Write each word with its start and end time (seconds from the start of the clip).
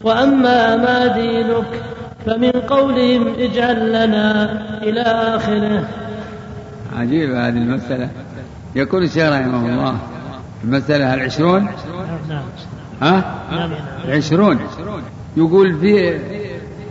وأما 0.00 0.76
ما 0.76 1.06
دينك 1.06 1.82
فمن 2.26 2.50
قولهم 2.50 3.34
اجعل 3.38 3.88
لنا 3.88 4.52
إلى 4.82 5.00
آخره. 5.00 5.88
عجيبة 6.96 7.48
هذه 7.48 7.56
المسألة. 7.56 8.08
يقول 8.74 9.02
الشيخ 9.02 9.32
رحمه 9.32 9.66
الله 9.66 9.96
المسألة 10.64 11.14
العشرون 11.14 11.68
ها؟ 13.02 13.34
نعم 13.52 13.70
العشرون 14.04 14.58
يقول 15.36 15.78
في 15.80 16.18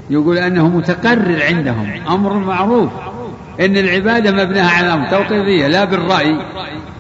يقول 0.10 0.38
أنه 0.38 0.68
متقرر 0.68 1.44
عندهم 1.44 2.02
أمر 2.10 2.34
معروف. 2.34 2.90
إن 3.60 3.78
العبادة 3.78 4.32
مبناها 4.32 4.70
على 4.70 4.94
أمر 4.94 5.10
توقيفية 5.10 5.68
لا 5.68 5.86
بالرأي 5.86 6.38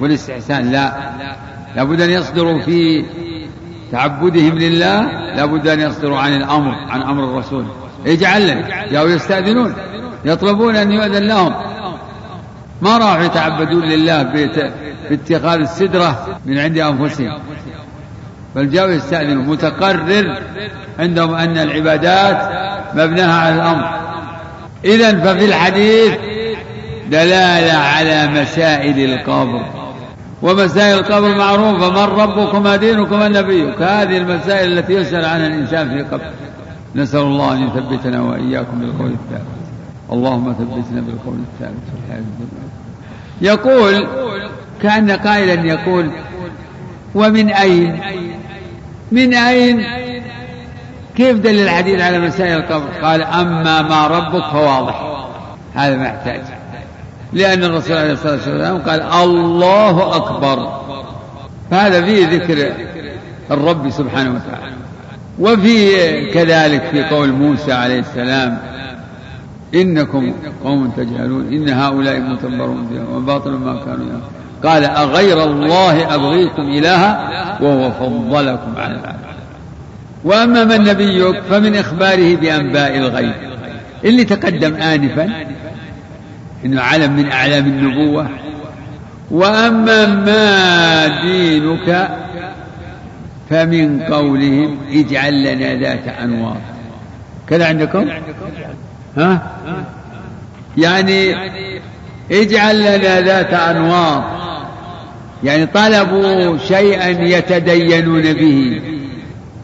والاستحسان 0.01 0.71
لا. 0.71 0.93
لابد 1.75 2.01
أن 2.01 2.09
يصدروا 2.09 2.61
في 2.61 3.05
تعبدهم 3.95 4.57
لله 4.57 5.01
لابد 5.35 5.67
أن 5.67 5.79
يصدروا 5.79 6.19
عن 6.19 6.35
الأمر 6.35 6.75
عن 6.89 7.01
أمر 7.01 7.23
الرسول. 7.23 7.65
اجعل 8.07 8.47
لنا. 8.47 8.85
جاءوا 8.91 9.09
يستأذنون. 9.09 9.73
يطلبون 10.25 10.75
أن 10.75 10.91
يؤذن 10.91 11.23
لهم. 11.27 11.53
ما 12.81 12.97
راحوا 12.97 13.23
يتعبدون 13.23 13.83
لله 13.83 14.23
باتخاذ 15.09 15.59
السدرة 15.59 16.39
من 16.45 16.57
عند 16.57 16.77
أنفسهم. 16.77 17.39
بل 18.55 18.69
جاءوا 18.69 18.91
يستأذنوا 18.91 19.43
متقرر 19.43 20.37
عندهم 20.99 21.35
أن 21.35 21.57
العبادات 21.57 22.49
مبناها 22.93 23.41
على 23.41 23.55
الأمر. 23.55 23.89
إذا 24.85 25.19
ففي 25.19 25.45
الحديث 25.45 26.13
دلالة 27.07 27.73
على 27.73 28.27
مسائل 28.27 29.13
القبر. 29.13 29.74
ومسائل 30.45 30.99
القبر 30.99 31.35
معروفة 31.35 31.89
من 31.89 32.19
ربك 32.19 32.55
ما 32.55 32.75
دينك 32.75 33.13
ما 33.13 33.27
نبيك 33.27 33.81
هذه 33.81 34.17
المسائل 34.17 34.77
التي 34.77 34.93
يسأل 34.93 35.25
عنها 35.25 35.47
الإنسان 35.47 35.89
في 35.89 36.03
قبر. 36.03 36.31
نسأل 36.95 37.19
الله 37.19 37.53
أن 37.53 37.63
يثبتنا 37.63 38.21
وإياكم 38.21 38.79
بالقول 38.79 39.11
الثابت. 39.11 39.45
اللهم 40.11 40.53
ثبتنا 40.53 41.01
بالقول 41.01 41.37
الثابت 41.53 41.81
في 41.85 42.05
الحياة 42.05 42.19
الدنيا. 42.19 42.65
يقول 43.41 44.07
كأن 44.81 45.11
قائلا 45.11 45.67
يقول 45.67 46.11
ومن 47.15 47.49
أين؟ 47.49 47.99
من 49.11 49.33
أين؟ 49.33 49.85
كيف 51.15 51.37
دل 51.37 51.59
الحديث 51.59 52.01
على 52.01 52.19
مسائل 52.19 52.57
القبر؟ 52.57 52.89
قال 53.01 53.23
أما 53.23 53.81
ما 53.81 54.07
ربك 54.07 54.43
فواضح. 54.51 55.25
هذا 55.75 55.95
ما 55.95 56.05
يحتاج. 56.05 56.41
لأن 57.35 57.63
الرسول 57.63 57.97
عليه 57.97 58.13
الصلاة 58.13 58.33
والسلام 58.33 58.77
قال 58.77 59.01
الله 59.01 60.15
أكبر. 60.15 60.81
فهذا 61.71 62.01
فيه 62.01 62.27
ذكر 62.27 62.71
الرب 63.51 63.89
سبحانه 63.89 64.29
وتعالى. 64.29 64.75
وفي 65.39 65.95
كذلك 66.31 66.83
في 66.91 67.03
قول 67.03 67.31
موسى 67.31 67.73
عليه 67.73 67.99
السلام 67.99 68.57
إنكم 69.75 70.33
قوم 70.63 70.89
تجهلون 70.97 71.47
إن 71.53 71.69
هؤلاء 71.69 72.19
متبرون 72.19 72.87
بهم 72.91 73.15
وباطل 73.15 73.51
ما 73.51 73.73
كانوا 73.73 74.05
يعملون. 74.05 74.21
قال 74.63 74.85
أغير 74.85 75.43
الله 75.43 76.15
أبغيكم 76.15 76.61
إلها 76.61 77.29
وهو 77.61 77.91
فضلكم 77.91 78.73
على 78.77 78.93
العالمين 78.93 79.35
وأما 80.23 80.63
من 80.63 80.83
نبيك 80.83 81.41
فمن 81.49 81.75
إخباره 81.75 82.35
بأنباء 82.35 82.97
الغيب. 82.97 83.33
اللي 84.03 84.23
تقدم 84.23 84.73
آنفا 84.75 85.29
إنه 86.65 86.81
علم 86.81 87.11
من 87.15 87.31
أعلام 87.31 87.65
النبوة. 87.65 88.29
وأما 89.31 90.05
ما 90.05 91.07
دينك 91.21 92.09
فمن 93.49 94.01
قولهم 94.01 94.77
اجعل 94.91 95.43
لنا 95.43 95.75
ذات 95.75 96.07
أنوار. 96.07 96.57
كذا 97.49 97.67
عندكم؟ 97.67 98.09
ها؟ 99.17 99.41
يعني 100.77 101.35
اجعل 102.31 102.79
لنا 102.79 103.21
ذات 103.21 103.53
أنوار. 103.53 104.23
يعني 105.43 105.65
طلبوا 105.65 106.57
شيئا 106.57 107.09
يتدينون 107.09 108.33
به 108.33 108.81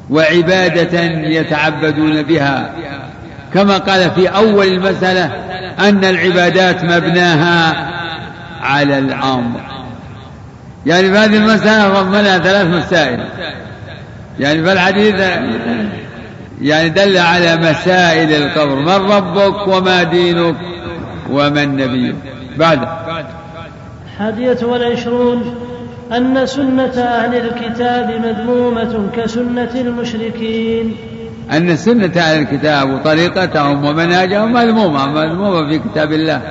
وعبادة 0.09 1.01
يتعبدون 1.27 2.21
بها. 2.21 2.73
كما 3.53 3.77
قال 3.77 4.11
في 4.11 4.27
أول 4.27 4.67
المسألة 4.67 5.50
أن 5.79 6.05
العبادات 6.05 6.83
مبناها 6.83 7.89
على 8.61 8.97
الأمر. 8.97 9.59
يعني 10.85 11.11
في 11.11 11.17
هذه 11.17 11.37
المسألة 11.37 12.01
ضمنها 12.01 12.37
ثلاث 12.37 12.65
مسائل. 12.65 13.19
يعني 14.39 14.63
فالحديث 14.63 15.15
يعني 16.61 16.89
دل 16.89 17.17
على 17.17 17.57
مسائل 17.57 18.31
القبر. 18.31 18.75
من 18.75 19.11
ربك 19.11 19.67
وما 19.67 20.03
دينك 20.03 20.55
ومن 21.29 21.75
نبيك. 21.77 22.15
بعد. 22.57 22.87
الحادية 24.05 24.57
والعشرون 24.63 25.55
أن 26.11 26.45
سنة 26.45 27.01
أهل 27.01 27.35
الكتاب 27.35 28.09
مذمومة 28.25 29.09
كسنة 29.17 29.71
المشركين. 29.75 30.95
أن 31.51 31.75
سنة 31.75 32.11
أهل 32.17 32.41
الكتاب 32.41 32.93
وطريقتهم 32.93 33.85
ومنهجهم 33.85 34.53
مذمومة 34.53 35.07
مذمومة 35.07 35.69
في 35.69 35.79
كتاب 35.79 36.13
الله. 36.13 36.41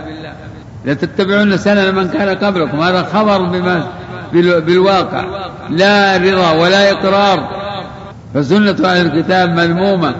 لتتبعون 0.84 1.56
سنن 1.56 1.95
من 1.95 2.09
كان 2.09 2.28
قبلكم 2.28 2.81
هذا 2.81 3.03
خبر 3.03 3.43
بما 3.43 3.87
بالواقع. 4.33 5.25
لا 5.71 6.17
رضا 6.17 6.53
ولا 6.53 6.91
إقرار. 6.91 7.49
فسنة 8.34 8.77
أهل 8.84 9.06
الكتاب 9.06 9.49
مذمومة 9.49 10.15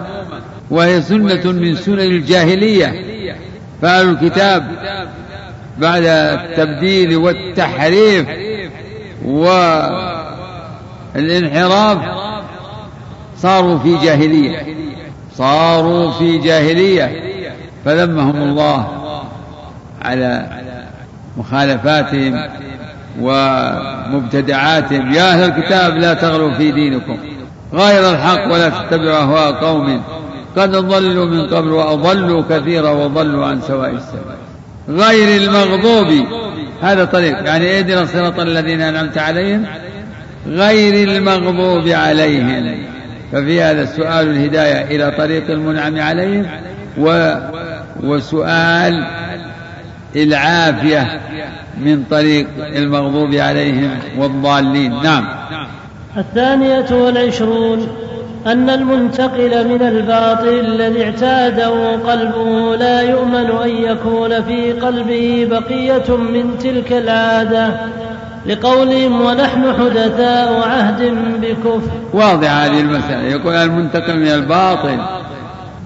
وهي 0.71 1.01
سنة 1.01 1.51
من 1.51 1.75
سنن 1.75 1.99
الجاهلية. 1.99 2.93
فأهل 3.81 4.09
الكتاب 4.09 4.63
بعد 5.77 6.03
التبديل 6.05 7.15
والتحريف 7.17 8.25
والانحراف 11.15 11.97
صاروا 13.41 13.79
في 13.79 13.97
جاهلية. 13.97 14.75
صاروا 15.35 16.11
في 16.11 16.37
جاهلية. 16.37 17.11
فذمهم 17.85 18.41
الله 18.41 18.87
على 20.01 20.47
مخالفاتهم 21.37 22.49
ومبتدعاتهم. 23.21 25.13
يا 25.13 25.31
أهل 25.31 25.43
الكتاب 25.43 25.97
لا 25.97 26.13
تغلوا 26.13 26.53
في 26.53 26.71
دينكم. 26.71 27.17
غير 27.73 28.11
الحق 28.11 28.53
ولا 28.53 28.69
تتبعوا 28.69 29.17
أهواء 29.17 29.51
قوم 29.51 30.01
قد 30.57 30.71
ضلوا 30.71 31.25
من 31.25 31.47
قبل 31.47 31.71
وأضلوا 31.71 32.43
كثيرا 32.49 32.89
وضلوا 32.89 33.45
عن 33.45 33.61
سواء 33.61 33.89
السبيل. 33.89 34.99
غير 35.01 35.41
المغضوب. 35.41 36.27
هذا 36.81 37.05
طريق. 37.05 37.45
يعني 37.45 37.77
اهدنا 37.77 38.01
الصراط 38.01 38.39
الذين 38.39 38.81
أنعمت 38.81 39.17
عليهم. 39.17 39.65
غير 40.47 41.07
المغضوب 41.07 41.87
عليهم. 41.87 42.90
ففي 43.31 43.61
هذا 43.61 43.81
السؤال 43.81 44.27
الهداية 44.27 44.95
إلى 44.95 45.11
طريق 45.17 45.49
المنعم 45.49 45.99
عليهم 45.99 46.45
و 46.97 47.35
وسؤال 48.03 49.07
العافية 50.15 51.19
من 51.77 52.03
طريق 52.03 52.47
المغضوب 52.59 53.33
عليهم 53.33 53.89
والضالين. 54.17 55.01
نعم. 55.03 55.27
الثانية 56.17 56.85
والعشرون 56.91 57.87
أن 58.47 58.69
المنتقل 58.69 59.67
من 59.67 59.81
الباطل 59.81 60.59
الذي 60.59 61.03
اعتاده 61.03 61.95
قلبه 61.95 62.75
لا 62.75 63.01
يؤمن 63.01 63.51
أن 63.63 63.69
يكون 63.69 64.43
في 64.43 64.71
قلبه 64.71 65.47
بقية 65.51 66.17
من 66.17 66.57
تلك 66.57 66.91
العادة 66.91 67.73
لقولهم 68.45 69.21
ونحن 69.21 69.73
حدثاء 69.73 70.69
عهد 70.69 71.01
بكفر. 71.41 71.91
واضح 72.13 72.51
هذه 72.51 72.79
المسألة. 72.79 73.23
يقول 73.23 73.55
المنتقل 73.55 74.19
من 74.19 74.27
الباطل 74.27 74.99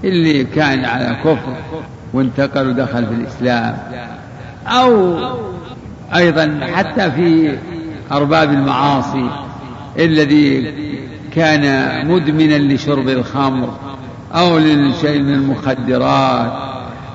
اللي 0.03 0.43
كان 0.43 0.85
على 0.85 1.17
كفر 1.23 1.55
وانتقل 2.13 2.69
ودخل 2.69 3.05
في 3.05 3.13
الإسلام. 3.13 3.77
أو 4.67 5.17
أيضا 6.15 6.59
حتى 6.73 7.11
في 7.11 7.57
أرباب 8.11 8.53
المعاصي 8.53 9.29
الذي 9.99 10.73
كان 11.35 11.89
مدمنا 12.07 12.73
لشرب 12.73 13.09
الخمر 13.09 13.69
أو 14.33 14.57
لشيء 14.57 15.19
من 15.19 15.33
المخدرات 15.33 16.51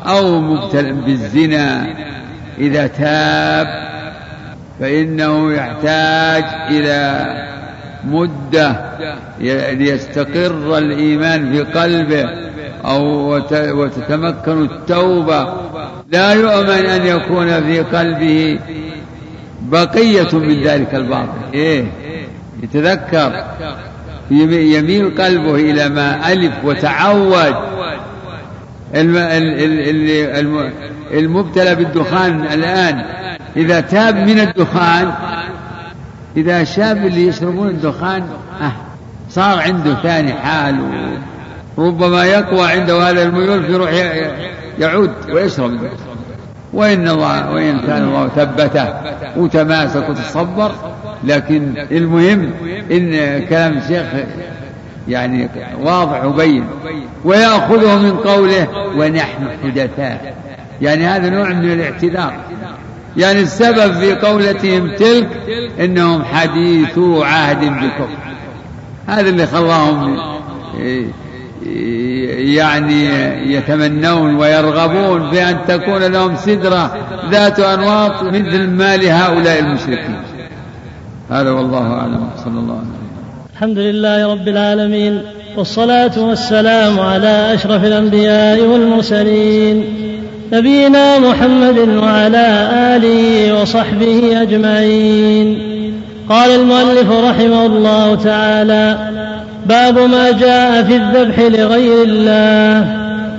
أو 0.06 0.40
مبتلى 0.40 0.92
بالزنا. 0.92 1.86
إذا 2.58 2.86
تاب 2.86 3.89
فإنه 4.80 5.52
يحتاج 5.52 6.44
إلى 6.70 7.26
مدة 8.04 8.76
ليستقر 9.72 10.78
الإيمان 10.78 11.52
في 11.52 11.60
قلبه 11.60 12.24
أو 12.84 13.34
وتتمكن 13.54 14.62
التوبة. 14.62 15.54
لا 16.10 16.32
يؤمن 16.32 16.86
أن 16.86 17.06
يكون 17.06 17.62
في 17.62 17.80
قلبه 17.80 18.58
بقية 19.62 20.38
من 20.38 20.62
ذلك 20.62 20.94
الباطل. 20.94 21.38
إيه؟ 21.54 21.84
يتذكر. 22.62 23.44
يميل 24.30 25.14
قلبه 25.18 25.54
إلى 25.54 25.88
ما 25.88 26.32
ألف 26.32 26.52
وتعود 26.64 27.54
المبتلى 31.12 31.74
بالدخان 31.74 32.44
الآن. 32.52 33.04
إذا 33.56 33.80
تاب 33.80 34.16
من 34.16 34.40
الدخان 34.40 35.12
إذا 36.36 36.64
شاب 36.64 37.06
اللي 37.06 37.26
يشربون 37.26 37.68
الدخان 37.68 38.22
آه 38.60 38.72
صار 39.30 39.60
عنده 39.60 39.94
ثاني 40.02 40.32
حال 40.32 40.76
ربما 41.78 42.24
يقوى 42.24 42.72
عنده 42.72 43.10
هذا 43.10 43.22
الميول 43.22 43.66
فيروح 43.66 43.90
يعود 44.78 45.12
ويشرب. 45.32 45.80
وإن 46.72 47.08
الله 47.08 47.50
وإن 47.50 47.80
كان 47.80 48.02
الله 48.02 48.28
ثبته 48.28 48.94
وتماسك 49.36 50.08
وتصبر. 50.08 50.72
لكن 51.24 51.86
المهم 51.90 52.50
إن 52.90 53.38
كلام 53.46 53.78
الشيخ 53.78 54.06
يعني 55.08 55.48
واضح 55.80 56.24
وبين. 56.24 56.64
ويأخذه 57.24 57.98
من 57.98 58.16
قوله 58.16 58.68
ونحن 58.96 59.48
حدثاء. 59.64 60.34
يعني 60.82 61.06
هذا 61.06 61.30
نوع 61.30 61.48
من 61.48 61.72
الاعتذار. 61.72 62.36
يعني 63.16 63.40
السبب 63.40 63.92
في 63.94 64.14
قولتهم 64.14 64.94
تلك 64.96 65.28
إنهم 65.80 66.24
حديثو 66.24 67.22
عهد 67.22 67.64
بكفر. 67.64 68.08
هذا 69.06 69.28
اللي 69.30 69.46
خلاهم 69.46 70.18
يعني 72.36 73.04
يتمنون 73.52 74.34
ويرغبون 74.36 75.30
بأن 75.30 75.56
تكون 75.68 76.02
لهم 76.02 76.36
سدرة 76.36 76.96
ذات 77.30 77.60
أنواط 77.60 78.22
مثل 78.22 78.70
ما 78.70 78.96
لهؤلاء 78.96 79.58
المشركين. 79.58 80.20
هذا 81.30 81.50
والله 81.50 81.92
أعلم. 81.92 82.30
صلى 82.44 82.58
الله 82.58 82.74
عليه 82.74 82.82
وسلم. 82.82 83.10
الحمد 83.52 83.78
لله 83.78 84.32
رب 84.32 84.48
العالمين 84.48 85.22
والصلاة 85.56 86.18
والسلام 86.18 87.00
على 87.00 87.54
أشرف 87.54 87.84
الأنبياء 87.84 88.60
والمرسلين. 88.60 89.84
نبينا 90.52 91.18
محمد 91.18 91.78
وعلى 91.78 92.68
آله 92.96 93.60
وصحبه 93.60 94.42
أجمعين. 94.42 95.58
قال 96.28 96.50
المؤلف 96.50 97.10
رحمه 97.10 97.66
الله 97.66 98.14
تعالى 98.14 98.98
باب 99.66 99.98
ما 99.98 100.30
جاء 100.30 100.82
في 100.82 100.96
الذبح 100.96 101.38
لغير 101.38 102.02
الله 102.02 102.86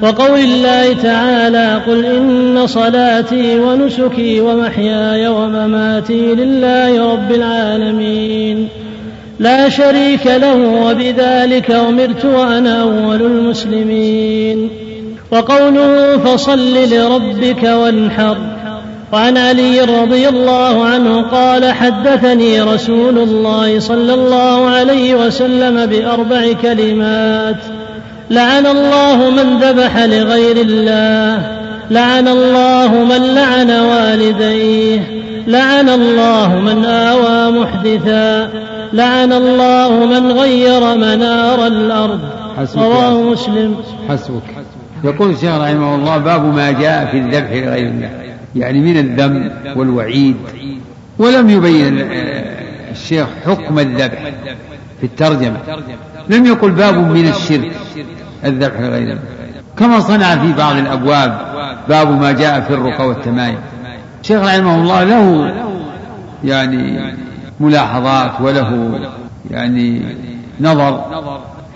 وقول 0.01 0.39
الله 0.39 0.93
تعالى 0.93 1.81
قل 1.87 2.05
إن 2.05 2.67
صلاتي 2.67 3.59
ونسكي 3.59 4.41
ومحياي 4.41 5.27
ومماتي 5.27 6.35
لله 6.35 7.13
رب 7.13 7.31
العالمين. 7.31 8.67
لا 9.39 9.69
شريك 9.69 10.25
له 10.25 10.55
وبذلك 10.55 11.71
أمرت 11.71 12.25
وأنا 12.25 12.81
أول 12.81 13.21
المسلمين. 13.21 14.69
وقوله 15.31 16.17
فصل 16.17 16.93
لربك 16.93 17.63
وانحر. 17.63 18.37
وعن 19.13 19.37
علي 19.37 19.81
رضي 19.81 20.29
الله 20.29 20.85
عنه 20.85 21.21
قال 21.21 21.73
حدثني 21.73 22.61
رسول 22.61 23.19
الله 23.19 23.79
صلى 23.79 24.13
الله 24.13 24.69
عليه 24.69 25.15
وسلم 25.15 25.85
بأربع 25.85 26.53
كلمات. 26.61 27.55
لعن 28.31 28.65
الله 28.65 29.29
من 29.29 29.59
ذبح 29.59 29.97
لغير 29.97 30.55
الله. 30.57 31.51
لعن 31.91 32.27
الله 32.27 32.87
من 32.87 33.35
لعن 33.35 33.71
والديه. 33.71 34.99
لعن 35.47 35.89
الله 35.89 36.59
من 36.59 36.85
آوى 36.85 37.51
محدثا. 37.51 38.49
لعن 38.93 39.33
الله 39.33 40.05
من 40.05 40.31
غير 40.31 40.95
منار 40.95 41.67
الأرض. 41.67 42.19
رواه 42.77 43.21
مسلم. 43.21 43.75
حسبك. 44.09 44.70
يقول 45.03 45.29
الشيخ 45.29 45.51
رحمه 45.51 45.95
الله 45.95 46.17
باب 46.17 46.55
ما 46.55 46.71
جاء 46.71 47.05
في 47.05 47.17
الذبح 47.17 47.51
لغير 47.51 47.87
الله 47.87 48.09
يعني 48.55 48.79
من 48.79 48.97
الذم 48.97 49.51
والوعيد. 49.75 50.35
ولم 51.19 51.49
يبين 51.49 52.05
الشيخ 52.91 53.27
حكم 53.45 53.79
الذبح 53.79 54.31
في 54.99 55.03
الترجمة. 55.03 55.57
لم 56.29 56.45
يقل 56.45 56.71
باب 56.71 56.97
من 56.97 57.27
الشرك 57.27 57.71
الذبح 58.45 58.79
لغير 58.79 59.03
الله. 59.03 59.19
كما 59.77 59.99
صنع 59.99 60.35
في 60.35 60.53
بعض 60.53 60.75
الأبواب 60.75 61.39
باب 61.89 62.21
ما 62.21 62.31
جاء 62.31 62.61
في 62.61 62.73
الرقى 62.73 63.07
والتمايم. 63.07 63.57
الشيخ 64.21 64.41
رحمه 64.41 64.75
الله 64.75 65.03
له 65.03 65.53
يعني 66.43 67.13
ملاحظات 67.59 68.41
وله 68.41 68.99
يعني 69.51 70.01
نظر 70.61 71.05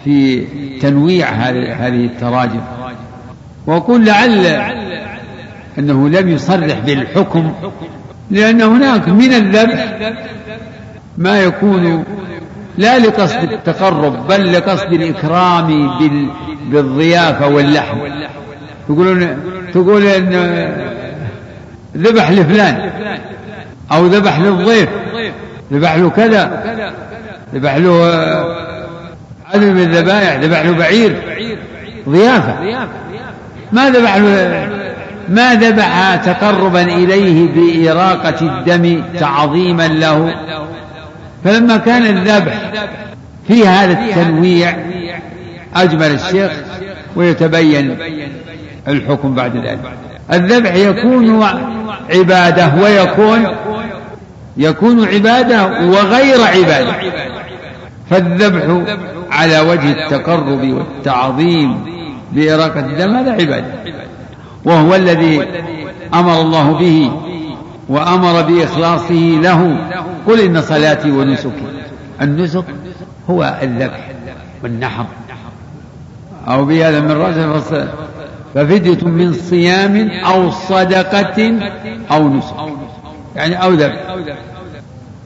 في 0.04 0.46
تنويع 0.80 1.30
هذه 1.30 2.06
التراجم. 2.06 2.62
وأقول 3.68 4.06
لعل 4.06 4.46
أنه 5.80 6.10
لم 6.10 6.30
يصرح 6.30 6.80
بالحكم 6.80 7.54
لأن 8.32 8.62
هناك 8.62 9.10
من 9.10 9.34
الذبح 9.34 9.98
ما 11.18 11.40
يكون 11.40 12.04
لا 12.78 13.00
لقصد 13.00 13.52
التقرب 13.52 14.28
بل 14.28 14.54
لقصد 14.54 14.94
الإكرام 14.94 15.90
بالضيافة 16.72 17.48
واللحم 17.48 17.98
تقولون 18.88 19.38
تقول 19.74 20.06
إن 20.06 20.34
ذبح 21.98 22.32
لفلان 22.32 22.90
أو 23.92 24.06
ذبح 24.06 24.40
للضيف 24.40 24.90
ذبح 25.74 25.96
له 25.96 26.10
كذا 26.10 26.64
ذبح 27.56 27.76
له 27.76 28.06
عدد 29.54 29.64
من 29.64 29.80
الذبائح 29.82 30.36
ذبح 30.36 30.62
له 30.62 30.72
بعير 30.72 31.16
ضيافة. 32.10 32.64
ما 33.72 33.90
ذبح 33.90 34.18
ما 35.30 35.56
ذبح 35.56 36.16
تقربا 36.16 36.82
إليه 36.82 37.48
بإراقة 37.48 38.42
الدم 38.42 39.04
تعظيما 39.20 39.88
له. 39.88 40.36
فلما 41.44 41.78
كان 41.78 42.06
الذبح 42.06 42.72
في 43.48 43.68
هذا 43.68 43.92
التنويع 43.94 44.78
أجمل 45.76 46.12
الشيخ 46.12 46.52
ويتبين 47.16 47.98
الحكم 48.88 49.36
بعد 49.36 49.56
ذلك. 49.58 49.80
الذبح 50.34 50.76
يكون 50.76 51.44
عبادة 52.10 52.72
ويكون 52.82 53.48
يكون 54.58 55.08
عبادة 55.08 55.66
وغير 55.66 56.42
عبادة. 56.42 56.96
فالذبح 58.10 58.86
على 59.32 59.60
وجه 59.60 59.92
التقرب 59.92 60.74
والتعظيم 60.74 61.95
بإراقة 62.36 62.80
الدم 62.80 63.16
هذا 63.16 63.32
عبادة. 63.32 63.74
وهو 64.66 64.96
الذي 64.96 65.42
أمر 66.14 66.42
الله 66.42 66.72
به 66.72 67.12
وأمر 67.90 68.42
بإخلاصه 68.42 69.40
له. 69.44 69.78
قل 70.28 70.40
إن 70.40 70.62
صلاتي 70.62 71.12
ونسكي. 71.12 71.68
النسك 72.22 72.66
هو 73.30 73.60
الذبح 73.62 74.12
والنحر. 74.64 75.06
أو 76.48 76.66
بهذا 76.66 77.00
من 77.00 77.12
رجل 77.12 77.62
ففدية 78.56 79.08
من 79.08 79.34
صيام 79.34 80.10
أو 80.10 80.52
صدقة 80.52 81.60
أو 82.12 82.30
نسك. 82.30 82.56
يعني 83.36 83.64
أو 83.64 83.74
ذبح. 83.74 84.16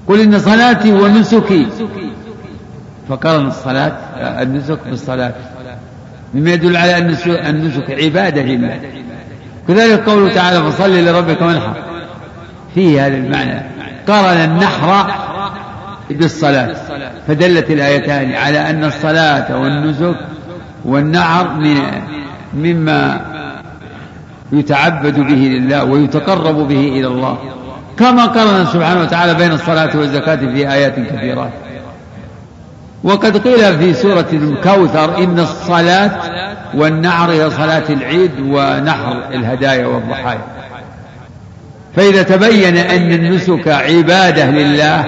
قل 0.08 0.20
إن 0.22 0.40
صلاتي 0.40 0.94
ونسكي. 0.94 1.68
فقرن 3.10 3.48
الصلاة 3.48 3.98
النسك 4.42 4.80
بالصلاة. 4.90 5.34
مما 6.34 6.52
يدل 6.52 6.78
على 6.78 6.98
أن 6.98 7.16
النسك 7.28 7.92
عبادة 7.92 8.42
لله. 8.42 8.80
كذلك 9.68 10.10
قوله 10.10 10.34
تعالى 10.34 10.72
فصل 10.72 11.06
لربك 11.06 11.42
وانحر. 11.42 11.74
فيه 12.76 13.06
هذا 13.06 13.18
المعنى. 13.18 13.62
قارن 14.08 14.38
النحر 14.38 15.12
بالصلاة. 16.10 16.76
فدلت 17.28 17.72
الآيتان 17.72 18.34
على 18.34 18.70
أن 18.70 18.84
الصلاة 18.84 19.60
والنسك 19.60 20.16
والنعر 20.86 21.54
من 21.54 21.82
مما 22.54 23.22
يتعبد 24.52 25.20
به 25.20 25.60
لله 25.60 25.84
ويتقرب 25.84 26.68
به 26.68 26.88
إلى 26.88 27.08
الله. 27.08 27.38
كما 28.00 28.26
قرن 28.26 28.66
سبحانه 28.66 29.02
وتعالى 29.02 29.34
بين 29.34 29.52
الصلاة 29.52 29.98
والزكاة 29.98 30.36
في 30.36 30.72
آيات 30.72 30.96
كثيرات 31.00 31.52
وقد 33.04 33.38
قيل 33.38 33.78
في 33.78 33.94
سورة 33.94 34.28
الكوثر 34.34 35.18
إن 35.18 35.40
الصلاة 35.40 36.12
والنعر 36.74 37.32
هي 37.32 37.50
صلاة 37.50 37.84
العيد 37.90 38.32
ونحر 38.40 39.24
الهدايا 39.34 39.86
والضحايا. 39.86 40.42
فإذا 41.96 42.24
تبين 42.24 42.78
أن 42.78 43.12
النسك 43.12 43.68
عبادة 43.68 44.52
لله 44.52 45.06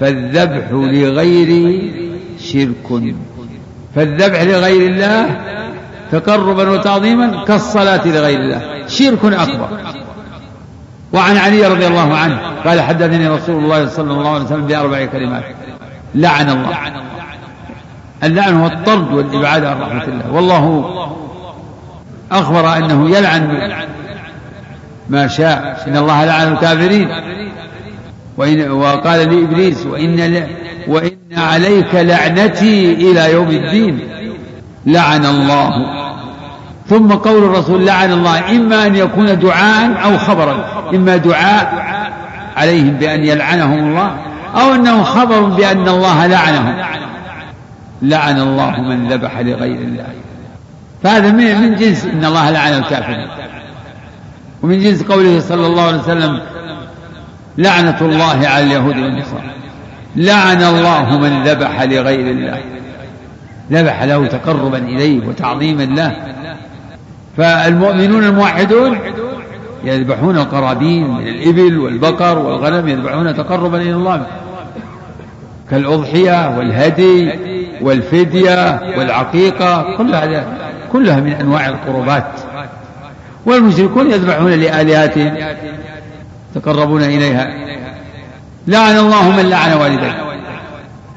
فالذبح 0.00 0.70
لغيره 0.70 1.82
شرك. 2.40 3.02
فالذبح 3.94 4.42
لغير 4.42 4.90
الله 4.90 5.40
تقربا 6.12 6.70
وتعظيما 6.70 7.44
كالصلاة 7.44 8.08
لغير 8.08 8.40
الله 8.40 8.60
شرك 8.88 9.24
أكبر. 9.24 9.68
وعن 11.12 11.36
علي 11.36 11.66
رضي 11.66 11.86
الله 11.86 12.14
عنه 12.14 12.40
قال 12.64 12.80
حدثني 12.80 13.28
رسول 13.28 13.64
الله 13.64 13.88
صلى 13.88 14.12
الله 14.12 14.34
عليه 14.34 14.44
وسلم 14.44 14.66
بأربع 14.66 15.04
كلمات. 15.04 15.44
لعن 16.14 16.50
الله. 16.50 16.76
اللعن 18.24 18.54
هو 18.54 18.66
الطرد 18.66 19.12
والإبعاد 19.12 19.64
عن 19.64 19.80
رحمة 19.80 20.04
الله. 20.04 20.32
والله 20.32 20.84
أخبر 22.32 22.76
أنه 22.76 23.10
يلعن 23.10 23.70
ما 25.08 25.26
شاء. 25.26 25.84
إن 25.88 25.96
الله 25.96 26.24
لعن 26.24 26.52
الكافرين. 26.52 27.08
وإن 28.36 28.70
وقال 28.70 29.20
لإبليس 29.20 29.86
وإن 29.86 30.46
وإن 30.88 31.16
عليك 31.36 31.94
لعنتي 31.94 32.92
إلى 32.92 33.32
يوم 33.32 33.48
الدين. 33.48 34.08
لعن 34.86 35.26
الله. 35.26 35.70
ثم 36.88 37.08
قول 37.08 37.44
الرسول 37.44 37.86
لعن 37.86 38.12
الله. 38.12 38.56
إما 38.56 38.86
أن 38.86 38.96
يكون 38.96 39.38
دعاء 39.38 40.04
أو 40.04 40.18
خبرا. 40.18 40.64
إما 40.94 41.16
دعاء 41.16 41.74
عليهم 42.56 42.90
بأن 42.90 43.24
يلعنهم 43.24 43.78
الله. 43.78 44.33
أو 44.54 44.74
أنه 44.74 45.02
خبر 45.02 45.40
بأن 45.40 45.88
الله 45.88 46.26
لعنهم 46.26 46.84
لعن 48.02 48.40
الله 48.40 48.80
من 48.80 49.08
ذبح 49.08 49.38
لغير 49.38 49.78
الله. 49.78 50.06
فهذا 51.02 51.30
من 51.30 51.74
جنس 51.74 52.04
إن 52.04 52.24
الله 52.24 52.50
لعن 52.50 52.72
الكافرين. 52.72 53.28
ومن 54.62 54.80
جنس 54.80 55.02
قوله 55.02 55.40
صلى 55.40 55.66
الله 55.66 55.82
عليه 55.82 55.98
وسلم 55.98 56.40
لعنة 57.58 57.98
الله 58.00 58.48
على 58.48 58.64
اليهود 58.64 58.98
والنصارى. 58.98 59.50
لعن 60.16 60.62
الله 60.62 61.18
من 61.18 61.42
ذبح 61.42 61.82
لغير 61.82 62.30
الله. 62.30 62.60
ذبح 63.72 64.02
له 64.02 64.26
تقربا 64.26 64.78
إليه 64.78 65.28
وتعظيما 65.28 65.82
له. 65.82 66.16
فالمؤمنون 67.36 68.24
الموحدون 68.24 68.98
يذبحون 69.84 70.36
القرابين 70.36 71.10
من 71.10 71.28
الإبل 71.28 71.78
والبقر 71.78 72.38
والغنم 72.38 72.88
يذبحون 72.88 73.36
تقربا 73.36 73.80
إلى 73.80 73.92
الله. 73.92 74.26
كالأضحية 75.70 76.58
والهدي 76.58 77.32
والفدية 77.80 78.80
والعقيقة 78.98 79.96
كل 79.96 80.14
هذا 80.14 80.44
كلها 80.92 81.20
من 81.20 81.32
أنواع 81.32 81.68
القربات. 81.68 82.26
والمشركون 83.46 84.10
يذبحون 84.10 84.50
لآلهتهم 84.50 85.36
يتقربون 86.56 87.02
إليها. 87.02 87.48
لعن 88.66 88.98
الله 88.98 89.36
من 89.36 89.50
لعن 89.50 89.72
والديه. 89.72 90.24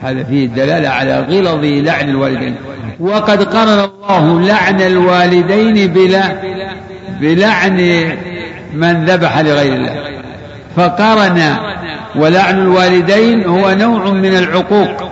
هذا 0.01 0.23
فيه 0.23 0.45
الدلالة 0.45 0.89
على 0.89 1.19
غلظ 1.19 1.65
لعن 1.65 2.09
الوالدين. 2.09 2.55
وقد 2.99 3.43
قرن 3.43 3.89
الله 3.89 4.41
لعن 4.41 4.81
الوالدين 4.81 5.93
بلا 5.93 6.35
بلعن 7.21 7.79
من 8.77 9.05
ذبح 9.05 9.39
لغير 9.39 9.73
الله. 9.73 9.95
فقرن 10.75 11.55
ولعن 12.15 12.59
الوالدين 12.59 13.45
هو 13.45 13.71
نوع 13.71 14.11
من 14.11 14.37
العقوق. 14.37 15.11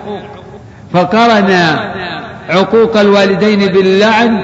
فقرن 0.93 1.51
عقوق 2.49 2.97
الوالدين 2.97 3.59
باللعن 3.59 4.39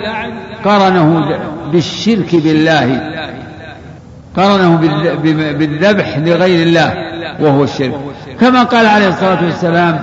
قرنه 0.66 1.38
بالشرك 1.72 2.36
بالله. 2.36 3.02
قرنه 4.38 4.76
بالذبح 5.54 6.18
لغير 6.18 6.68
الله 6.68 6.94
وهو 7.40 7.64
الشرك. 7.64 7.94
كما 8.40 8.64
قال 8.64 8.86
عليه 8.86 9.08
الصلاة 9.08 9.44
والسلام 9.44 10.02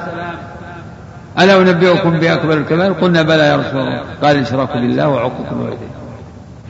ألا 1.40 1.56
أنبئكم 1.56 2.10
بأكبر 2.10 2.54
الكبائر؟ 2.54 2.92
قلنا 2.92 3.22
بلى 3.22 3.46
يا 3.46 3.56
رسول 3.56 3.80
الله. 3.80 4.02
قال 4.22 4.36
الإشراك 4.36 4.72
بالله 4.72 5.08
وعقوق 5.08 5.46
الوالدين. 5.52 5.88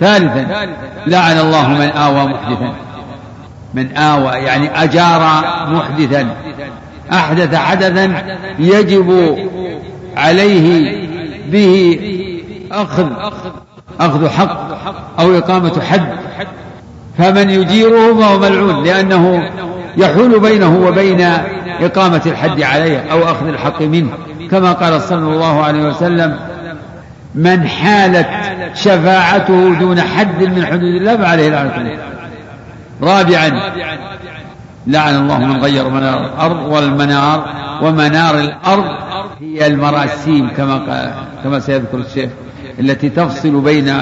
ثالثا 0.01 0.69
لعن 1.07 1.39
الله 1.39 1.69
من 1.69 1.89
آوى 1.89 2.25
محدثا. 2.25 2.73
من 3.75 3.97
آوى 3.97 4.33
يعني 4.33 4.83
أجار 4.83 5.45
محدثا. 5.69 6.29
أحدث 7.13 7.55
حدثا 7.55 8.37
يجب 8.59 9.39
عليه 10.17 10.97
به 11.53 12.01
أخذ 12.73 13.07
أخذ 14.01 14.29
حق 14.29 14.69
أو 15.21 15.39
إقامة 15.39 15.81
حد. 15.81 16.09
فمن 17.19 17.51
يجيره 17.51 18.21
فهو 18.21 18.39
ملعون 18.39 18.85
لأنه 18.85 19.51
يحول 19.97 20.41
بينه 20.41 20.87
وبين 20.87 21.21
إقامة 21.81 22.23
الحد 22.27 22.63
عليه 22.63 22.99
أو 23.13 23.25
أخذ 23.25 23.47
الحق 23.47 23.83
منه. 23.83 24.11
كما 24.51 24.73
قال 24.73 25.03
صلى 25.03 25.35
الله 25.35 25.63
عليه 25.63 25.89
وسلم 25.89 26.39
من 27.35 27.69
حالت 27.69 28.29
شفاعته 28.75 29.79
دون 29.79 30.01
حد 30.01 30.43
من 30.43 30.67
حدود 30.67 30.95
الله 30.95 31.17
فعليه 31.17 31.49
لعنة 31.49 31.77
الله. 31.77 31.99
رابعا 33.03 33.73
لعن 34.87 35.17
الله 35.17 35.39
من 35.39 35.57
غير 35.57 35.89
منار. 35.89 36.25
الأرض 36.25 36.73
والمنار 36.73 37.47
ومنار 37.83 38.41
الأرض 38.41 38.85
هي 39.41 39.67
المراسيم 39.67 40.49
كما 40.57 41.13
كما 41.45 41.61
سيذكر 41.61 41.99
الشيخ 41.99 42.31
التي 42.81 43.09
تفصل 43.09 43.61
بين 43.61 43.95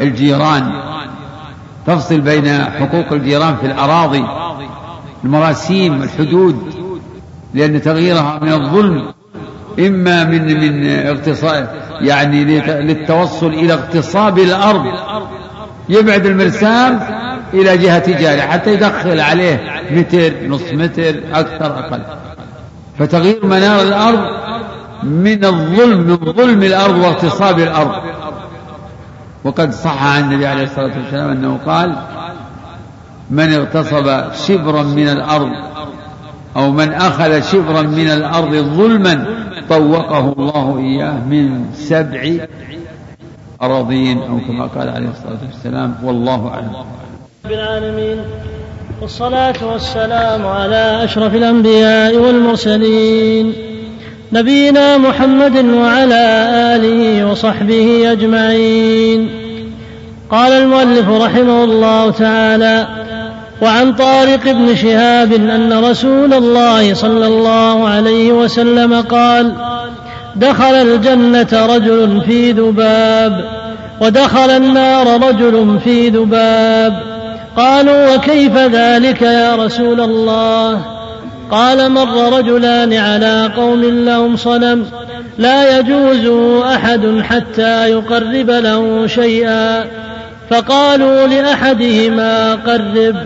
الجيران. 0.00 0.72
تفصل 1.86 2.20
بين 2.20 2.64
حقوق 2.64 3.12
الجيران 3.12 3.56
في 3.56 3.66
الأراضي. 3.66 4.24
المراسيم 5.24 6.02
الحدود 6.02 6.74
لأن 7.54 7.82
تغييرها 7.82 8.38
من 8.42 8.52
الظلم 8.52 9.12
إما 9.78 10.24
من 10.24 10.60
من 10.60 10.86
اغتصاب 10.86 11.87
يعني 12.00 12.44
للتوصل 12.82 13.46
إلى 13.46 13.72
اغتصاب 13.72 14.38
الأرض. 14.38 14.84
يبعد 15.88 16.26
المرسام 16.26 17.00
إلى 17.54 17.76
جهة 17.76 18.20
جاره 18.20 18.40
حتى 18.40 18.72
يدخل 18.72 19.20
عليه 19.20 19.82
متر 19.90 20.32
نصف 20.46 20.72
متر 20.72 21.14
أكثر 21.32 21.78
أقل. 21.78 22.02
فتغيير 22.98 23.46
منار 23.46 23.82
الأرض 23.82 24.20
من 25.02 25.44
الظلم 25.44 26.00
من 26.00 26.16
ظلم 26.16 26.62
الأرض 26.62 26.96
واغتصاب 26.96 27.58
الأرض. 27.58 28.02
وقد 29.44 29.72
صح 29.72 30.02
عن 30.02 30.22
النبي 30.24 30.46
عليه 30.46 30.64
الصلاة 30.64 30.92
والسلام 30.98 31.30
أنه 31.30 31.58
قال 31.66 31.96
من 33.30 33.52
اغتصب 33.52 34.32
شبرا 34.46 34.82
من 34.82 35.08
الأرض 35.08 35.50
أو 36.56 36.70
من 36.70 36.92
أخذ 36.92 37.42
شبرا 37.42 37.82
من 37.82 38.10
الأرض 38.10 38.54
ظلما 38.54 39.26
طوقه 39.70 40.34
الله 40.38 40.78
إياه 40.78 41.12
من 41.12 41.64
سبع 41.74 42.46
أراضين 43.62 44.18
أو 44.18 44.38
كما 44.48 44.66
قال 44.66 44.88
عليه 44.88 45.08
الصلاة 45.08 45.38
والسلام 45.52 45.94
والله 46.04 46.48
أعلم. 46.48 46.72
رب 47.44 47.52
العالمين 47.52 48.18
والصلاة 49.00 49.72
والسلام 49.72 50.46
على 50.46 51.04
أشرف 51.04 51.34
الأنبياء 51.34 52.16
والمرسلين 52.16 53.52
نبينا 54.32 54.98
محمد 54.98 55.56
وعلى 55.56 56.50
آله 56.76 57.30
وصحبه 57.30 58.12
أجمعين. 58.12 59.28
قال 60.30 60.52
المؤلف 60.52 61.08
رحمه 61.08 61.64
الله 61.64 62.10
تعالى 62.10 62.86
وعن 63.62 63.92
طارق 63.92 64.44
بن 64.44 64.76
شهاب 64.76 65.32
أن 65.32 65.84
رسول 65.84 66.34
الله 66.34 66.94
صلى 66.94 67.26
الله 67.26 67.88
عليه 67.88 68.32
وسلم 68.32 69.00
قال 69.00 69.52
دخل 70.36 70.74
الجنة 70.74 71.66
رجل 71.66 72.22
في 72.26 72.52
ذباب 72.52 73.44
ودخل 74.00 74.50
النار 74.50 75.28
رجل 75.28 75.78
في 75.84 76.08
ذباب. 76.08 77.02
قالوا 77.56 78.14
وكيف 78.14 78.56
ذلك 78.56 79.22
يا 79.22 79.56
رسول 79.56 80.00
الله؟ 80.00 80.82
قال 81.50 81.92
مر 81.92 82.38
رجلان 82.38 82.92
على 82.92 83.50
قوم 83.56 83.84
لهم 83.84 84.36
صنم 84.36 84.86
لا 85.38 85.78
يجوز 85.78 86.26
أحد 86.64 87.22
حتى 87.22 87.90
يقرب 87.90 88.50
له 88.50 89.06
شيئا. 89.06 89.84
فقالوا 90.50 91.26
لأحدهما 91.26 92.54
قرب. 92.54 93.16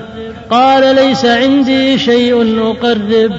قال 0.50 0.94
ليس 0.94 1.24
عندي 1.24 1.98
شيء 1.98 2.60
أقرب. 2.70 3.32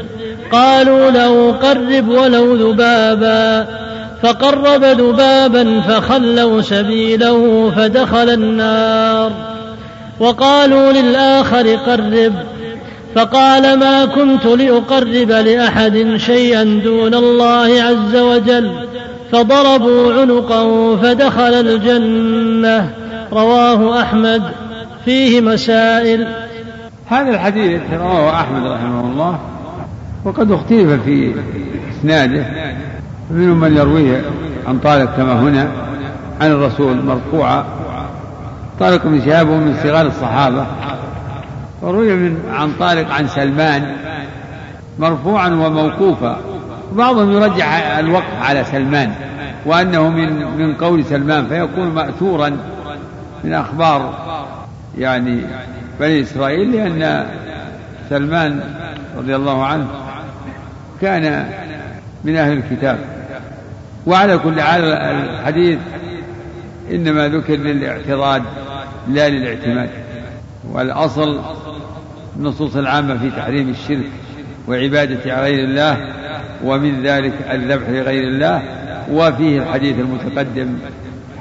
قالوا 0.51 1.11
له 1.11 1.51
قرب 1.51 2.09
ولو 2.09 2.55
ذبابا. 2.55 3.67
فقرب 4.23 4.83
ذبابا 4.83 5.81
فخلوا 5.81 6.61
سبيله 6.61 7.71
فدخل 7.77 8.29
النار. 8.29 9.31
وقالوا 10.19 10.91
للآخر 10.91 11.75
قرب. 11.75 12.33
فقال 13.15 13.79
ما 13.79 14.05
كنت 14.05 14.45
لأقرب 14.45 15.31
لأحد 15.31 16.15
شيئا 16.17 16.81
دون 16.83 17.13
الله 17.13 17.83
عز 17.83 18.15
وجل. 18.15 18.71
فضربوا 19.31 20.13
عنقه 20.13 20.97
فدخل 20.97 21.53
الجنة. 21.53 22.89
رواه 23.33 24.01
أحمد. 24.01 24.41
فيه 25.05 25.41
مسائل. 25.41 26.27
هذا 27.07 27.29
الحديث 27.29 27.81
رواه 27.93 28.41
أحمد 28.41 28.65
رحمه 28.65 29.01
الله 29.01 29.39
وقد 30.25 30.51
اختلف 30.51 31.03
في 31.03 31.35
إسناده. 31.91 32.45
منهم 33.31 33.59
من 33.59 33.77
يرويه 33.77 34.21
عن 34.67 34.79
طارق 34.79 35.17
كما 35.17 35.39
هنا 35.39 35.71
عن 36.41 36.51
الرسول 36.51 37.05
مرفوعا. 37.05 37.65
طارق 38.79 39.07
بن 39.07 39.21
شهاب 39.25 39.47
من 39.47 39.75
صغار 39.83 40.05
الصحابة. 40.05 40.65
وروي 41.81 42.15
من 42.15 42.37
عن 42.53 42.71
طارق 42.79 43.11
عن 43.11 43.27
سلمان 43.27 43.95
مرفوعا 44.99 45.47
وموقوفا. 45.47 46.37
وبعضهم 46.93 47.31
يرجح 47.31 47.97
الوقف 47.97 48.41
على 48.41 48.63
سلمان 48.63 49.11
وأنه 49.65 50.09
من 50.09 50.57
من 50.57 50.75
قول 50.75 51.05
سلمان 51.05 51.47
فيكون 51.47 51.87
مأثورا 51.87 52.57
من 53.43 53.53
أخبار 53.53 54.13
يعني 54.97 55.41
بني 55.99 56.21
إسرائيل 56.21 56.71
لأن 56.71 57.25
سلمان 58.09 58.63
رضي 59.17 59.35
الله 59.35 59.65
عنه 59.65 59.87
كان 61.01 61.49
من 62.23 62.35
أهل 62.35 62.57
الكتاب. 62.57 62.99
وعلى 64.05 64.37
كل 64.37 64.61
حال 64.61 64.83
الحديث 64.83 65.79
إنما 66.91 67.27
ذكر 67.27 67.55
للاعتراض 67.55 68.41
لا 69.07 69.29
للاعتماد. 69.29 69.89
والأصل 70.71 71.41
النصوص 72.37 72.75
العامة 72.75 73.17
في 73.17 73.29
تحريم 73.29 73.69
الشرك 73.69 74.09
وعبادة 74.67 75.41
غير 75.41 75.63
الله 75.63 76.13
ومن 76.63 77.03
ذلك 77.03 77.33
الذبح 77.51 77.89
لغير 77.89 78.27
الله. 78.27 78.63
وفيه 79.11 79.59
الحديث 79.59 79.99
المتقدم 79.99 80.77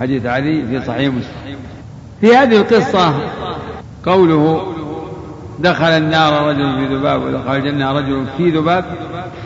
حديث 0.00 0.26
علي 0.26 0.62
في 0.70 0.86
صحيح 0.86 1.14
مسلم. 1.14 1.56
في 2.20 2.36
هذه 2.36 2.56
القصة 2.56 3.14
قوله 4.06 4.72
دخل 5.58 5.84
النار 5.84 6.48
رجل 6.48 6.76
في 6.76 6.94
ذباب 6.94 7.22
ودخل 7.22 7.56
الجنة 7.56 7.92
رجل 7.92 8.24
في 8.36 8.50
ذباب 8.50 8.84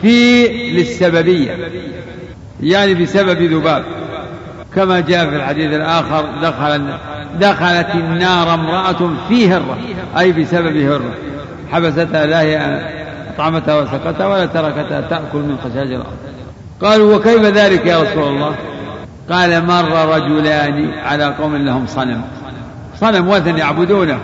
في 0.01 0.47
للسببية 0.71 1.57
يعني 2.63 2.93
بسبب 2.93 3.41
ذباب. 3.41 3.83
كما 4.75 4.99
جاء 4.99 5.29
في 5.29 5.35
الحديث 5.35 5.73
الآخر 5.73 6.25
دخل 6.41 6.81
دخلت 7.39 7.95
النار 7.95 8.53
امرأة 8.53 9.11
في 9.29 9.49
هرة 9.49 9.77
أي 10.17 10.31
بسبب 10.31 10.77
هرة. 10.77 11.13
حبستها 11.71 12.25
لا 12.25 12.41
هي 12.41 12.81
أطعمتها 13.35 13.81
وسقتها 13.81 14.27
ولا 14.27 14.45
تركتها 14.45 15.01
تأكل 15.01 15.37
من 15.37 15.57
خشاش 15.63 15.87
الأرض. 15.87 16.17
قالوا 16.81 17.15
وكيف 17.15 17.41
ذلك 17.41 17.85
يا 17.85 18.01
رسول 18.01 18.23
الله؟ 18.23 18.55
قال 19.29 19.65
مر 19.65 20.15
رجلان 20.15 20.91
على 21.05 21.25
قوم 21.25 21.55
لهم 21.55 21.87
صنم. 21.87 22.21
صنم 22.99 23.27
وثن 23.27 23.57
يعبدونه. 23.57 24.19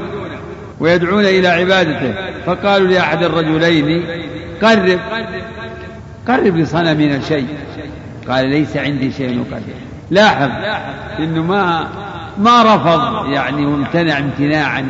ويدعون 0.83 1.25
إلى 1.25 1.47
عبادته. 1.47 2.13
فقالوا 2.45 2.87
لأحد 2.87 3.23
الرجلين 3.23 4.05
قرب 4.61 4.99
قرب 6.27 6.57
لصنمنا 6.57 7.19
شيء. 7.19 7.47
قال 8.29 8.49
ليس 8.49 8.77
عندي 8.77 9.11
شيء 9.11 9.45
أقرب. 9.51 9.63
لاحظ 10.11 10.49
إنه 11.19 11.43
ما 11.43 11.87
ما 12.37 12.75
رفض 12.75 13.29
يعني 13.29 13.65
وامتنع 13.65 14.17
امتناعا 14.17 14.85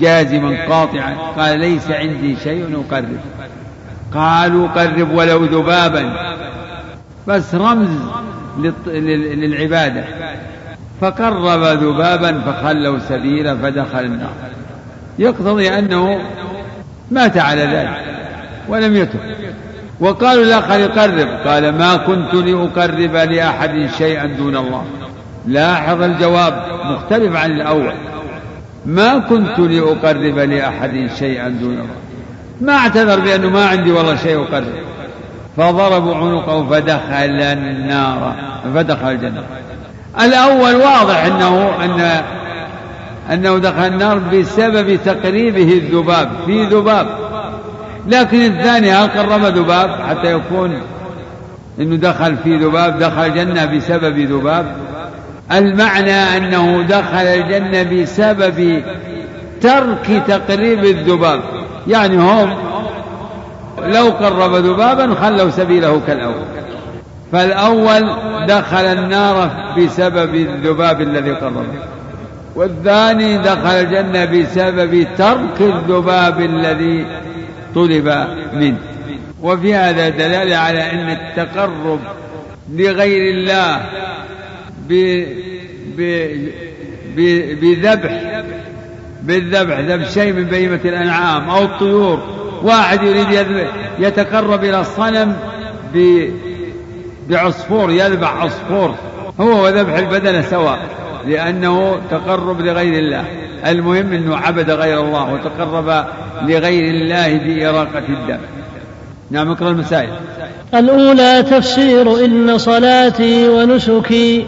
جازما 0.00 0.66
قاطعا. 0.68 1.14
قال 1.38 1.60
ليس 1.60 1.90
عندي 1.90 2.36
شيء 2.44 2.84
أقرب. 2.90 3.18
قالوا 4.14 4.68
قرب 4.68 5.10
ولو 5.14 5.44
ذبابا. 5.44 6.34
بس 7.28 7.54
رمز 7.54 7.90
للعبادة. 8.86 10.04
فقرب 11.00 11.62
ذبابا 11.62 12.40
فخلوا 12.40 12.98
سبيلا 12.98 13.56
فدخل 13.56 14.04
النار. 14.04 14.32
يقتضي 15.18 15.78
أنه 15.78 16.20
مات 17.10 17.38
على 17.38 17.62
ذلك 17.62 18.04
ولم 18.68 18.96
يتب 18.96 19.20
وقالوا 20.00 20.44
الآخر 20.44 20.80
يقرب. 20.80 21.28
قال 21.46 21.78
ما 21.78 21.96
كنت 21.96 22.34
لأقرب 22.34 23.16
لأحد 23.16 23.88
شيئا 23.98 24.26
دون 24.26 24.56
الله. 24.56 24.84
لاحظ 25.46 26.02
الجواب 26.02 26.64
مختلف 26.84 27.36
عن 27.36 27.50
الأول. 27.50 27.92
ما 28.86 29.18
كنت 29.18 29.58
لأقرب 29.58 30.38
لأحد 30.38 31.10
شيئا 31.18 31.48
دون 31.48 31.72
الله. 31.72 31.96
ما 32.60 32.72
اعتذر 32.72 33.20
بأنه 33.20 33.50
ما 33.50 33.66
عندي 33.66 33.92
والله 33.92 34.16
شيء 34.16 34.42
أقرب. 34.42 34.72
فضربوا 35.56 36.14
عنقه 36.14 36.68
فدخل 36.70 37.42
النار 37.42 38.34
فدخل 38.74 39.10
الجنة. 39.10 39.42
الأول 40.20 40.74
واضح 40.74 41.24
أنه 41.24 41.84
أن 41.84 42.22
أنه 43.30 43.58
دخل 43.58 43.86
النار 43.86 44.18
بسبب 44.18 44.98
تقريبه 45.04 45.72
الذباب 45.72 46.30
في 46.46 46.64
ذباب. 46.64 47.06
لكن 48.08 48.44
الثاني 48.44 48.90
هل 48.92 49.08
قرب 49.08 49.44
ذباب؟ 49.44 49.90
حتى 50.08 50.32
يكون 50.32 50.78
إنه 51.80 51.96
دخل 51.96 52.36
في 52.36 52.56
ذباب 52.56 52.98
دخل 52.98 53.26
الجنة 53.26 53.64
بسبب 53.64 54.18
ذباب. 54.18 54.76
المعنى 55.52 56.36
أنه 56.36 56.82
دخل 56.82 57.26
الجنة 57.26 57.82
بسبب 57.82 58.82
ترك 59.60 60.22
تقريب 60.26 60.84
الذباب. 60.84 61.40
يعني 61.88 62.16
هم 62.16 62.54
لو 63.86 64.04
قرب 64.04 64.54
ذبابا 64.54 65.14
خلوا 65.14 65.50
سبيله 65.50 66.00
كالأول. 66.06 66.44
فالأول 67.32 68.10
دخل 68.48 68.84
النار 68.84 69.50
بسبب 69.78 70.34
الذباب 70.34 71.00
الذي 71.00 71.30
قربه 71.30 71.64
والثاني 72.56 73.38
دخل 73.38 73.68
الجنة 73.68 74.24
بسبب 74.24 75.06
ترك 75.18 75.60
الذباب 75.60 76.40
الذي 76.40 77.06
طلب 77.74 78.26
منه. 78.54 78.78
وفي 79.42 79.74
هذا 79.74 80.08
دلالة 80.08 80.56
على 80.56 80.90
أن 80.90 81.10
التقرب 81.10 82.00
لغير 82.72 83.34
الله 83.34 83.80
بذبح 87.62 88.42
بالذبح 89.22 89.78
ذبح 89.78 90.10
شيء 90.10 90.32
من 90.32 90.44
بهيمة 90.44 90.80
الأنعام 90.84 91.50
أو 91.50 91.64
الطيور. 91.64 92.22
واحد 92.62 93.02
يريد 93.02 93.46
يتقرب 93.98 94.64
إلى 94.64 94.80
الصنم 94.80 95.36
بعصفور 97.28 97.90
يذبح 97.90 98.36
عصفور. 98.36 98.94
هو 99.40 99.64
وذبح 99.64 99.92
البدن 99.92 100.42
سواء. 100.42 100.78
لأنه 101.26 102.00
تقرب 102.10 102.60
لغير 102.60 102.98
الله. 102.98 103.24
المهم 103.66 104.12
أنه 104.12 104.36
عبد 104.36 104.70
غير 104.70 105.00
الله 105.00 105.32
وتقرب 105.32 106.04
لغير 106.42 106.84
الله 106.94 107.38
بإراقة 107.38 108.04
الدم. 108.08 108.38
نعم 109.30 109.50
اقرأ 109.50 109.70
المسائل. 109.70 110.08
الأولى 110.74 111.42
تفسير 111.50 112.24
إن 112.24 112.58
صلاتي 112.58 113.48
ونسكي. 113.48 114.46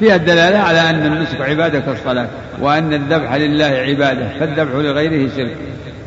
فيها 0.00 0.16
الدلالة 0.16 0.58
على 0.58 0.90
أن 0.90 1.06
النسك 1.06 1.40
عبادة 1.40 1.80
كالصلاة 1.80 2.26
وأن 2.60 2.94
الذبح 2.94 3.34
لله 3.34 3.64
عبادة 3.64 4.28
فالذبح 4.40 4.74
لغيره 4.74 5.30
شرك. 5.36 5.56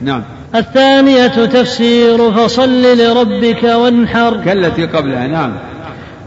نعم. 0.01 0.23
الثانية 0.55 1.27
تفسير 1.27 2.31
فصل 2.31 2.97
لربك 2.97 3.63
وانحر. 3.63 4.37
كالتي 4.45 4.85
قبلها 4.85 5.27
نعم. 5.27 5.51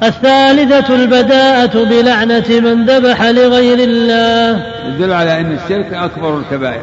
الثالثة 0.03 0.95
البداءة 0.95 1.85
بلعنة 1.85 2.61
من 2.61 2.87
ذبح 2.87 3.23
لغير 3.23 3.79
الله. 3.79 4.67
يدل 4.87 5.13
على 5.13 5.41
أن 5.41 5.59
الشرك 5.65 5.95
أكبر 5.95 6.39
الكبائر. 6.39 6.83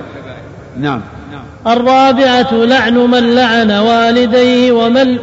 نعم. 0.79 1.01
الرابعة 1.67 2.53
لعن 2.53 2.93
من 2.93 3.35
لعن 3.35 3.71
والديه 3.71 4.71
ومن 4.71 5.17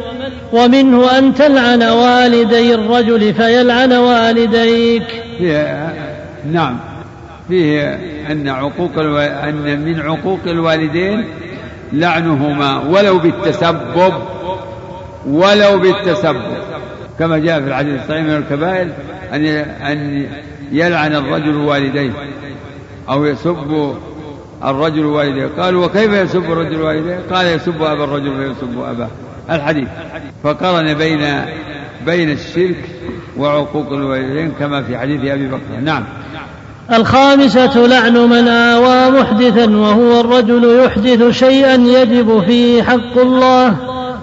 ومنه 0.53 1.17
أن 1.17 1.33
تلعن 1.33 1.83
والدي 1.83 2.75
الرجل 2.75 3.33
فيلعن 3.33 3.93
والديك. 3.93 5.07
فيه 5.37 5.93
نعم. 6.51 6.79
فيه 7.49 7.99
أن 8.31 8.49
عقوق 8.49 8.91
ألو... 8.97 9.17
أن 9.17 9.79
من 9.79 10.01
عقوق 10.01 10.39
الوالدين 10.47 11.25
لعنهما 11.93 12.79
ولو 12.89 13.17
بالتسبب 13.17 14.13
ولو 15.27 15.79
بالتسبب. 15.79 16.62
كما 17.19 17.37
جاء 17.37 17.61
في 17.61 17.67
الحديث 17.67 18.01
الصحيح 18.01 18.23
من 18.23 18.35
الكبائر 18.35 18.87
أن 19.33 19.45
أن 19.45 20.27
يلعن 20.71 21.15
الرجل 21.15 21.55
والديه 21.55 22.11
أو 23.09 23.25
يسب 23.25 23.95
الرجل 24.63 25.05
والديه. 25.05 25.49
قالوا 25.57 25.85
وكيف 25.85 26.11
يسب 26.13 26.51
الرجل 26.51 26.81
والديه؟ 26.81 27.19
قال 27.31 27.47
يسب 27.47 27.81
أبا 27.81 28.03
الرجل 28.03 28.37
فيسب 28.37 28.79
أباه. 28.79 29.09
الحديث. 29.51 29.87
فقرن 30.43 30.93
بين 30.93 31.41
بين 32.05 32.31
الشرك 32.31 32.89
وعقوق 33.37 33.91
الوالدين 33.91 34.51
كما 34.59 34.83
في 34.83 34.97
حديث 34.97 35.31
أبي 35.31 35.47
بكر. 35.47 35.79
نعم. 35.83 36.03
الخامسة 36.93 37.87
لعن 37.87 38.13
من 38.13 38.47
آوى 38.47 39.21
محدثا 39.21 39.77
وهو 39.77 40.19
الرجل 40.19 40.79
يحدث 40.85 41.39
شيئا 41.39 41.75
يجب 41.75 42.43
فيه 42.47 42.83
حق 42.83 43.17
الله. 43.17 43.75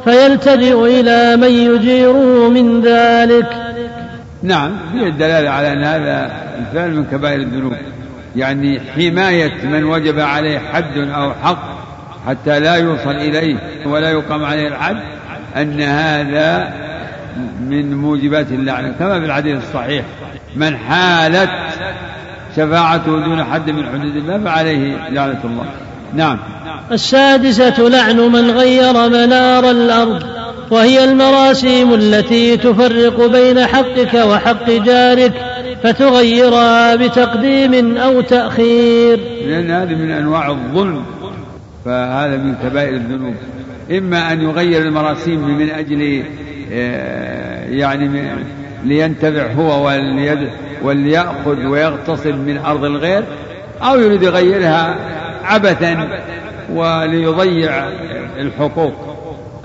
فيلتجئ 0.04 1.00
إلى 1.00 1.36
من 1.36 1.48
يجيره 1.48 2.48
من 2.48 2.80
ذلك. 2.80 3.46
نعم 4.42 4.70
فيه 4.92 5.06
الدلالة 5.06 5.50
على 5.50 5.72
أن 5.72 5.84
هذا 5.84 6.30
الفعل 6.58 6.90
من 6.90 7.04
كبائر 7.04 7.40
الذنوب. 7.40 7.72
يعني 8.36 8.80
حماية 8.80 9.64
من 9.64 9.84
وجب 9.84 10.20
عليه 10.20 10.58
حد 10.58 10.98
أو 10.98 11.32
حق 11.42 11.80
حتى 12.28 12.60
لا 12.60 12.74
يوصل 12.74 13.10
إليه 13.10 13.56
ولا 13.86 14.10
يقام 14.10 14.44
عليه 14.44 14.68
الحد 14.68 14.96
أن 15.56 15.80
هذا 15.80 16.72
من 17.60 17.94
موجبات 17.96 18.46
اللعنة. 18.52 18.94
كما 18.98 19.20
في 19.20 19.26
الحديث 19.26 19.56
الصحيح 19.56 20.04
من 20.56 20.76
حالت 20.76 21.50
شفاعته 22.56 23.24
دون 23.24 23.44
حد 23.44 23.70
من 23.70 23.86
حدود 23.86 24.16
الله 24.16 24.38
فعليه 24.38 25.08
لعنة 25.10 25.40
الله. 25.44 25.64
نعم. 26.14 26.38
السادسة 26.92 27.88
لعن 27.88 28.16
من 28.16 28.50
غير 28.50 28.92
منار 29.08 29.70
الأرض 29.70 30.22
وهي 30.70 31.04
المراسيم 31.04 31.94
التي 31.94 32.56
تفرق 32.56 33.26
بين 33.26 33.66
حقك 33.66 34.14
وحق 34.14 34.70
جارك 34.70 35.32
فتغيرها 35.82 36.96
بتقديم 36.96 37.96
أو 37.96 38.20
تأخير. 38.20 39.20
لأن 39.46 39.70
هذه 39.70 39.94
من 39.94 40.10
أنواع 40.10 40.50
الظلم 40.50 41.04
فهذا 41.84 42.36
من 42.36 42.54
كبائر 42.62 42.94
الذنوب. 42.94 43.34
إما 43.90 44.32
أن 44.32 44.42
يغير 44.42 44.82
المراسيم 44.82 45.58
من 45.58 45.70
أجل 45.70 46.24
آه، 46.72 47.64
يعني 47.70 48.30
لينتفع 48.84 49.52
هو 49.52 49.90
وليأخذ 50.82 51.66
ويغتصب 51.66 52.34
من 52.34 52.58
أرض 52.58 52.84
الغير 52.84 53.24
أو 53.82 54.00
يريد 54.00 54.22
يغيرها 54.22 54.96
عبثا. 55.44 56.08
وليضيع 56.74 57.88
الحقوق 58.38 58.92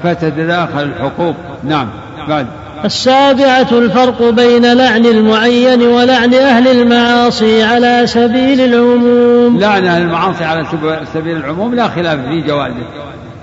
فتتداخل 0.03 0.83
الحقوق. 0.83 1.35
نعم 1.63 1.87
بعد. 2.27 2.47
السابعة 2.85 3.67
الفرق 3.71 4.29
بين 4.29 4.73
لعن 4.73 5.05
المعين 5.05 5.81
ولعن 5.81 6.33
أهل 6.33 6.67
المعاصي 6.67 7.63
على 7.63 8.01
سبيل 8.05 8.61
العموم. 8.61 9.59
لعن 9.59 9.85
أهل 9.85 10.01
المعاصي 10.01 10.43
على 10.43 10.65
سبيل 11.13 11.37
العموم 11.37 11.75
لا 11.75 11.87
خلاف 11.87 12.19
في 12.19 12.41
جوازه. 12.41 12.87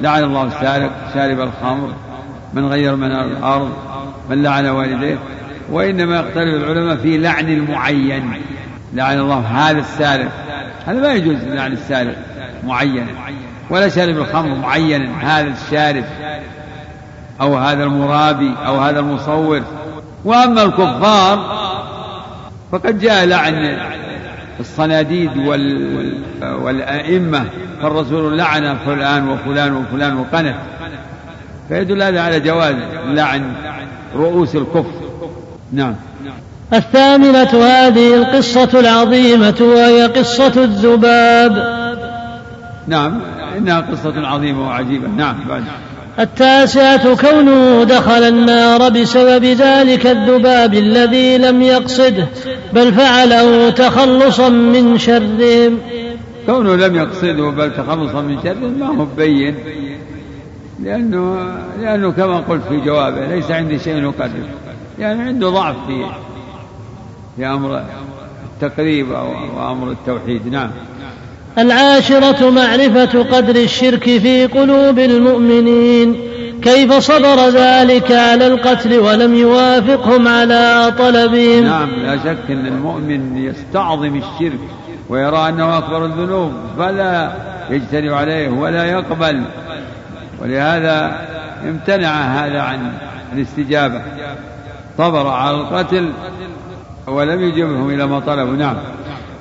لعن 0.00 0.24
الله 0.24 0.42
السارق 0.42 0.90
شارب 1.14 1.40
الخمر 1.40 1.88
من 2.54 2.68
غير 2.68 2.96
من 2.96 3.12
الأرض 3.12 3.70
من 4.30 4.42
لعن 4.42 4.66
والديه. 4.66 5.18
وإنما 5.70 6.16
يختلف 6.16 6.64
العلماء 6.64 6.96
في 6.96 7.18
لعن 7.18 7.48
المعين. 7.48 8.32
لعن 8.94 9.18
الله 9.18 9.38
هذا 9.38 9.78
السارق 9.78 10.28
هذا 10.86 11.00
ما 11.00 11.12
يجوز 11.12 11.36
لعن 11.46 11.72
السارق 11.72 12.16
معينا 12.66 13.06
ولا 13.70 13.88
شارب 13.88 14.16
الخمر 14.16 14.54
معينا 14.54 15.38
هذا 15.38 15.54
الشارب 15.66 16.04
أو 17.40 17.56
هذا 17.56 17.84
المرابي 17.84 18.54
أو 18.66 18.76
هذا 18.76 19.00
المصور. 19.00 19.62
وأما 20.24 20.62
الكفار 20.62 21.62
فقد 22.72 22.98
جاء 22.98 23.24
لعن 23.24 23.78
الصناديد 24.60 25.36
وال... 25.36 26.14
والأئمة 26.42 27.44
فالرسول 27.82 28.38
لعن 28.38 28.76
فلان 28.86 29.28
وفلان 29.28 29.76
وفلان 29.76 30.16
وقنت 30.16 30.56
فيدل 31.68 32.02
هذا 32.02 32.20
على 32.20 32.40
جواز 32.40 32.74
لعن 33.06 33.52
رؤوس 34.16 34.56
الكفر. 34.56 34.92
نعم. 35.72 35.94
الثامنة 36.72 37.64
هذه 37.64 38.14
القصة 38.14 38.80
العظيمة 38.80 39.56
وهي 39.60 40.06
قصة 40.06 40.52
الذباب. 40.64 41.82
نعم. 42.88 43.20
إنها 43.58 43.80
قصة 43.80 44.26
عظيمة 44.26 44.66
وعجيبة. 44.66 45.08
نعم 45.08 45.36
بعد. 45.48 45.64
التاسعة 46.18 47.14
كونه 47.14 47.84
دخل 47.84 48.22
النار 48.22 48.88
بسبب 48.88 49.44
ذلك 49.44 50.06
الذباب 50.06 50.74
الذي 50.74 51.38
لم 51.38 51.62
يقصده 51.62 52.28
بل 52.72 52.92
فعله 52.92 53.70
تخلصا 53.70 54.48
من 54.48 54.98
شرهم 54.98 55.78
كونه 56.46 56.76
لم 56.76 56.96
يقصده 56.96 57.50
بل 57.50 57.72
تخلصا 57.72 58.20
من 58.20 58.42
شرهم 58.42 58.78
ما 58.80 58.86
هو 58.86 59.04
بين. 59.16 59.54
لأنه 60.82 61.54
لأنه 61.80 62.10
كما 62.12 62.36
قلت 62.36 62.62
في 62.68 62.80
جوابه 62.80 63.26
ليس 63.26 63.50
عندي 63.50 63.78
شيء 63.78 64.08
أقرب 64.08 64.30
يعني 64.98 65.22
عنده 65.22 65.48
ضعف 65.48 65.76
في 65.86 66.06
في 67.36 67.46
أمر 67.46 67.82
التقريب 68.54 69.12
أو 69.12 69.72
أمر 69.72 69.90
التوحيد. 69.90 70.52
نعم. 70.52 70.70
العاشرة 71.58 72.50
معرفة 72.50 73.22
قدر 73.22 73.56
الشرك 73.56 74.04
في 74.04 74.46
قلوب 74.46 74.98
المؤمنين. 74.98 76.16
كيف 76.62 76.92
صبر 76.92 77.48
ذلك 77.48 78.12
على 78.12 78.46
القتل 78.46 78.98
ولم 78.98 79.34
يوافقهم 79.34 80.28
على 80.28 80.92
طلبهم؟ 80.98 81.64
نعم 81.64 81.90
لا 81.90 82.16
شك 82.16 82.50
أن 82.50 82.66
المؤمن 82.66 83.36
يستعظم 83.36 84.16
الشرك 84.16 84.58
ويرى 85.08 85.48
أنه 85.48 85.78
أكبر 85.78 86.04
الذنوب 86.04 86.52
فلا 86.78 87.32
يجترئ 87.70 88.10
عليه 88.10 88.48
ولا 88.48 88.84
يقبل. 88.84 89.42
ولهذا 90.42 91.26
امتنع 91.64 92.10
هذا 92.10 92.60
عن 92.60 92.92
الاستجابة. 93.32 94.02
صبر 94.98 95.26
على 95.26 95.56
القتل 95.56 96.12
ولم 97.06 97.40
يجبهم 97.40 97.90
إلى 97.90 98.06
ما 98.06 98.20
طلبوا. 98.20 98.56
نعم. 98.56 98.76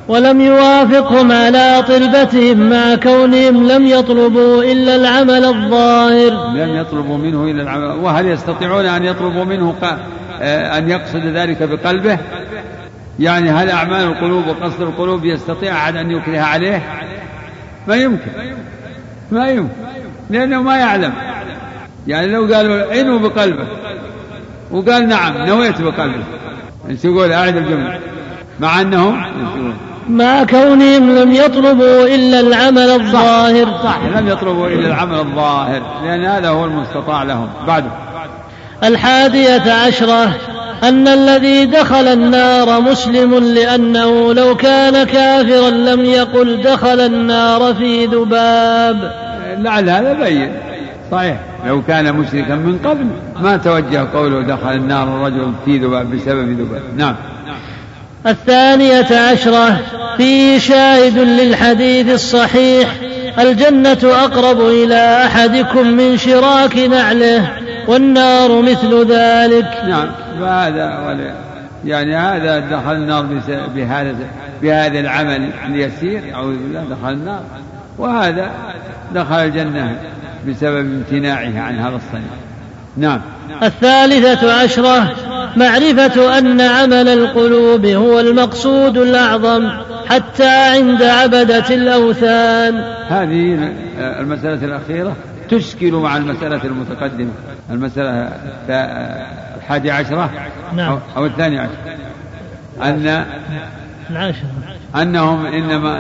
ولم 0.08 0.42
يوافقهم 0.42 1.32
على 1.32 1.84
طلبتهم 1.88 2.70
مع 2.70 2.96
كونهم 2.96 3.68
لم 3.68 3.88
يطلبوا 3.88 4.64
إلا 4.64 4.96
العمل 4.96 5.46
الظاهر. 5.46 6.56
لم 6.56 6.76
يطلبوا 6.76 7.18
منه 7.18 7.44
إلا 7.44 7.64
العمل. 7.64 7.86
وهل 7.86 8.28
يستطيعون 8.28 8.86
أن 8.86 9.06
يطلبوا 9.06 9.44
منه 9.44 9.76
آه، 10.42 10.78
أن 10.78 10.90
يقصد 10.90 11.26
ذلك 11.26 11.64
بقلبه؟ 11.64 12.18
يعني 13.20 13.52
هل 13.52 13.70
أعمال 13.70 14.04
القلوب 14.04 14.48
وقصد 14.48 14.82
القلوب 14.82 15.26
يستطيع 15.26 15.74
أحد 15.74 15.96
أن 15.96 16.12
يكره 16.12 16.40
عليه؟ 16.40 16.84
ما 17.88 17.96
يمكن. 17.96 18.32
ما 19.32 19.50
يمكن. 19.50 19.74
لأنه 20.30 20.62
ما 20.62 20.78
يعلم. 20.78 21.14
يعني 22.08 22.28
لو 22.28 22.54
قالوا 22.54 23.02
انو 23.02 23.20
بقلبه 23.20 23.68
وقال 24.72 25.08
نعم 25.08 25.38
نويت 25.38 25.82
بقلبه. 25.82 26.24
إيش 26.90 27.06
يقول؟ 27.06 27.32
أعد 27.32 27.58
الجملة 27.58 28.00
مع 28.60 28.82
أنهم 28.82 29.24
مع 30.12 30.44
كونهم 30.44 31.16
لم 31.16 31.32
يطلبوا 31.32 32.06
إلا 32.06 32.40
العمل 32.40 32.90
الظاهر. 32.90 33.66
صح, 33.84 34.00
لم 34.18 34.28
يطلبوا 34.28 34.68
إلا 34.68 34.88
العمل 34.88 35.20
الظاهر 35.20 35.82
لأن 36.04 36.26
هذا 36.26 36.50
هو 36.50 36.66
المستطاع 36.66 37.24
لهم. 37.24 37.48
بعده 37.68 37.92
الحادية 38.84 39.74
عشرة 39.74 40.36
أن 40.84 41.08
الذي 41.08 41.66
دخل 41.66 42.08
النار 42.08 42.82
مسلم 42.82 43.36
لأنه 43.36 44.34
لو 44.34 44.56
كان 44.56 45.04
كافرا 45.04 45.70
لم 45.70 46.06
يقل 46.06 46.62
دخل 46.62 47.00
النار 47.00 47.74
في 47.74 48.06
ذباب. 48.06 49.12
لعل 49.58 49.90
هذا 49.90 50.14
بين. 50.14 50.52
صحيح. 51.12 51.38
لو 51.68 51.82
كان 51.82 52.14
مشركا 52.14 52.56
من 52.56 52.78
قبل 52.86 53.06
ما 53.42 53.58
توجه 53.58 54.08
قوله 54.14 54.42
دخل 54.42 54.74
النار 54.74 55.08
الرجل 55.08 55.54
في 55.66 55.78
ذباب 55.78 56.12
بسبب 56.16 56.50
ذباب. 56.50 56.82
نعم. 56.98 57.16
الثانية 58.28 59.30
عشرة 59.32 59.78
في 60.18 60.60
شاهد 60.60 61.18
للحديث 61.18 62.14
الصحيح 62.14 62.90
الجنة 63.40 63.98
أقرب 64.04 64.62
إلى 64.62 65.26
أحدكم 65.26 65.88
من 65.88 66.18
شراك 66.18 66.78
نعله 66.78 67.50
والنار 67.88 68.62
مثل 68.62 69.12
ذلك. 69.12 69.68
نعم 69.88 70.08
فهذا 70.40 71.18
يعني 71.86 72.16
هذا 72.16 72.60
دخل 72.60 72.92
النار 72.92 73.28
بهذا 73.76 74.16
بهذا 74.62 75.00
العمل 75.00 75.50
اليسير 75.68 76.22
أعوذ 76.34 76.56
بالله 76.56 76.86
دخل 76.90 77.14
النار. 77.14 77.44
وهذا 77.98 78.52
دخل 79.16 79.36
الجنة 79.36 79.96
بسبب 80.48 80.78
امتناعه 80.78 81.60
عن 81.60 81.80
هذا 81.80 81.96
الصنيع 81.96 82.51
نعم. 82.98 83.22
الثالثة 83.64 84.62
عشرة 84.62 85.16
معرفة 85.58 86.38
أن 86.38 86.62
عمل 86.62 87.08
القلوب 87.08 87.86
هو 87.86 88.20
المقصود 88.20 88.98
الأعظم 88.98 89.70
حتى 90.10 90.48
عند 90.48 91.04
عبدة 91.04 91.76
الأوثان. 91.76 92.84
هذه 93.10 93.74
المسألة 94.00 94.66
الأخيرة 94.66 95.16
تشكل 95.50 95.92
مع 95.92 96.18
المسألة 96.18 96.64
المتقدمة 96.64 97.32
المسألة 97.72 98.30
الحادية 99.58 99.94
عشرة 99.94 100.30
نعم. 100.76 101.00
أو 101.18 101.26
الثانية 101.26 101.60
عشرة 101.60 101.96
أن 102.82 103.26
العاشرة 104.10 104.50
أنهم 104.96 105.46
إنما 105.46 106.00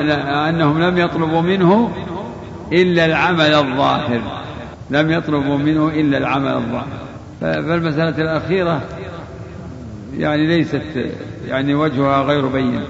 أنهم 0.49 0.83
لم 0.83 0.97
يطلبوا 0.97 1.41
منه 1.41 1.91
إلا 2.73 3.05
العمل 3.05 3.53
الظاهر. 3.53 4.21
لم 4.91 5.11
يطلبوا 5.11 5.57
منه 5.57 5.87
إلا 5.87 6.17
العمل 6.17 6.53
الظاهر. 6.53 6.87
فالمسألة 7.41 8.17
الأخيرة 8.17 8.81
يعني 10.17 10.47
ليست 10.47 10.81
يعني 11.47 11.75
وجهها 11.75 12.21
غير 12.21 12.47
بين 12.47 12.81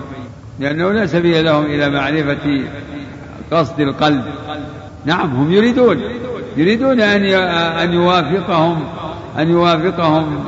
لأنه 0.59 0.91
لا 0.91 1.05
سبيل 1.05 1.45
لهم 1.45 1.65
إلى 1.65 1.89
معرفة 1.89 2.61
قصد 3.51 3.79
القلب. 3.79 4.23
نعم 5.05 5.35
هم 5.35 5.51
يريدون 5.51 6.01
يريدون 6.57 7.01
أن 7.01 7.25
أن 7.83 7.93
يوافقهم 7.93 8.83
أن 9.39 9.49
يوافقهم 9.49 10.43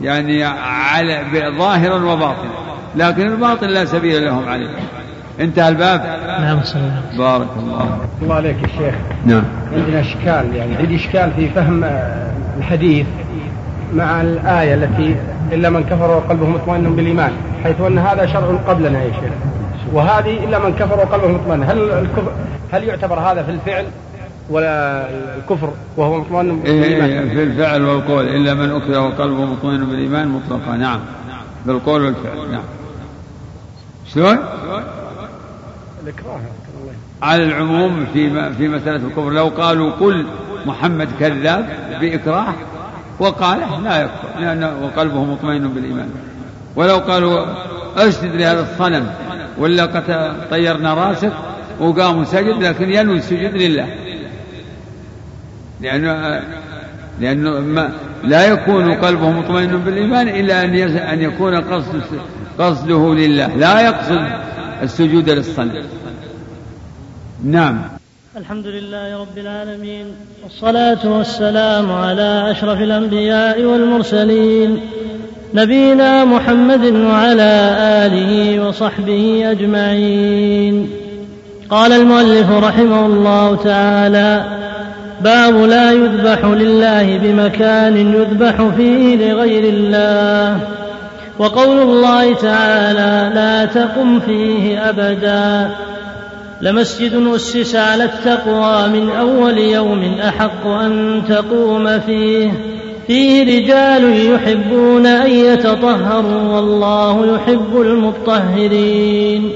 يعني 0.00 0.44
على 0.44 1.24
ظاهرا 1.58 2.12
وباطنا 2.12 2.50
لكن 2.96 3.26
الباطل 3.26 3.66
لا 3.66 3.84
سبيل 3.84 4.24
لهم 4.24 4.48
عليه. 4.48 4.70
انتهى 5.40 5.68
الباب. 5.68 6.00
نعم 6.40 6.60
بارك 7.18 7.48
الله 7.58 7.98
الله 8.22 8.34
عليك 8.34 8.62
يا 8.62 8.68
شيخ. 8.68 8.94
نعم. 9.26 9.42
عندنا 9.72 10.00
إشكال 10.00 10.56
يعني 10.56 10.76
عندي 10.76 10.96
إشكال 10.96 11.30
في 11.36 11.48
فهم 11.48 11.84
الحديث 12.58 13.06
مع 13.94 14.20
الآية 14.20 14.74
التي 14.74 15.16
إلا 15.52 15.70
من 15.70 15.84
كفر 15.84 16.10
وقلبه 16.10 16.46
مطمئن 16.48 16.96
بالإيمان 16.96 17.32
حيث 17.64 17.80
أن 17.80 17.98
هذا 17.98 18.26
شرع 18.26 18.58
قبلنا 18.68 19.02
يا 19.02 19.12
شيخ. 19.12 19.32
وهذه 19.92 20.44
إلا 20.44 20.58
من 20.58 20.74
كفر 20.74 20.98
وقلبه 20.98 21.28
مطمئن. 21.28 21.62
هل 21.62 21.90
الكفر 21.90 22.32
هل 22.72 22.84
يعتبر 22.84 23.18
هذا 23.18 23.42
في 23.42 23.50
الفعل 23.50 23.84
ولا 24.50 25.06
الكفر 25.38 25.70
وهو 25.96 26.20
مطمئن 26.20 26.62
إيه 26.66 26.80
بالإيمان؟ 26.80 27.28
في 27.28 27.42
الفعل 27.42 27.82
والقول. 27.82 28.28
إلا 28.28 28.54
من 28.54 28.70
أكره 28.70 29.00
وقلبه 29.00 29.44
مطمئن 29.44 29.86
بالإيمان 29.86 30.28
مطلقا. 30.28 30.76
نعم. 30.76 31.00
بالقول 31.66 32.02
والفعل. 32.02 32.50
نعم. 32.50 32.62
شلون؟ 34.14 34.38
على 37.22 37.44
العموم 37.44 38.06
في 38.12 38.52
في 38.52 38.68
مسألة 38.68 38.96
الكفر 38.96 39.30
لو 39.30 39.48
قالوا 39.48 39.90
قل 39.90 40.26
محمد 40.66 41.08
كذاب 41.20 41.68
بإكراه 42.00 42.54
وقال 43.18 43.60
لا 43.84 44.02
يكفر 44.02 44.40
لأنه 44.40 44.72
وقلبه 44.82 45.24
مطمئن 45.24 45.68
بالإيمان. 45.68 46.10
ولو 46.76 46.96
قالوا 46.96 47.46
أسجد 47.96 48.34
لهذا 48.34 48.60
الصنم 48.60 49.06
ولا 49.58 49.84
قد 49.84 50.32
طيرنا 50.50 50.94
رأسك 50.94 51.32
وقام 51.80 52.24
سجد 52.24 52.62
لكن 52.62 52.92
ينوي 52.92 53.16
السجود 53.16 53.54
لله. 53.54 53.86
لأنه 55.80 56.42
لأنه 57.20 57.60
ما 57.60 57.92
لا 58.24 58.46
يكون 58.46 58.94
قلبه 58.94 59.30
مطمئن 59.30 59.76
بالإيمان 59.76 60.28
إلا 60.28 60.64
أن 60.64 60.74
أن 60.96 61.22
يكون 61.22 61.60
قصد 61.60 62.02
قصده 62.58 63.14
لله 63.14 63.46
لا 63.46 63.80
يقصد 63.80 64.28
السجود 64.82 65.30
للصنم 65.30 65.82
نعم. 67.44 67.82
الحمد 68.36 68.66
لله 68.66 69.20
رب 69.20 69.38
العالمين 69.38 70.06
والصلاة 70.44 71.16
والسلام 71.16 71.92
على 71.92 72.50
أشرف 72.50 72.80
الأنبياء 72.80 73.62
والمرسلين 73.62 74.80
نبينا 75.54 76.24
محمد 76.24 76.84
وعلى 76.84 77.76
آله 78.06 78.60
وصحبه 78.68 79.50
أجمعين. 79.50 80.90
قال 81.70 81.92
المؤلف 81.92 82.50
رحمه 82.50 83.06
الله 83.06 83.56
تعالى 83.56 84.44
باب 85.20 85.56
لا 85.56 85.92
يذبح 85.92 86.44
لله 86.44 87.18
بمكان 87.18 87.96
يذبح 87.96 88.68
فيه 88.76 89.16
لغير 89.16 89.64
الله. 89.64 90.60
وقول 91.38 91.78
الله 91.78 92.34
تعالى 92.34 93.34
لا 93.34 93.64
تقم 93.64 94.20
فيه 94.20 94.88
أبدا. 94.88 95.70
لمسجد 96.60 97.26
أسس 97.34 97.76
على 97.76 98.04
التقوى 98.04 98.88
من 98.88 99.10
أول 99.10 99.58
يوم 99.58 100.16
أحق 100.28 100.66
أن 100.66 101.22
تقوم 101.28 102.00
فيه. 102.00 102.52
فيه 103.06 103.42
رجال 103.42 104.32
يحبون 104.32 105.06
أن 105.06 105.30
يتطهروا 105.30 106.54
والله 106.54 107.34
يحب 107.34 107.80
المطهرين. 107.80 109.50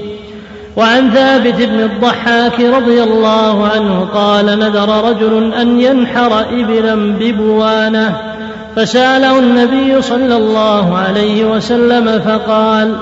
وعن 0.77 1.09
ثابت 1.09 1.55
بن 1.55 1.79
الضحاك 1.79 2.59
رضي 2.59 3.03
الله 3.03 3.67
عنه 3.67 4.07
قال 4.13 4.45
نذر 4.45 5.09
رجل 5.09 5.53
أن 5.53 5.81
ينحر 5.81 6.39
إبلا 6.39 6.95
ببوانة. 6.95 8.30
فسأله 8.75 9.39
النبي 9.39 10.01
صلى 10.01 10.37
الله 10.37 10.97
عليه 10.97 11.45
وسلم 11.45 12.21
فقال 12.25 12.95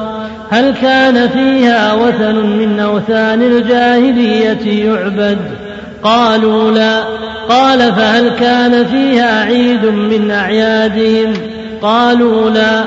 هل 0.50 0.74
كان 0.82 1.30
فيها 1.30 1.94
وثن 1.94 2.36
من 2.36 2.80
أوثان 2.80 3.42
الجاهلية 3.42 4.86
يعبد؟ 4.86 5.38
قالوا 6.04 6.72
لا. 6.72 7.04
قال 7.50 7.80
فهل 7.80 8.30
كان 8.30 8.86
فيها 8.86 9.44
عيد 9.44 9.86
من 9.86 10.32
أعيادهم؟ 10.32 11.34
قالوا 11.82 12.50
لا. 12.50 12.84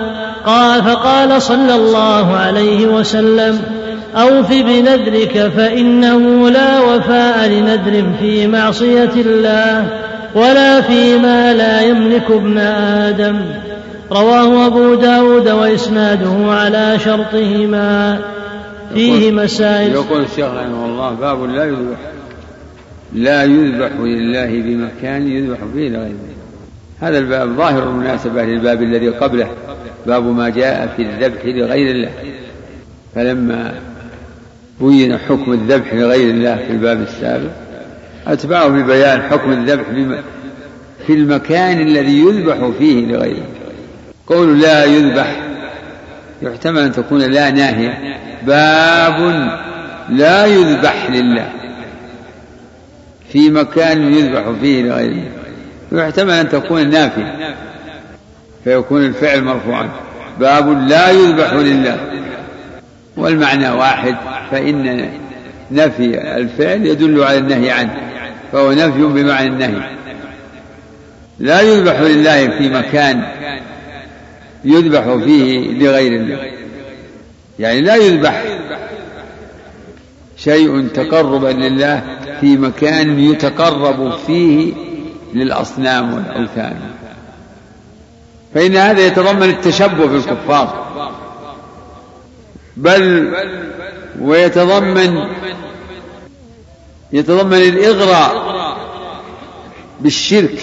قال 0.47 0.83
فقال 0.83 1.43
صلى 1.43 1.75
الله 1.75 2.37
عليه 2.37 2.87
وسلم 2.87 3.61
أوف 4.17 4.53
بنذرك 4.53 5.53
فإنه 5.57 6.51
لا 6.51 6.81
وفاء 6.81 7.49
لنذر 7.49 8.05
في 8.21 8.47
معصية 8.47 9.13
الله. 9.17 9.87
ولا 10.35 10.81
فيما 10.81 11.55
لا 11.55 11.81
يملك 11.81 12.31
ابن 12.31 12.59
آدم. 12.59 13.41
رواه 14.13 14.67
أبو 14.67 14.95
داود 14.95 15.49
وإسناده 15.49 16.53
على 16.53 16.99
شرطهما. 16.99 18.19
فيه 18.95 19.33
مسائل. 19.33 19.93
يقول 19.93 20.23
الشيخ 20.23 20.47
رحمه 20.47 20.87
الله 20.87 21.11
باب 21.11 21.45
لا 21.45 21.65
يذبح 21.65 21.99
لا 23.13 23.45
يذبح 23.45 23.91
لله 24.01 24.47
بمكان 24.47 25.29
يذبح 25.29 25.59
فيه 25.75 25.89
لغيره 25.89 26.17
هذا 27.01 27.19
الباب 27.19 27.49
ظاهر 27.57 27.83
المناسبة 27.83 28.43
للباب 28.43 28.83
الذي 28.83 29.09
قبله. 29.09 29.51
باب 30.07 30.25
ما 30.25 30.49
جاء 30.49 30.95
في 30.97 31.03
الذبح 31.03 31.45
لغير 31.45 31.91
الله. 31.91 32.11
فلما 33.15 33.75
بين 34.81 35.19
حكم 35.19 35.53
الذبح 35.53 35.95
لغير 35.95 36.31
الله 36.31 36.57
في 36.57 36.71
الباب 36.73 37.01
السابق 37.01 37.51
أتبعه 38.27 38.69
ببيان 38.69 39.23
حكم 39.23 39.53
الذبح 39.53 39.85
في 41.07 41.13
المكان 41.13 41.81
الذي 41.81 42.21
يذبح 42.21 42.71
فيه 42.79 43.07
لغيره. 43.07 43.47
قول 44.27 44.61
لا 44.61 44.85
يذبح 44.85 45.37
يحتمل 46.43 46.79
أن 46.79 46.93
تكون 46.93 47.21
لا 47.21 47.51
ناهية. 47.51 48.19
باب 48.43 49.49
لا 50.09 50.47
يذبح 50.47 51.11
لله. 51.11 51.49
في 53.33 53.51
مكان 53.51 54.13
يذبح 54.13 54.51
فيه 54.61 54.83
لغيره. 54.83 55.29
ويحتمل 55.93 56.31
أن 56.31 56.49
تكون 56.49 56.91
نافية. 56.91 57.55
فيكون 58.65 59.05
الفعل 59.05 59.45
مرفوعا. 59.45 59.89
باب 60.41 60.89
لا 60.89 61.11
يذبح 61.11 61.53
لله. 61.53 61.99
والمعنى 63.17 63.71
واحد. 63.71 64.17
فإن 64.51 65.11
نفي 65.73 66.37
الفعل 66.37 66.87
يدل 66.87 67.23
على 67.23 67.39
النهي 67.39 67.71
عنه 67.71 67.97
فهو 68.53 68.73
نفي 68.73 69.03
بمعنى 69.03 69.47
النهي. 69.47 69.91
لا 71.39 71.61
يذبح 71.61 72.01
لله 72.01 72.49
في 72.59 72.69
مكان 72.69 73.25
يذبح 74.65 75.25
فيه 75.25 75.73
لغير 75.73 76.13
الله. 76.13 76.39
يعني 77.59 77.81
لا 77.81 77.97
يذبح 77.97 78.45
شيء 80.37 80.89
تقربا 80.89 81.49
لله 81.49 82.03
في 82.41 82.57
مكان 82.57 83.19
يتقرب 83.19 84.17
فيه 84.27 84.73
للأصنام 85.35 86.15
والأوثان. 86.15 86.77
فإن 88.55 88.77
هذا 88.77 89.07
يتضمن 89.07 89.43
التشبه 89.51 90.07
بالكفار. 90.07 90.87
بل 92.77 93.33
ويتضمن 94.21 95.27
يتضمن 97.13 97.57
الإغراء 97.57 98.53
بالشرك. 100.01 100.61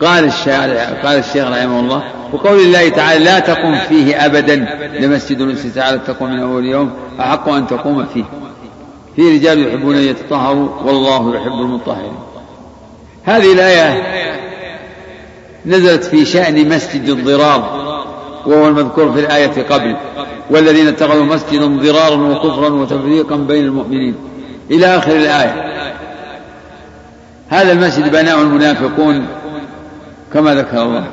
قال 0.00 0.24
الشارع 0.24 0.84
قال 0.84 1.18
الشيخ 1.18 1.48
رحمه 1.48 1.80
الله 1.80 2.04
وقول 2.32 2.60
الله 2.60 2.88
تعالى 2.88 3.24
لا 3.24 3.38
تقم 3.38 3.78
فيه 3.78 4.26
أبدا 4.26 4.56
لمسجد 5.00 5.40
أسس 5.40 5.78
على 5.78 5.96
التقوى 5.96 6.30
من 6.30 6.38
أول 6.38 6.66
يوم 6.66 6.90
أحق 7.20 7.48
أن 7.48 7.66
تقوم 7.66 8.06
فيه. 8.06 8.24
في 9.16 9.36
رجال 9.36 9.68
يحبون 9.68 9.96
أن 9.96 10.02
يتطهروا 10.02 10.68
والله 10.84 11.36
يحب 11.36 11.52
المطهرين. 11.52 12.14
هذه 13.24 13.52
الآية 13.52 14.02
نزلت 15.66 16.04
في 16.04 16.24
شأن 16.24 16.68
مسجد 16.68 17.08
الضرار 17.08 17.89
وهو 18.46 18.68
المذكور 18.68 19.12
في 19.12 19.20
الآية 19.20 19.62
قبل. 19.62 19.96
والذين 20.50 20.86
اتخذوا 20.86 21.24
مسجدا 21.24 21.66
ضرارا 21.66 22.16
وكفرا 22.16 22.68
وتفريقا 22.68 23.36
بين 23.36 23.64
المؤمنين. 23.64 24.14
إلى 24.70 24.86
آخر 24.86 25.16
الآية. 25.16 25.70
هذا 27.48 27.72
المسجد 27.72 28.10
بناه 28.10 28.42
المنافقون 28.42 29.26
كما 30.32 30.54
ذكر 30.54 30.82
الله. 30.82 31.06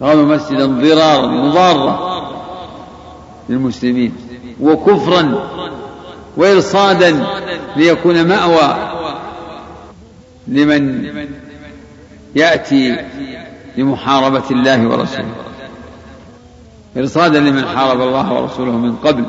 اتخذوا 0.00 0.24
مسجدا 0.24 0.66
ضرارا 0.66 1.26
مضارة 1.26 2.22
للمسلمين. 3.48 4.12
وكفرا 4.60 5.48
وإرصادا 6.36 7.26
ليكون 7.76 8.28
مأوى 8.28 8.76
لمن 10.48 11.04
يأتي 12.34 12.96
لمحاربة 13.78 14.50
الله 14.50 14.88
ورسوله. 14.88 15.34
إرصادا 16.96 17.40
لمن 17.40 17.64
حارب 17.64 18.00
الله 18.00 18.32
ورسوله 18.32 18.72
من 18.72 18.96
قبل 18.96 19.24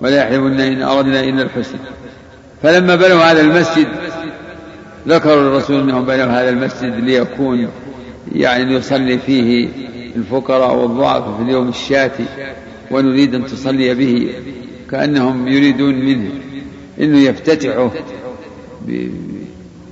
ولا 0.00 0.16
يحلمن 0.16 0.60
إن 0.60 0.82
أردنا 0.82 1.20
إلا 1.20 1.42
الحسن 1.42 1.78
فلما 2.62 2.96
بنوا 2.96 3.24
هذا 3.24 3.40
المسجد 3.40 3.88
ذكروا 5.08 5.42
للرسول 5.42 5.80
أنهم 5.80 6.04
بنوا 6.04 6.26
هذا 6.26 6.48
المسجد 6.48 7.04
ليكون 7.04 7.68
يعني 8.34 8.64
ليصلي 8.64 9.18
فيه 9.18 9.68
الفقراء 10.16 10.76
والضعف 10.76 11.36
في 11.36 11.42
اليوم 11.42 11.68
الشاتي 11.68 12.24
ونريد 12.90 13.34
أن 13.34 13.46
تصلي 13.46 13.94
به 13.94 14.34
كأنهم 14.90 15.48
يريدون 15.48 15.94
منه 15.94 16.30
أنه 17.00 17.18
يفتتحه 17.18 17.90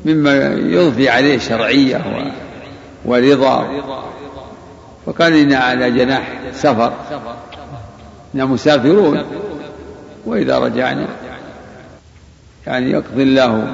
مما 0.04 0.54
يضفي 0.54 1.08
عليه 1.08 1.38
شرعية 1.38 1.96
ورضا. 3.04 3.68
فقال 5.06 5.34
إنا 5.34 5.56
على 5.56 5.90
جناح 5.90 6.40
سفر. 6.52 6.92
إنا 8.34 8.44
مسافرون. 8.44 9.22
وإذا 10.26 10.58
رجعنا. 10.58 11.06
يعني 12.66 12.90
يقضي 12.90 13.22
الله 13.22 13.66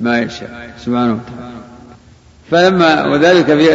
ما 0.00 0.18
يشاء. 0.18 0.70
سبحانه 0.78 1.12
وتعالى. 1.12 1.56
فلما 2.50 3.06
وذلك 3.06 3.46
في 3.46 3.72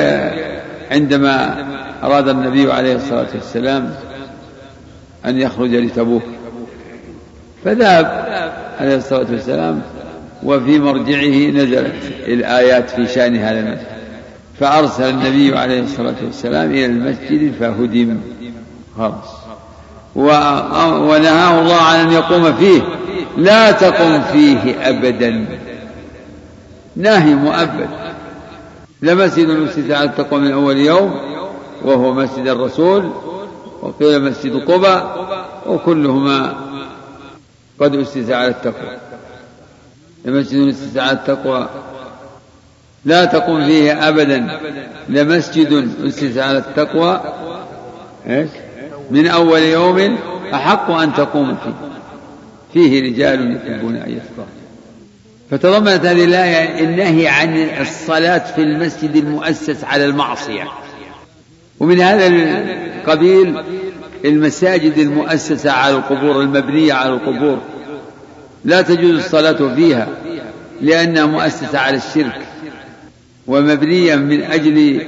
عندما 0.92 1.66
أراد 2.04 2.28
النبي 2.28 2.72
عليه 2.72 2.96
الصلاة 2.96 3.28
والسلام 3.34 3.96
أن 5.26 5.38
يخرج 5.38 5.76
لتبوك. 5.76 6.24
فذهب 7.66 8.06
عليه 8.80 8.96
الصلاة 8.96 9.28
والسلام 9.32 9.82
وفي 10.44 10.80
مرجعه 10.80 11.52
نزلت 11.52 12.04
الآيات 12.28 12.90
في 12.90 13.08
شأن 13.08 13.36
هذا 13.36 13.60
المسجد 13.60 13.91
فأرسل 14.62 15.10
النبي 15.10 15.58
عليه 15.58 15.82
الصلاة 15.82 16.16
والسلام 16.24 16.72
إلى 16.72 16.86
المسجد 16.86 17.54
فهدم. 17.60 18.18
خلاص. 18.98 19.42
ونهاه 20.16 21.62
الله 21.62 21.82
عن 21.82 22.00
أن 22.00 22.12
يقوم 22.12 22.54
فيه. 22.54 22.82
لا 23.38 23.72
تقم 23.72 24.22
فيه 24.22 24.90
أبدا. 24.90 25.46
نهي 26.96 27.36
مؤبد. 27.36 27.90
لمسجد 29.02 29.50
أسس 29.50 29.92
على 29.92 30.04
التقوى 30.04 30.40
من 30.40 30.52
أول 30.52 30.78
يوم 30.78 31.16
وهو 31.82 32.14
مسجد 32.14 32.48
الرسول 32.48 33.12
وقيل 33.82 34.24
مسجد 34.24 34.56
قبى 34.56 35.02
وكلهما 35.68 36.56
قد 37.80 37.96
أسس 37.96 38.30
على 38.30 38.48
التقوى. 38.48 38.98
لمسجد 40.26 40.68
أسس 40.68 40.98
على 40.98 41.12
التقوى 41.12 41.70
لا 43.06 43.26
تقم 43.26 43.66
فيه 43.66 44.08
أبدا. 44.10 44.60
لمسجد 45.10 45.90
أسس 46.04 46.38
على 46.38 46.58
التقوى. 46.58 47.22
من 49.12 49.28
أول 49.28 49.60
يوم 49.60 50.18
أحق 50.54 50.92
أن 50.92 51.14
تقوم 51.14 51.56
فيه. 51.56 51.74
فيه 52.74 53.02
رجال 53.02 53.56
يحبون 53.56 53.96
أن 53.96 54.10
يتطهروا 54.10 54.46
فتضمنت 55.52 56.06
هذه 56.06 56.24
الآية 56.24 56.80
النهي 56.84 57.28
عن 57.28 57.70
الصلاة 57.82 58.54
في 58.56 58.62
المسجد 58.62 59.16
المؤسس 59.16 59.84
على 59.84 60.06
المعصية. 60.06 60.64
ومن 61.80 62.02
هذا 62.02 62.28
القبيل 62.28 63.64
المساجد 64.26 64.98
المؤسسة 64.98 65.72
على 65.72 65.96
القبور 65.96 66.42
المبنية 66.42 66.94
على 66.94 67.10
القبور. 67.10 67.58
لا 68.66 68.82
تجوز 68.82 69.16
الصلاة 69.16 69.76
فيها 69.76 70.08
لأنها 70.82 71.26
مؤسسة 71.26 71.80
على 71.80 71.98
الشرك. 71.98 72.42
ومبنية 73.48 74.16
من 74.16 74.44
أجل 74.44 75.02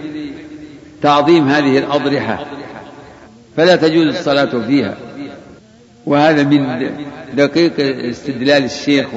تعظيم 1.02 1.48
هذه 1.48 1.78
الأضرحة. 1.78 2.46
فلا 3.58 3.76
تجوز 3.76 4.08
الصلاة 4.08 4.68
فيها. 4.68 4.98
وهذا 6.06 6.44
من 6.44 6.90
دقيق 7.34 7.74
استدلال 8.10 8.64
الشيخ 8.64 9.08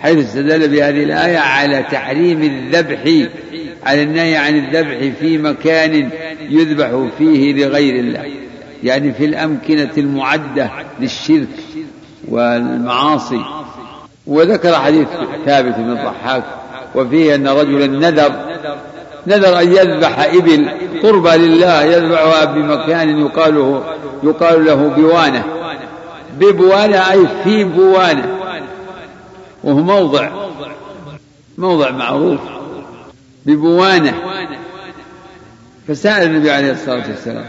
حيث 0.00 0.18
استدل 0.18 0.68
بهذه 0.68 1.04
الآية 1.04 1.38
على 1.38 1.82
تحريم 1.82 2.42
الذبح 2.42 3.28
على 3.82 4.02
النهي 4.02 4.36
عن 4.36 4.56
الذبح 4.56 5.18
في 5.20 5.38
مكان 5.38 6.10
يذبح 6.50 7.08
فيه 7.18 7.52
لغير 7.52 7.94
الله. 7.94 8.26
يعني 8.82 9.12
في 9.12 9.24
الأمكنة 9.24 9.90
المعدة 9.98 10.70
للشرك 11.00 11.48
والمعاصي. 12.28 13.44
وذكر 14.26 14.74
حديث 14.74 15.08
ثابت 15.46 15.74
بن 15.76 15.90
الضحاك 15.90 16.44
وفيه 16.94 17.34
أن 17.34 17.48
رجلا 17.48 17.86
نذر 17.86 18.32
نذر 19.26 19.60
أن 19.60 19.72
يذبح 19.72 20.18
إبل 20.18 20.70
قربى 21.02 21.30
لله 21.30 21.82
يذبحها 21.82 22.44
بمكان 22.44 23.18
يقال 23.18 23.82
يقال 24.22 24.64
له 24.64 24.74
بوانة. 24.74 25.44
ببوانة 26.38 27.10
أي 27.10 27.26
في 27.44 27.64
بوانة. 27.64 28.38
وهو 29.64 29.78
موضع 29.78 30.30
موضع 31.58 31.90
معروف. 31.90 32.40
ببوانة. 33.46 34.14
فسأل 35.88 36.26
النبي 36.26 36.50
عليه 36.50 36.72
الصلاة 36.72 37.08
والسلام 37.08 37.44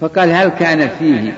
فقال 0.00 0.30
هل 0.30 0.48
كان 0.48 0.90
فيه 0.98 1.36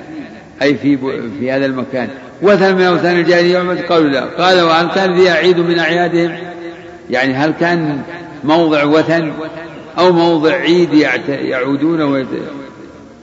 أي 0.62 0.74
في 0.74 0.98
في 1.38 1.52
هذا 1.52 1.66
المكان 1.66 2.08
وثن 2.42 2.74
من 2.74 2.82
أوثان 2.82 3.18
الجاهلية؟ 3.18 3.86
قالوا 3.88 4.10
لا. 4.10 4.24
قال 4.24 4.60
وهل 4.60 4.88
كان 4.88 5.14
ذي 5.14 5.30
عيد 5.30 5.58
من 5.58 5.78
أعيادهم. 5.78 6.36
يعني 7.10 7.34
هل 7.34 7.50
كان 7.50 8.02
موضع 8.44 8.84
وثن 8.84 9.32
أو 9.98 10.12
موضع 10.12 10.52
عيد 10.52 10.94
يعودون 11.28 12.26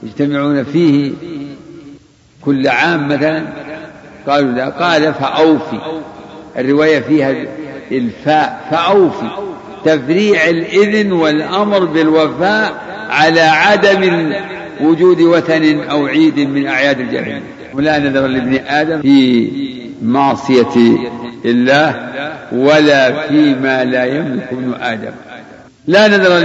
ويجتمعون 0.02 0.64
فيه 0.64 1.12
كل 2.44 2.68
عام 2.68 3.08
مثلا؟ 3.08 3.42
قالوا 4.26 4.52
لا. 4.52 4.68
قال 4.68 5.14
فأوفي. 5.14 5.80
الرواية 6.58 7.00
فيها 7.00 7.34
الفاء. 7.92 8.68
فأوفي. 8.70 9.30
تفريع 9.84 10.48
الإذن 10.48 11.12
والأمر 11.12 11.84
بالوفاء 11.84 12.84
على 13.10 13.40
عدم 13.40 14.32
وجود 14.80 15.20
وثن 15.20 15.80
أو 15.80 16.06
عيد 16.06 16.40
من 16.40 16.66
أعياد 16.66 17.00
الجاهلية. 17.00 17.42
ولا 17.74 17.98
نذر 17.98 18.26
لابن 18.26 18.54
آدم 18.66 19.02
في 19.02 19.77
معصية 20.02 20.98
الله 21.44 22.08
ولا 22.52 23.28
فيما 23.28 23.84
لا 23.84 24.04
يملك 24.04 24.48
ابن 24.52 24.74
آدم. 24.80 25.12
لا 25.86 26.08
نذر 26.08 26.38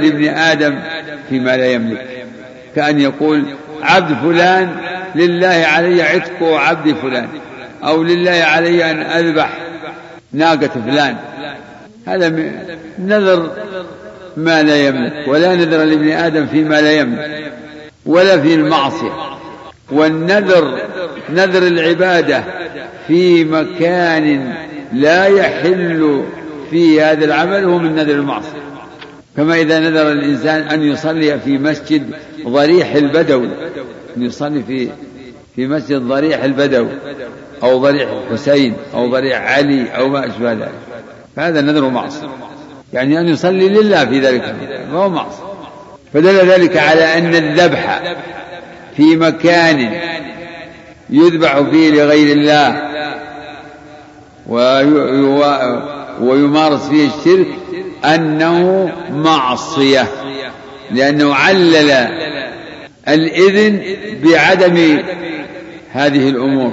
لابن 0.00 0.28
آدم 0.28 0.78
فيما 1.28 1.56
لا 1.56 1.66
يملك. 1.66 2.06
كأن 2.76 3.00
يقول 3.00 3.44
عبد 3.82 4.16
فلان 4.22 4.76
لله 5.14 5.46
علي 5.46 6.02
عتق 6.02 6.42
عبد 6.42 6.94
فلان. 6.94 7.28
أو 7.84 8.02
لله 8.02 8.30
علي 8.30 8.90
أن 8.90 9.02
أذبح 9.02 9.58
ناقة 10.32 10.70
فلان. 10.86 11.16
هذا 12.06 12.52
نذر 12.98 13.50
ما 14.36 14.62
لا 14.62 14.76
يملك. 14.76 15.28
ولا 15.28 15.54
نذر 15.54 15.84
لابن 15.84 16.10
آدم 16.10 16.46
فيما 16.46 16.80
لا 16.80 16.92
يملك. 16.92 17.52
ولا 18.06 18.40
في 18.40 18.54
المعصية. 18.54 19.35
والنذر 19.90 20.78
نذر 21.30 21.62
العبادة 21.66 22.44
في 23.06 23.44
مكان 23.44 24.54
لا 24.92 25.26
يحل 25.26 26.24
فيه 26.70 27.12
هذا 27.12 27.24
العمل 27.24 27.64
هو 27.64 27.78
من 27.78 27.94
نذر 27.94 28.14
المعصية. 28.14 28.66
كما 29.36 29.60
إذا 29.60 29.78
نذر 29.78 30.12
الإنسان 30.12 30.62
أن 30.62 30.82
يصلي 30.82 31.40
في 31.40 31.58
مسجد 31.58 32.10
ضريح 32.46 32.94
البدوي 32.94 33.48
أن 34.16 34.22
يصلي 34.22 34.62
في 34.62 34.88
في 35.56 35.66
مسجد 35.66 36.00
ضريح 36.00 36.44
البدوي 36.44 36.88
أو 37.62 37.78
ضريح 37.78 38.08
الحسين 38.10 38.74
أو 38.94 39.10
ضريح 39.10 39.40
علي 39.52 39.90
أو 39.96 40.08
ما 40.08 40.26
أشبه 40.26 40.52
ذلك. 40.52 40.72
فهذا 41.36 41.60
نذر 41.60 41.88
معصية 41.90 42.28
يعني 42.92 43.20
أن 43.20 43.28
يصلي 43.28 43.68
لله 43.68 44.04
في 44.04 44.20
ذلك 44.20 44.54
فهو 44.90 45.08
معصية. 45.08 45.44
فدل 46.14 46.50
ذلك 46.50 46.76
على 46.76 47.18
أن 47.18 47.34
الذبح 47.34 48.02
في 48.96 49.16
مكان 49.16 49.92
يذبح 51.10 51.60
فيه 51.60 51.90
لغير 51.90 52.36
الله 52.36 52.82
ويمارس 56.20 56.88
فيه 56.88 57.06
الشرك 57.06 57.46
أنه 58.04 58.92
معصية 59.10 60.08
لأنه 60.90 61.34
علل 61.34 62.08
الإذن 63.08 63.82
بعدم 64.24 65.02
هذه 65.92 66.28
الأمور 66.28 66.72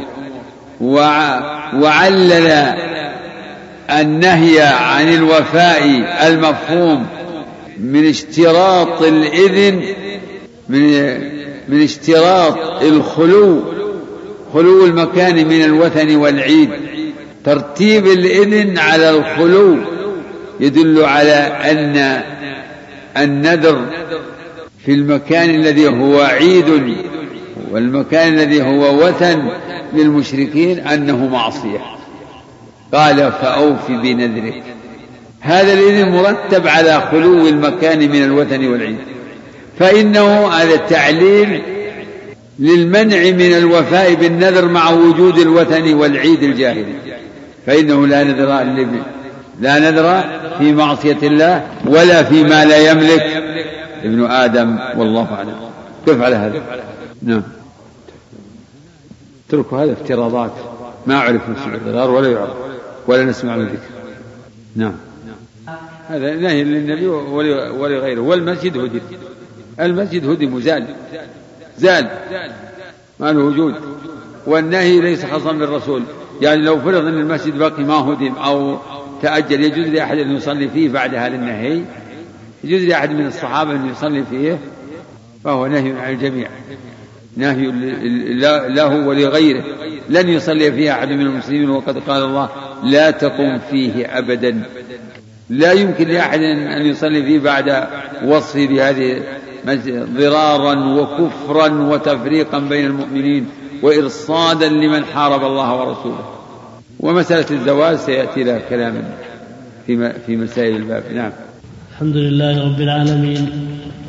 وعلل 1.74 2.74
النهي 3.90 4.62
عن 4.62 5.14
الوفاء 5.14 5.86
المفهوم 6.28 7.08
من 7.80 8.10
اشتراط 8.10 9.02
الإذن 9.02 9.82
من 10.70 10.94
من 11.68 11.84
اشتراط 11.84 12.84
الخلو 12.84 13.64
خلو 14.54 14.86
المكان 14.86 15.48
من 15.48 15.64
الوثن 15.64 16.16
والعيد. 16.16 16.70
ترتيب 17.46 18.08
الإذن 18.08 18.78
على 18.78 19.10
الخلو 19.10 19.78
يدل 20.60 21.04
على 21.04 21.34
أن 21.72 22.22
النذر 23.18 23.86
في 24.86 24.92
المكان 24.92 25.50
الذي 25.50 25.88
هو 25.88 26.22
عيد 26.22 26.96
والمكان 27.72 28.34
الذي 28.34 28.62
هو 28.62 29.06
وثن 29.06 29.50
للمشركين 29.94 30.80
أنه 30.80 31.28
معصية. 31.28 31.80
قال 32.94 33.32
فأوف 33.32 33.92
بنذرك. 33.92 34.64
هذا 35.42 35.74
الإذن 35.74 36.12
مرتب 36.12 36.68
على 36.68 37.02
خلو 37.12 37.48
المكان 37.48 38.00
من 38.00 38.24
الوثن 38.24 38.68
والعيد. 38.68 39.13
فإنه 39.80 40.48
هذا 40.48 40.74
التعليل 40.74 41.62
للمنع 42.60 43.18
من 43.18 43.58
الوفاء 43.58 44.14
بالنذر 44.14 44.68
مع 44.68 44.90
وجود 44.90 45.38
الوثن 45.38 45.94
والعيد 45.94 46.44
الجاهلي 46.44 46.96
فإنه 47.66 48.08
لا 48.08 48.24
نذر 48.24 48.48
لا 49.62 49.80
نذر 49.80 50.24
في 50.58 50.74
معصية 50.74 51.18
الله 51.24 51.68
ولا 51.86 52.24
فيما 52.24 52.66
لا 52.66 52.92
يملك 52.92 53.22
ابن 54.04 54.26
آدم 54.26 54.80
والله 54.98 55.34
أعلم. 55.34 55.56
كيف 56.06 56.22
على 56.22 56.36
هذا؟ 56.36 56.62
نعم. 57.22 57.44
اتركوا 59.48 59.84
هذا 59.84 59.94
افتراضات. 59.94 60.52
ما 61.08 61.20
عرف 61.20 61.42
مسجد 61.50 61.74
الضرار 61.74 62.12
ولا 62.12 62.32
يعرف 62.32 62.54
ولا 63.08 63.24
نسمع 63.24 63.56
له 63.56 63.64
ذكر. 63.64 63.78
نعم. 64.76 64.94
هذا 66.08 66.36
نهي 66.36 66.64
للنبي 66.64 67.08
ولغيره. 67.08 68.22
والمسجد 68.22 68.78
هدم 68.78 69.00
المسجد 69.80 70.30
هدم 70.30 70.54
وزال 70.54 70.88
زال. 71.78 72.10
ما 73.20 73.32
له 73.32 73.40
وجود. 73.40 73.76
والنهي 74.48 75.02
ليس 75.02 75.26
خاصا 75.26 75.52
بالرسول. 75.52 76.04
يعني 76.42 76.62
لو 76.62 76.80
فرض 76.80 77.06
أن 77.06 77.20
المسجد 77.20 77.58
باقي 77.58 77.84
ما 77.84 77.94
هدم 77.94 78.34
أو 78.36 78.78
تأجل 79.22 79.64
يجوز 79.64 79.88
لأحد 79.88 80.18
أن 80.18 80.36
يصلي 80.36 80.70
فيه 80.70 80.90
بعد 80.90 81.16
هذا 81.16 81.36
النهي 81.36 81.82
يجوز 82.64 82.84
لأحد 82.84 83.12
من 83.12 83.28
الصحابة 83.28 83.72
أن 83.72 83.90
يصلي 83.90 84.24
فيه؟ 84.30 84.60
فهو 85.44 85.68
نهي 85.68 85.92
عن 85.92 86.14
الجميع. 86.14 86.48
نهي 87.38 87.72
له 88.70 89.08
ولغيره 89.08 89.64
لن 90.10 90.30
يصلي 90.30 90.72
فيه 90.72 90.92
أحد 90.92 91.10
من 91.10 91.22
المسلمين. 91.22 91.70
وقد 91.70 91.98
قال 91.98 92.24
الله 92.24 92.50
لا 92.84 93.12
تقم 93.12 93.60
فيه 93.72 94.18
أبدا. 94.18 94.64
لا 95.50 95.72
يمكن 95.72 96.08
لأحد 96.08 96.40
أن 96.40 96.86
يصلي 96.86 97.24
فيه 97.24 97.40
بعد 97.40 97.88
وصفه 98.26 98.68
بهذه 98.68 99.24
ضرارا 100.18 100.76
وكفرا 100.76 101.74
وتفريقا 101.74 102.60
بين 102.60 102.86
المؤمنين 102.86 103.46
وإرصادا 103.84 104.70
لمن 104.70 105.06
حارب 105.06 105.44
الله 105.44 105.76
ورسوله. 105.80 106.26
ومسألة 107.00 107.46
الزواج 107.52 107.98
سيأتي 107.98 108.44
لها 108.44 108.60
كلام 108.70 109.04
في 109.88 110.14
في 110.26 110.36
مسائل 110.36 110.76
الباب. 110.76 111.04
نعم. 111.16 111.32
الحمد 111.92 112.18
لله 112.18 112.66
رب 112.66 112.82
العالمين 112.82 113.50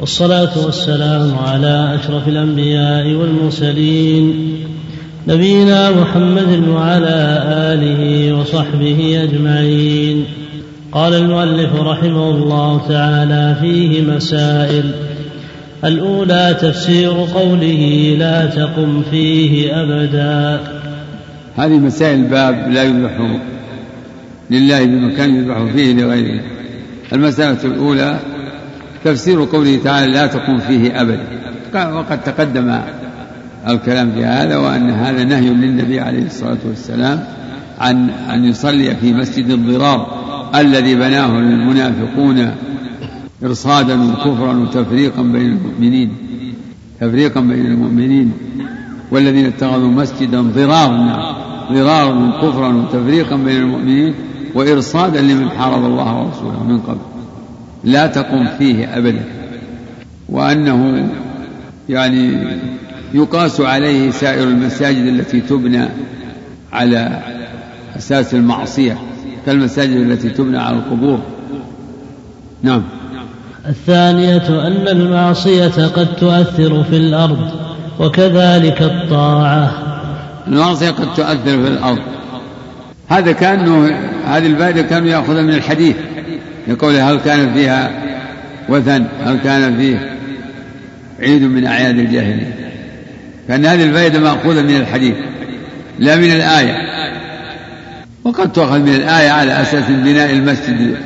والصلاة 0.01 0.65
والسلام 0.65 1.39
على 1.39 1.99
أشرف 2.01 2.29
الأنبياء 2.29 3.15
والمرسلين 3.15 4.57
نبينا 5.29 5.91
محمد 5.91 6.69
وعلى 6.69 7.43
آله 7.73 8.33
وصحبه 8.41 9.21
أجمعين. 9.23 10.25
قال 10.93 11.15
المؤلف 11.15 11.75
رحمه 11.75 12.31
الله 12.31 12.89
تعالى 12.89 13.57
فيه 13.61 14.03
مسائل 14.03 15.14
الأولى 15.85 16.57
تفسير 16.61 17.12
قوله 17.12 18.16
لا 18.18 18.47
تقم 18.47 19.03
فيه 19.11 19.82
أبدا. 19.82 20.61
هذه 21.57 21.78
مسائل 21.78 22.18
الباب 22.18 22.70
لا 22.70 22.82
يذبح 22.82 23.39
لله 24.51 24.85
بمكان 24.85 25.37
يذبح 25.37 25.72
فيه 25.72 25.95
لغيره. 25.95 26.41
المسألة 27.12 27.64
الأولى 27.64 28.18
تفسير 29.05 29.45
قوله 29.45 29.78
تعالى 29.85 30.12
لا 30.12 30.26
تقم 30.26 30.59
فيه 30.59 31.01
أبدا. 31.01 31.26
وقد 31.74 32.22
تقدم 32.22 32.78
الكلام 33.68 34.12
في 34.12 34.24
هذا 34.24 34.57
وأن 34.57 34.91
هذا 34.91 35.24
نهي 35.24 35.49
للنبي 35.49 36.01
عليه 36.01 36.26
الصلاة 36.26 36.59
والسلام 36.68 37.24
عن 37.80 38.11
أن 38.11 38.45
يصلي 38.45 38.97
في 38.97 39.12
مسجد 39.12 39.51
الضرار 39.51 40.24
الذي 40.55 40.95
بناه 40.95 41.39
المنافقون 41.39 42.51
إرصادا 43.45 44.12
وكفرا 44.12 44.53
وتفريقا 44.53 45.22
بين 45.22 45.51
المؤمنين 45.51 46.12
تفريقا 47.01 47.40
بين 47.40 47.66
المؤمنين 47.66 48.32
والذين 49.11 49.47
اتخذوا 49.47 49.88
مسجدا 49.88 50.40
ضرارا 50.40 51.34
ضرارا 51.72 52.14
وكفرا 52.14 52.68
وتفريقا 52.68 53.36
بين 53.36 53.57
المؤمنين 53.57 54.14
وإرصادا 54.55 55.20
لمن 55.20 55.51
حارب 55.51 55.84
الله 55.84 56.22
ورسوله 56.22 56.64
من 56.64 56.78
قبل. 56.78 57.01
لا 57.84 58.07
تقم 58.07 58.47
فيه 58.59 58.97
أبدا. 58.97 59.24
وأنه 60.28 61.09
يعني 61.88 62.47
يقاس 63.14 63.61
عليه 63.61 64.11
سائر 64.11 64.49
المساجد 64.49 65.07
التي 65.07 65.40
تبنى 65.40 65.88
على 66.72 67.22
أساس 67.97 68.34
المعصية 68.34 68.99
كالمساجد 69.47 69.97
التي 69.97 70.28
تبنى 70.28 70.59
على 70.59 70.76
القبور. 70.76 71.18
نعم. 72.62 72.82
الثانية 73.69 74.67
أن 74.67 74.89
المعصية 74.89 75.87
قد 75.87 76.17
تؤثر 76.17 76.85
في 76.85 76.97
الأرض 76.97 77.51
وكذلك 78.01 78.83
الطاعة. 78.83 79.73
المعصية 80.47 80.91
قد 80.91 81.15
تؤثر 81.15 81.62
في 81.62 81.69
الأرض. 81.69 82.03
هذا 83.09 83.33
كأنه 83.33 83.97
هذه 84.27 84.47
الفائدة 84.47 84.83
كانوا 84.83 85.09
يأخذها 85.09 85.43
من 85.43 85.55
الحديث 85.55 85.97
يقول 86.67 86.95
هل 86.95 87.17
كان 87.17 87.55
فيها 87.55 87.91
وثن 88.69 89.05
هل 89.25 89.39
كان 89.45 89.77
فيه 89.77 90.17
عيد 91.21 91.43
من 91.43 91.67
أعياد 91.67 91.99
الجاهلية. 91.99 92.55
كأن 93.49 93.67
هذه 93.67 93.85
الفائدة 93.85 94.21
مأخوذة 94.21 94.62
من 94.62 94.77
الحديث 94.77 95.15
لا 95.99 96.17
من 96.17 96.33
الآية. 96.33 96.77
وقد 98.25 98.53
تؤخذ 98.53 98.79
من 98.79 98.95
الآية 98.95 99.31
على 99.31 99.62
أساس 99.62 99.85
بناء 99.89 100.33
المسجد 100.33 100.97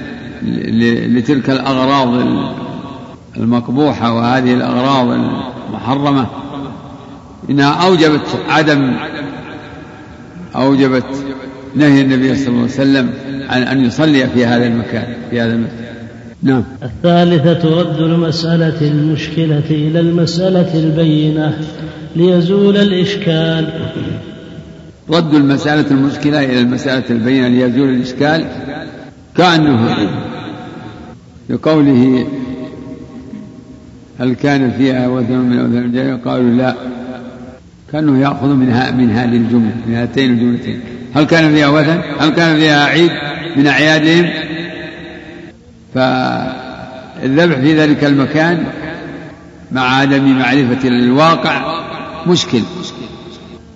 لتلك 1.16 1.50
الأغراض 1.50 2.26
المقبوحة 3.36 4.14
وهذه 4.14 4.54
الأغراض 4.54 5.18
المحرمة. 5.68 6.26
إنها 7.50 7.86
أوجبت 7.86 8.26
عدم 8.48 8.96
أوجبت 10.56 11.04
نهي 11.74 12.00
النبي 12.00 12.36
صلى 12.36 12.48
الله 12.48 12.60
عليه 12.60 12.72
وسلم 12.72 13.10
عن 13.48 13.62
أن 13.62 13.84
يصلي 13.84 14.26
في 14.26 14.46
هذا 14.46 14.66
المكان 14.66 15.14
في 15.30 15.40
هذا 15.40 15.52
المسجد. 15.52 15.88
نعم. 16.42 16.64
الثالثة 16.82 17.80
رد 17.80 18.00
المسألة 18.00 18.80
المشكلة 18.80 19.62
إلى 19.70 20.00
المسألة 20.00 20.74
البينة 20.74 21.58
ليزول 22.16 22.76
الإشكال. 22.76 23.68
رد 25.10 25.34
المسألة 25.34 25.90
المشكلة 25.90 26.44
إلى 26.44 26.60
المسألة 26.60 27.04
البينة 27.10 27.48
ليزول 27.48 27.88
الإشكال 27.88 28.46
كأنه 29.36 29.96
بقوله 31.48 32.26
هل 34.20 34.34
كان 34.34 34.70
فيها 34.70 35.08
وثن 35.08 35.38
من 35.38 35.58
أوثان 35.58 35.84
الجاهلية؟ 35.84 36.20
قالوا 36.24 36.50
لا. 36.50 36.74
كأنه 37.92 38.20
يأخذ 38.20 38.48
منها 38.48 38.90
من 38.90 39.10
هذه 39.10 39.36
الجملة 39.36 39.72
من 39.86 39.94
هاتين 39.94 40.30
الجملتين. 40.30 40.80
هل 41.14 41.24
كان 41.24 41.54
فيها 41.54 41.68
وثن؟ 41.68 42.00
هل 42.18 42.28
كان 42.28 42.56
فيها 42.56 42.84
عيد 42.84 43.10
من 43.56 43.66
أعيادهم؟ 43.66 44.30
فالذبح 45.94 47.58
في 47.58 47.80
ذلك 47.80 48.04
المكان 48.04 48.64
مع 49.72 49.96
عدم 49.96 50.38
معرفة 50.38 50.88
الواقع 50.88 51.82
مشكل. 52.26 52.62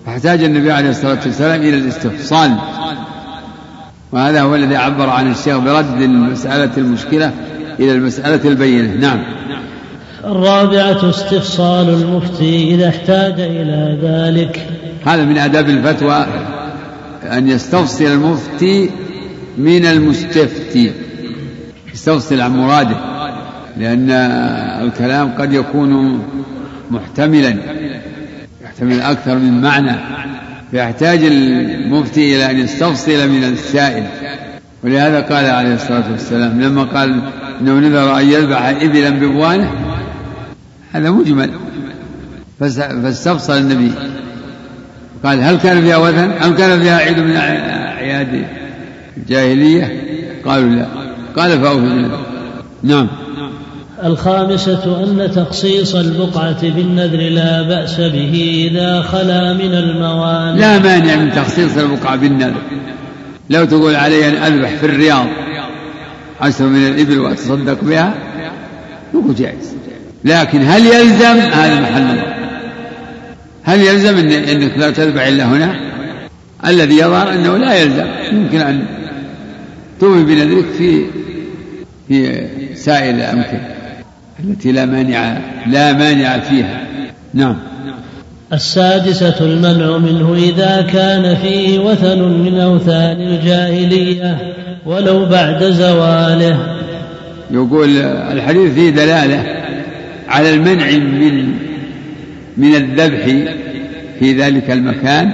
فاحتاج 0.06 0.42
النبي 0.42 0.72
عليه 0.72 0.90
الصلاة 0.90 1.20
والسلام 1.26 1.60
إلى 1.60 1.78
الاستفصال. 1.78 2.56
وهذا 4.12 4.42
هو 4.42 4.54
الذي 4.54 4.76
عبر 4.76 5.10
عن 5.10 5.30
الشيخ 5.30 5.56
برد 5.56 6.02
المسألة 6.02 6.70
المشكلة 6.76 7.32
إلى 7.80 7.92
المسألة 7.92 8.48
البينة. 8.48 8.94
نعم. 9.00 9.22
الرابعة 10.24 11.10
استفصال 11.10 11.88
المفتي 11.88 12.74
إذا 12.74 12.88
احتاج 12.88 13.34
إلى 13.40 13.98
ذلك. 14.02 14.66
هذا 15.06 15.24
من 15.24 15.38
آداب 15.38 15.68
الفتوى 15.68 16.26
أن 17.32 17.48
يستفصل 17.48 18.04
المفتي 18.04 18.90
من 19.58 19.86
المستفتي. 19.86 20.92
يستفصل 21.94 22.40
عن 22.40 22.56
مراده 22.56 22.96
لأن 23.76 24.10
الكلام 24.86 25.32
قد 25.38 25.52
يكون 25.52 26.22
محتملا 26.90 27.56
يحتمل 28.64 29.00
أكثر 29.00 29.34
من 29.34 29.60
معنى. 29.60 29.96
فيحتاج 30.70 31.24
المفتي 31.24 32.36
إلى 32.36 32.50
أن 32.50 32.58
يستفصل 32.58 33.28
من 33.28 33.44
السائل. 33.44 34.04
ولهذا 34.84 35.20
قال 35.20 35.44
عليه 35.44 35.74
الصلاة 35.74 36.10
والسلام 36.10 36.60
لما 36.60 36.82
قال 36.82 37.22
إنه 37.60 37.78
نذر 37.78 38.18
أن 38.18 38.26
يذبح 38.26 38.62
إبلا 38.62 39.10
ببوانه 39.10 39.70
هذا 40.92 41.10
مجمل. 41.10 41.50
فاستفصل 42.60 43.52
النبي. 43.52 43.92
قال 45.24 45.42
هل 45.42 45.56
كان 45.56 45.82
فيها 45.82 45.96
وثن؟ 45.96 46.30
أم 46.30 46.54
كان 46.54 46.80
فيها 46.80 46.96
عيد 46.96 47.18
من 47.18 47.36
أعياد 47.36 48.44
الجاهلية؟ 49.16 50.02
قالوا 50.46 50.70
لا. 50.70 50.86
قال 51.36 51.60
فأوفوا 51.60 52.08
نعم. 52.82 53.08
الخامسة 54.04 55.04
أن 55.04 55.30
تخصيص 55.30 55.94
البقعة 55.94 56.62
بالنذر 56.62 57.18
لا 57.18 57.62
بأس 57.62 58.00
به 58.00 58.68
إذا 58.70 59.02
خلا 59.02 59.52
من 59.52 59.74
الموانع. 59.74 60.54
لا 60.54 60.78
مانع 60.78 61.16
من 61.16 61.32
تخصيص 61.32 61.78
البقعة 61.78 62.16
بالنذر. 62.16 62.62
لو 63.50 63.64
تقول 63.64 63.94
علي 63.96 64.28
أن 64.28 64.52
أذبح 64.52 64.70
في 64.70 64.86
الرياض 64.86 65.26
عشر 66.42 66.66
من 66.66 66.86
الإبل 66.86 67.18
وأتصدق 67.18 67.84
بها؟ 67.84 68.14
نقول 69.14 69.34
جائز. 69.34 69.74
لكن 70.24 70.62
هل 70.62 70.86
يلزم؟ 70.86 71.38
هذا 71.38 71.80
محل. 71.80 72.18
هل 73.62 73.80
يلزم 73.80 74.18
إن 74.18 74.32
إنك 74.32 74.78
لا 74.78 74.90
تذبح 74.90 75.26
إلا 75.26 75.44
هنا؟ 75.44 75.74
الذي 76.66 76.94
يظهر 76.94 77.32
أنه 77.32 77.56
لا 77.56 77.74
يلزم. 77.74 78.06
يمكن 78.32 78.60
أن 78.60 78.84
توفي 80.00 80.24
بنذرك 80.24 80.64
في 80.78 81.04
في 82.08 82.46
سائر 82.74 83.14
الأمكنة 83.14 83.68
التي 84.44 84.72
لا 84.72 84.86
مانع 84.86 85.38
لا 85.66 85.92
مانع 85.92 86.38
فيها. 86.38 86.86
نعم. 87.34 87.56
السادسة 88.52 89.40
المنع 89.40 89.98
منه 89.98 90.34
إذا 90.34 90.82
كان 90.92 91.36
فيه 91.36 91.78
وثن 91.78 92.18
من 92.18 92.60
أوثان 92.60 93.20
الجاهلية. 93.20 94.38
ولو 94.86 95.26
بعد 95.26 95.64
زواله. 95.64 96.76
يقول 97.50 97.96
الحديث 98.32 98.72
فيه 98.72 98.90
دلالة 98.90 99.62
على 100.28 100.54
المنع 100.54 100.90
من 100.90 101.54
من 102.56 102.74
الذبح 102.74 103.24
في 104.18 104.32
ذلك 104.32 104.70
المكان. 104.70 105.32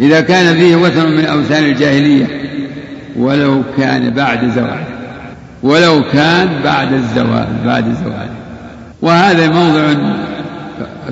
إذا 0.00 0.20
كان 0.20 0.54
فيه 0.54 0.76
وثن 0.76 1.06
من 1.06 1.24
أوثان 1.24 1.64
الجاهلية 1.64 2.26
ولو 3.16 3.62
كان 3.76 4.10
بعد 4.10 4.50
زواله 4.50 4.86
ولو 5.62 6.02
كان 6.12 6.48
بعد 6.64 6.92
الزوال 6.92 7.48
بعد 7.64 7.86
الزوال 7.86 8.28
وهذا 9.02 9.48
موضع 9.48 9.94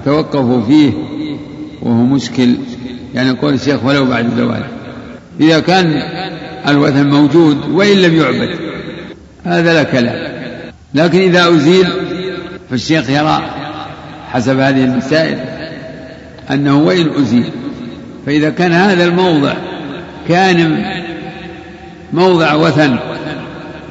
توقفوا 0.05 0.63
فيه 0.63 0.93
وهو 1.83 2.03
مشكل. 2.05 2.55
يعني 3.15 3.29
يقول 3.29 3.55
الشيخ 3.55 3.85
ولو 3.85 4.05
بعد 4.05 4.25
الزوال 4.25 4.63
إذا 5.41 5.61
كان 5.61 6.03
الوثن 6.69 7.07
موجود 7.07 7.71
وإن 7.71 7.97
لم 7.97 8.15
يعبد. 8.15 8.51
هذا 9.45 9.75
لا 9.75 9.83
كلام. 9.83 10.33
لكن 10.95 11.19
إذا 11.19 11.49
أزيل 11.49 11.87
فالشيخ 12.71 13.11
يرى 13.11 13.43
حسب 14.29 14.59
هذه 14.59 14.85
المسائل 14.85 15.39
أنه 16.51 16.77
وإن 16.77 17.11
أزيل. 17.23 17.51
فإذا 18.27 18.51
كان 18.51 18.73
هذا 18.73 19.05
الموضع 19.05 19.55
كان 20.29 20.85
موضع 22.13 22.55
وثن 22.55 22.97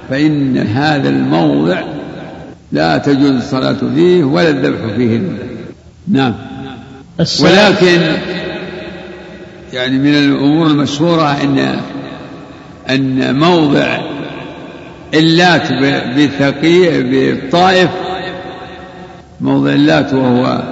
فإن 0.10 0.58
هذا 0.58 1.10
الموضع 1.10 1.82
لا 2.72 2.98
تجوز 2.98 3.32
الصلاة 3.32 3.78
فيه 3.96 4.24
ولا 4.24 4.50
الذبح 4.50 4.96
فيه 4.96 5.22
نعم. 6.08 6.34
ولكن 7.42 8.02
يعني 9.74 9.98
من 9.98 10.16
الأمور 10.16 10.68
المشهورة 10.68 11.42
أن 11.44 11.82
أن 12.90 13.40
موضع 13.40 13.98
اللات 15.14 15.74
بثقيف 16.18 17.06
بالطائف 17.06 17.90
موضع 19.42 19.70
اللات 19.70 20.14
وهو 20.14 20.64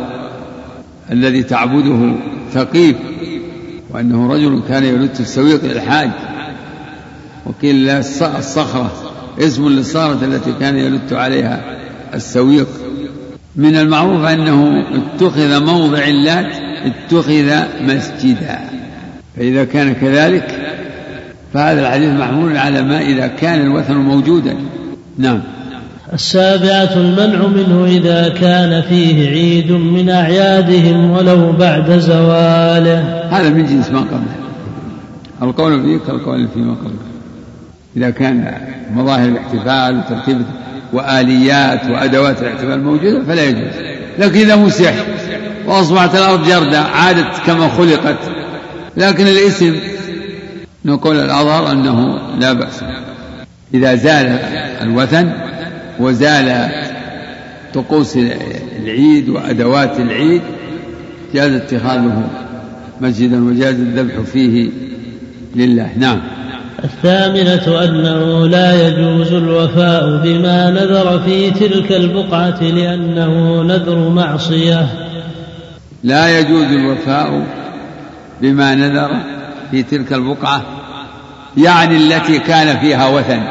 الذي 1.11 1.43
تعبده 1.43 2.15
ثقيف 2.53 2.95
وأنه 3.89 4.33
رجل 4.33 4.61
كان 4.69 4.83
يلت 4.83 5.19
السويق 5.19 5.65
للحاج 5.65 6.09
وقيل 7.45 7.89
الصخرة 7.89 8.91
اسم 9.39 9.69
للصخرة 9.69 10.25
التي 10.25 10.53
كان 10.59 10.77
يلت 10.77 11.13
عليها 11.13 11.77
السويق. 12.13 12.67
من 13.55 13.75
المعروف 13.75 14.25
أنه 14.25 14.85
اتخذ 14.95 15.65
موضع 15.65 16.07
اللات 16.07 16.53
اتخذ 16.85 17.63
مسجدا 17.81 18.59
فإذا 19.37 19.63
كان 19.63 19.93
كذلك 19.93 20.58
فهذا 21.53 21.81
الحديث 21.81 22.09
محمول 22.09 22.57
على 22.57 22.81
ما 22.81 23.01
إذا 23.01 23.27
كان 23.27 23.61
الوثن 23.61 23.95
موجودا. 23.95 24.55
نعم. 25.17 25.41
السابعة 26.13 26.93
المنع 26.95 27.47
منه 27.47 27.85
إذا 27.85 28.29
كان 28.29 28.81
فيه 28.81 29.29
عيد 29.29 29.71
من 29.71 30.09
أعيادهم 30.09 31.11
ولو 31.11 31.51
بعد 31.51 31.99
زواله. 31.99 33.23
هذا 33.29 33.49
من 33.49 33.65
جنس 33.65 33.91
ما 33.91 33.99
قبله. 33.99 34.35
القول 35.41 35.83
فيه 35.83 35.97
كالقول 35.97 36.47
فيما 36.53 36.73
قبله. 36.73 37.09
إذا 37.97 38.09
كان 38.09 38.53
مظاهر 38.95 39.29
الاحتفال 39.29 39.97
وترتيب 39.97 40.41
وآليات 40.93 41.89
وأدوات 41.89 42.41
الاحتفال 42.41 42.83
موجودة 42.83 43.23
فلا 43.23 43.43
يجوز. 43.43 43.73
لكن 44.19 44.39
إذا 44.39 44.55
مسح 44.55 44.93
وأصبحت 45.67 46.15
الأرض 46.15 46.47
جردة 46.47 46.79
عادت 46.79 47.37
كما 47.45 47.67
خلقت. 47.67 48.17
لكن 48.97 49.27
الاسم 49.27 49.75
نقول 50.85 51.15
الأظهر 51.15 51.71
أنه 51.71 52.19
لا 52.39 52.53
بأس. 52.53 52.83
إذا 53.73 53.95
زال 53.95 54.27
الوثن 54.81 55.31
وزال 55.99 56.69
طقوس 57.73 58.17
العيد 58.83 59.29
وأدوات 59.29 59.99
العيد 59.99 60.41
جاز 61.33 61.51
اتخاذه 61.51 62.23
مسجدا 63.01 63.43
وجاز 63.43 63.75
الذبح 63.75 64.19
فيه 64.19 64.69
لله. 65.55 65.89
نعم. 65.97 66.21
الثامنة 66.83 67.83
أنه 67.83 68.47
لا 68.47 68.87
يجوز 68.87 69.33
الوفاء 69.33 70.21
بما 70.23 70.71
نذر 70.71 71.19
في 71.19 71.51
تلك 71.51 71.91
البقعة 71.91 72.63
لأنه 72.63 73.63
نذر 73.63 74.09
معصية. 74.09 74.87
لا 76.03 76.39
يجوز 76.39 76.65
الوفاء 76.65 77.47
بما 78.41 78.75
نذر 78.75 79.38
في 79.71 79.83
تلك 79.83 80.13
البقعة 80.13 80.63
يعني 81.57 81.97
التي 81.97 82.39
كان 82.39 82.79
فيها 82.79 83.07
وثن 83.07 83.43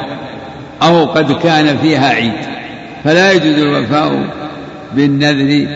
أو 0.82 1.04
قد 1.04 1.32
كان 1.32 1.78
فيها 1.78 2.08
عيد. 2.08 2.32
فلا 3.04 3.32
يجوز 3.32 3.58
الوفاء 3.58 4.34
بالنذر 4.94 5.68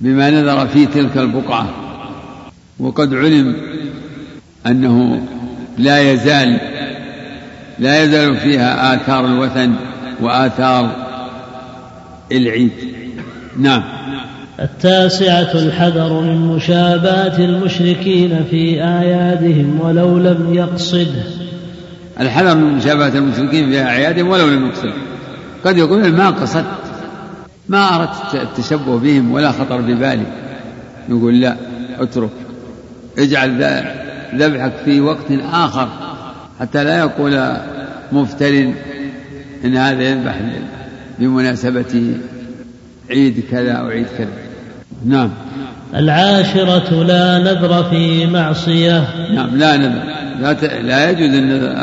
بما 0.00 0.30
نذر 0.30 0.66
في 0.66 0.86
تلك 0.86 1.16
البقعة. 1.16 1.68
وقد 2.80 3.14
علم 3.14 3.56
أنه 4.66 5.26
لا 5.78 6.12
يزال 6.12 6.60
لا 7.78 8.02
يزال 8.02 8.36
فيها 8.36 8.94
آثار 8.94 9.24
الوثن 9.24 9.74
وآثار 10.20 10.90
العيد. 12.32 12.70
نعم. 13.58 13.99
التاسعة 14.60 15.52
الحذر 15.54 16.20
من 16.20 16.36
مشابهة 16.36 17.38
المشركين 17.38 18.44
في 18.50 18.82
أعيادهم 18.82 19.80
ولو 19.80 20.18
لم 20.18 20.54
يقصد. 20.54 21.08
الحذر 22.20 22.54
من 22.56 22.74
مشابهة 22.74 23.18
المشركين 23.18 23.70
في 23.70 23.82
أعيادهم 23.82 24.28
ولو 24.28 24.48
لم 24.48 24.66
يقصد. 24.66 24.92
قد 25.64 25.78
يقول 25.78 26.12
ما 26.12 26.30
قصدت. 26.30 26.64
ما 27.68 27.96
أردت 27.96 28.34
التشبه 28.34 28.98
بهم 28.98 29.32
ولا 29.32 29.52
خطر 29.52 29.80
ببالي 29.80 30.26
يقول 31.08 31.40
لا 31.40 31.56
اترك. 31.98 32.30
اجعل 33.18 33.64
ذبحك 34.34 34.72
في 34.84 35.00
وقت 35.00 35.32
آخر. 35.52 35.88
حتى 36.60 36.84
لا 36.84 36.98
يقول 36.98 37.56
مفتر 38.12 38.72
إن 39.64 39.76
هذا 39.76 40.02
يذبح 40.02 40.40
بمناسبة 41.18 42.14
عيد 43.10 43.44
كذا 43.50 43.72
أو 43.72 43.86
عيد 43.86 44.06
كذا. 44.18 44.49
نعم. 45.06 45.30
العاشرة 45.94 47.04
لا 47.04 47.38
نذر 47.38 47.84
في 47.84 48.26
معصية. 48.26 49.04
نعم 49.34 49.56
لا 49.56 49.76
نذر. 49.76 50.02
لا, 50.40 50.52
ت... 50.52 50.64
لا 50.64 51.10
يجوز 51.10 51.30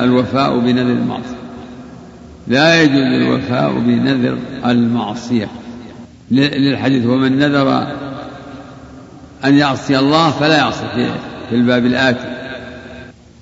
الوفاء 0.04 0.60
بنذر 0.60 0.82
المعصية. 0.82 1.38
لا 2.48 2.82
يجوز 2.82 2.98
الوفاء 2.98 3.74
بنذر 3.74 4.38
المعصية. 4.66 5.48
للحديث 6.32 7.06
ومن 7.06 7.40
نذر 7.40 7.88
أن 9.46 9.58
يعصي 9.58 10.00
الله 10.00 10.32
فلا 10.32 10.58
يعصي 10.58 10.84
في 11.50 11.56
الباب 11.56 11.86
الآتي. 11.86 12.28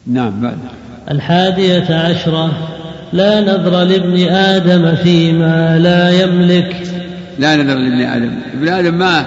نعم 0.08 0.42
بعد. 0.42 0.58
الحادية 1.12 1.96
عشرة 1.96 2.52
لا 3.14 3.42
نذر 3.42 3.84
لابن 3.84 4.28
آدم 4.30 4.96
فيما 4.96 5.80
لا 5.80 6.24
يملك. 6.24 6.88
لا 7.40 7.56
نذر 7.56 7.76
لابن 7.76 8.02
آدم. 8.02 8.32
ابن 8.54 8.68
آدم 8.68 8.94
ما 8.94 9.26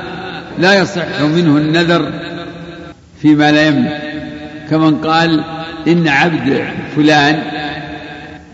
لا 0.58 0.74
يصح 0.74 1.20
منه 1.20 1.56
النذر 1.56 2.12
فيما 3.22 3.52
لا 3.52 3.66
يملك 3.66 4.02
كمن 4.70 4.98
قال 4.98 5.44
إن 5.88 6.08
عبد 6.08 6.68
فلان 6.96 7.42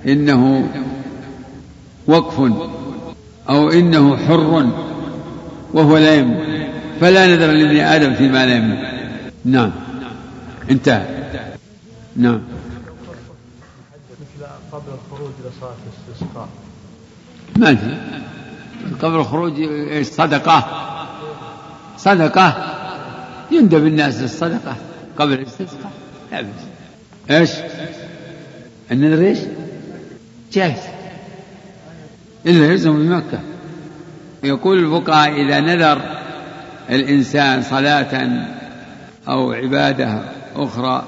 إنه 0.07 0.69
وقف 2.07 2.53
أو 3.49 3.71
إنه 3.71 4.17
حر 4.17 4.71
وهو 5.73 5.99
لا 5.99 6.15
يملك 6.15 6.69
فلا 7.01 7.27
نذر 7.27 7.53
لابن 7.53 7.77
آدم 7.77 8.15
فيما 8.15 8.47
لا 8.47 8.57
يملك 8.57 8.95
نعم. 9.45 9.71
انتهى. 10.71 11.07
نعم. 12.17 12.41
قبل 14.73 14.83
الخروج 14.89 15.31
إلى 15.41 15.51
صلاة 15.61 15.75
الاستسقاء 16.09 16.49
ما 17.57 17.77
قبل 19.03 19.15
الخروج 19.15 19.53
صدقة. 20.03 20.65
صدقة. 22.05 22.75
يندب 23.51 23.87
الناس 23.87 24.21
للصدقة 24.21 24.77
قبل 25.19 25.33
الاستسقاء 25.33 25.93
لا 26.33 26.41
بس 26.41 26.49
إيش؟ 27.31 27.51
النذر 28.93 29.27
إيش؟ 29.27 29.39
جائز 30.53 30.79
إلا 32.47 32.67
يلزم 32.67 32.93
بمكة. 32.93 33.41
يقول 34.45 34.79
الفقهاء 34.79 35.43
إذا 35.43 35.61
نذر 35.61 36.01
الإنسان 36.91 37.63
صلاة 37.63 38.47
أو 39.29 39.53
عبادة 39.53 40.23
أخرى 40.57 41.05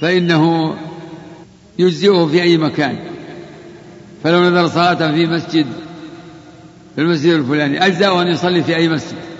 فإنه 0.00 0.74
يجزئه 1.78 2.26
في 2.26 2.42
أي 2.42 2.56
مكان. 2.56 2.98
فلو 4.24 4.50
نذر 4.50 4.68
صلاة 4.68 5.12
في 5.12 5.26
مسجد 5.26 5.66
في 6.94 7.00
المسجد 7.00 7.32
الفلاني 7.32 7.86
أجزأه 7.86 8.22
أن 8.22 8.28
يصلي 8.28 8.62
في 8.62 8.76
أي 8.76 8.88
مسجد. 8.88 9.33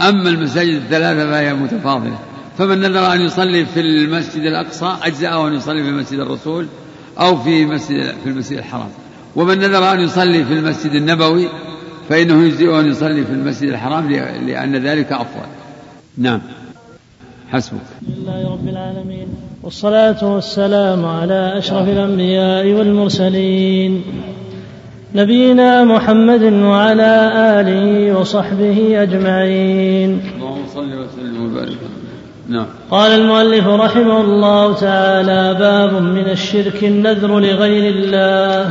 أما 0.00 0.28
المساجد 0.28 0.74
الثلاثة 0.74 1.30
فهي 1.30 1.54
متفاضلة. 1.54 2.18
فمن 2.58 2.78
نذر 2.80 3.14
أن 3.14 3.20
يصلي 3.20 3.66
في 3.66 3.80
المسجد 3.80 4.42
الأقصى 4.42 4.96
أجزأه 5.02 5.48
أن 5.48 5.54
يصلي 5.54 5.82
في 5.82 5.90
مسجد 5.90 6.18
الرسول 6.18 6.66
أو 7.20 7.36
في 7.36 7.66
مسجد 7.66 8.14
في 8.24 8.30
المسجد 8.30 8.58
الحرام. 8.58 8.88
ومن 9.36 9.58
نذر 9.58 9.92
أن 9.92 10.00
يصلي 10.00 10.44
في 10.44 10.52
المسجد 10.52 10.94
النبوي 10.94 11.48
فإنه 12.08 12.44
يجزئه 12.44 12.80
أن 12.80 12.90
يصلي 12.90 13.24
في 13.24 13.32
المسجد 13.32 13.68
الحرام 13.68 14.10
لأن 14.46 14.76
ذلك 14.76 15.12
أفضل. 15.12 15.46
نعم. 16.18 16.40
حسبك. 17.50 17.80
الحمد 18.02 18.18
لله 18.18 18.52
رب 18.52 18.68
العالمين. 18.68 19.26
والصلاة 19.62 20.34
والسلام 20.34 21.04
على 21.04 21.58
أشرف 21.58 21.88
الأنبياء 21.88 22.72
والمرسلين. 22.72 24.02
نبينا 25.14 25.84
محمد 25.84 26.42
وعلى 26.42 27.32
آله 27.34 28.18
وصحبه 28.18 29.02
أجمعين. 29.02 30.20
اللهم 30.36 30.66
صل 30.74 30.80
وسلم 30.80 31.52
وبارك. 31.52 31.78
نعم. 32.48 32.66
قال 32.90 33.12
المؤلف 33.12 33.66
رحمه 33.66 34.20
الله 34.20 34.74
تعالى 34.74 35.56
باب 35.60 36.02
من 36.02 36.30
الشرك 36.30 36.84
النذر 36.84 37.40
لغير 37.40 37.94
الله. 37.94 38.70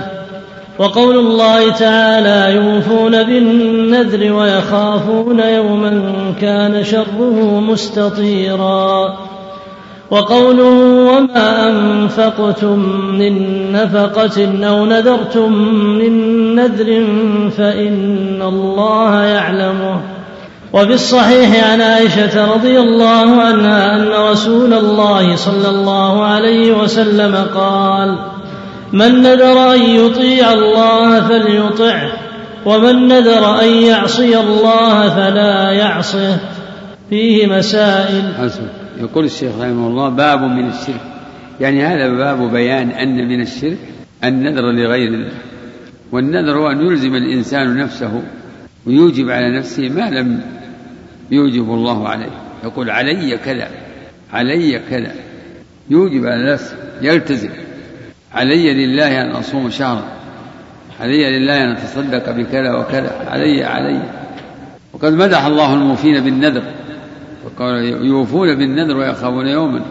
وقول 0.80 1.18
الله 1.18 1.72
تعالى 1.72 2.56
يوفون 2.56 3.24
بالنذر 3.24 4.34
ويخافون 4.34 5.40
يوما 5.40 6.02
كان 6.42 6.84
شره 6.84 7.60
مستطيرا. 7.60 9.18
وقوله 10.12 10.74
وما 11.14 11.70
أنفقتم 11.70 12.80
من 13.20 13.34
نفقة 13.72 14.68
أو 14.68 14.86
نذرتم 14.86 15.54
من 15.74 16.56
نذر 16.56 17.06
فإن 17.58 18.42
الله 18.42 19.24
يعلمه. 19.24 20.02
وفي 20.74 20.94
الصحيح 20.94 21.72
عن 21.72 21.82
عائشة 21.82 22.54
رضي 22.54 22.80
الله 22.80 23.42
عنها 23.42 23.96
أن 23.96 24.32
رسول 24.32 24.74
الله 24.74 25.36
صلى 25.36 25.70
الله 25.70 26.24
عليه 26.24 26.72
وسلم 26.72 27.36
قال 27.56 28.18
من 28.94 29.22
نذر 29.22 29.74
أن 29.74 29.82
يطيع 29.82 30.54
الله 30.54 31.22
فليطعه 31.22 32.12
ومن 32.66 33.08
نذر 33.08 33.62
أن 33.62 33.68
يعصي 33.68 34.38
الله 34.38 35.10
فلا 35.10 35.72
يعصه. 35.72 36.38
فيه 37.10 37.48
مسائل. 37.48 38.34
حسن. 38.42 38.79
يقول 39.00 39.26
الشيخ 39.26 39.52
رحمه 39.60 39.88
الله 39.88 40.10
باب 40.10 40.42
من 40.42 40.68
الشرك. 40.68 41.02
يعني 41.60 41.86
هذا 41.86 42.10
باب 42.10 42.52
بيان 42.52 42.90
أن 42.90 43.28
من 43.28 43.42
الشرك 43.42 43.78
النذر 44.24 44.72
لغير 44.72 45.08
الله 45.08 45.32
والنذر 46.12 46.58
هو 46.58 46.72
أن 46.72 46.82
يلزم 46.82 47.16
الإنسان 47.16 47.78
نفسه 47.78 48.24
ويوجب 48.86 49.30
على 49.30 49.58
نفسه 49.58 49.90
ما 49.90 50.10
لم 50.10 50.42
يوجب 51.32 51.74
الله 51.74 52.08
عليه. 52.08 52.32
يقول 52.64 52.90
علي 52.90 53.38
كذا 53.38 53.68
علي 54.34 54.80
كذا 54.90 55.12
يوجب 55.90 56.26
على 56.26 56.54
نفسه 56.54 56.76
يلتزم. 57.02 57.50
علي 58.34 58.74
لله 58.74 59.22
أن 59.22 59.32
أصوم 59.32 59.70
شهرا 59.70 60.04
علي 61.00 61.40
لله 61.40 61.64
أن 61.64 61.72
أتصدق 61.72 62.32
بكذا 62.32 62.74
وكذا 62.74 63.26
علي 63.28 63.64
علي. 63.64 64.02
وقد 64.94 65.14
مدح 65.14 65.46
الله 65.46 65.74
الموفين 65.74 66.24
بالنذر 66.24 66.64
وقال 67.60 68.06
يوفون 68.06 68.56
بالنذر 68.56 68.98
ويخافون 68.98 69.48
يوما 69.48 69.82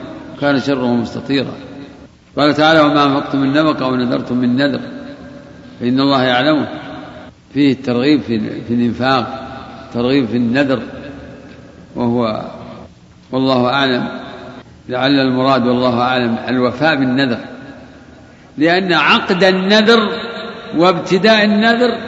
كان 0.41 0.61
شره 0.61 0.87
مستطيرا. 0.87 1.53
قال 2.39 2.55
تعالى 2.55 2.81
وما 2.81 3.05
أنفقتم 3.05 3.39
من 3.39 3.53
نفقة 3.53 3.85
أو 3.85 3.97
نذرتم 3.97 4.37
من 4.37 4.57
نذر. 4.57 4.81
فإن 5.81 6.01
الله 6.01 6.23
يعلمه. 6.23 6.69
فيه 7.55 7.73
الترغيب 7.73 8.21
في, 8.21 8.41
في 8.41 8.75
الإنفاق 8.75 9.49
ترغيب 9.95 10.27
في 10.27 10.37
النذر. 10.37 10.83
وهو 11.97 12.43
والله 13.33 13.67
أعلم. 13.67 14.09
لعل 14.89 15.21
المراد 15.21 15.67
والله 15.67 16.01
أعلم 16.01 16.37
الوفاء 16.49 16.97
بالنذر. 16.97 17.39
لأن 18.59 18.93
عقد 18.93 19.45
النذر 19.45 20.09
وابتداء 20.77 21.45
النذر 21.45 21.99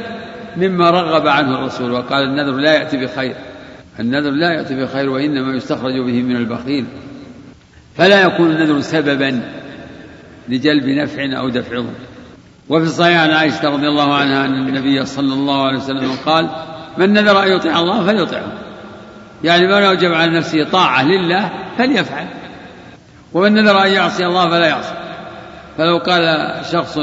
مما 0.56 0.90
رغب 0.90 1.26
عنه 1.28 1.58
الرسول 1.58 1.92
وقال 1.92 2.24
النذر 2.24 2.52
لا 2.52 2.74
يأتي 2.74 2.96
بخير. 2.96 3.34
النذر 4.00 4.30
لا 4.30 4.52
يأتي 4.52 4.74
بخير 4.74 5.10
وإنما 5.10 5.56
يستخرج 5.56 5.92
به 5.92 6.22
من 6.22 6.36
البخيل. 6.36 6.86
فلا 7.96 8.22
يكون 8.22 8.50
النذر 8.50 8.80
سببا 8.80 9.42
لجلب 10.48 10.84
نفع 10.84 11.38
أو 11.38 11.48
دفع 11.48 11.80
ضر. 11.80 11.90
وفي 12.68 12.84
الصحيح 12.84 13.20
عن 13.20 13.30
عائشة 13.30 13.68
رضي 13.68 13.88
الله 13.88 14.14
عنها 14.14 14.46
أن 14.46 14.68
النبي 14.68 15.04
صلى 15.04 15.32
الله 15.32 15.66
عليه 15.66 15.78
وسلم 15.78 16.12
قال 16.26 16.50
من 16.98 17.12
نذر 17.12 17.42
أن 17.42 17.52
يطيع 17.52 17.78
الله 17.80 18.06
فليطعه. 18.06 18.52
يعني 19.44 19.66
من 19.66 19.72
أوجب 19.72 20.12
على 20.12 20.38
نفسه 20.38 20.64
طاعة 20.64 21.04
لله 21.04 21.50
فليفعل. 21.78 22.26
ومن 23.32 23.54
نذر 23.54 23.86
أن 23.86 23.92
يعصي 23.92 24.26
الله 24.26 24.50
فلا 24.50 24.66
يعصي. 24.66 24.94
فلو 25.78 25.98
قال 25.98 26.52
شخص 26.72 26.98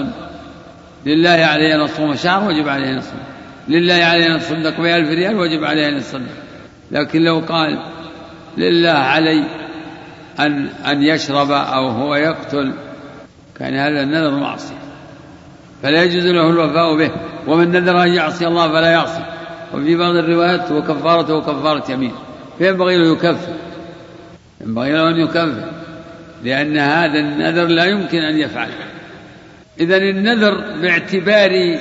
لله 1.06 1.30
علي 1.30 1.76
أن 1.76 1.82
أصوم 1.82 2.16
شهر 2.16 2.50
وجب 2.50 2.68
عليه 2.68 2.90
أن 2.90 2.98
يصوم 2.98 3.20
لله 3.68 3.94
علي 3.94 4.28
أن 4.28 4.32
أتصدق 4.32 4.82
بألف 4.82 5.10
ريال 5.10 5.36
وجب 5.36 5.64
عليه 5.64 5.88
أن 5.88 5.98
يتصدق 5.98 6.47
لكن 6.92 7.22
لو 7.22 7.40
قال 7.40 7.84
لله 8.58 8.90
علي 8.90 9.44
أن 10.40 10.68
أن 10.68 11.04
يشرب 11.04 11.52
أو 11.52 11.88
هو 11.88 12.16
يقتل 12.16 12.74
كان 13.60 13.74
هذا 13.74 14.02
النذر 14.04 14.40
معصية. 14.40 14.76
فلا 15.84 16.04
يجوز 16.04 16.26
له 16.26 16.50
الوفاء 16.50 16.98
به. 16.98 17.12
ومن 17.48 17.72
نذر 17.72 18.04
أن 18.04 18.14
يعصي 18.14 18.48
الله 18.48 18.68
فلا 18.68 18.92
يعصي. 18.92 19.24
وفي 19.74 19.96
بعض 19.96 20.16
الروايات 20.16 20.72
وكفارته 20.72 21.42
كفارة 21.42 21.92
يمين. 21.92 22.12
فينبغي 22.58 22.98
له 22.98 23.12
يكفر. 23.12 23.54
ينبغي 24.62 24.92
له 24.92 25.10
أن 25.10 25.20
يكفر. 25.20 25.72
لأن 26.44 26.78
هذا 26.78 27.20
النذر 27.20 27.66
لا 27.66 27.86
يمكن 27.86 28.18
أن 28.18 28.38
يفعل. 28.38 28.70
إذا 29.80 29.98
النذر 29.98 30.82
باعتبار 30.82 31.80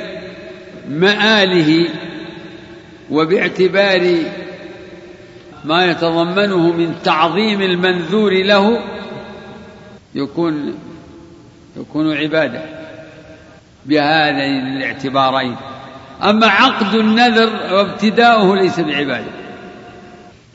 مآله 0.90 1.88
وباعتبار 3.11 4.16
ما 5.66 5.84
يتضمنه 5.84 6.72
من 6.72 6.94
تعظيم 7.04 7.62
المنذور 7.62 8.32
له 8.32 8.80
يكون 10.14 10.74
يكون 11.76 12.16
عبادة 12.16 12.60
بهذين 13.86 14.66
الاعتبارين. 14.66 15.56
أما 16.22 16.46
عقد 16.46 16.94
النذر 16.94 17.74
وابتداؤه 17.74 18.56
ليس 18.56 18.80
بعبادة. 18.80 19.30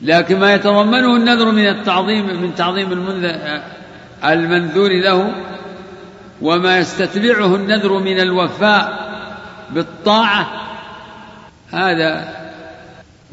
لكن 0.02 0.40
ما 0.40 0.54
يتضمنه 0.54 1.16
النذر 1.16 1.50
من 1.50 1.68
التعظيم 1.68 2.26
من 2.42 2.54
تعظيم 2.54 2.92
المنذور 4.24 4.90
له 4.92 5.32
وما 6.42 6.78
يستتبعه 6.78 7.54
النذر 7.54 7.98
من 7.98 8.20
الوفاء 8.20 9.12
بالطاعة 9.70 10.46
هذا 11.70 12.41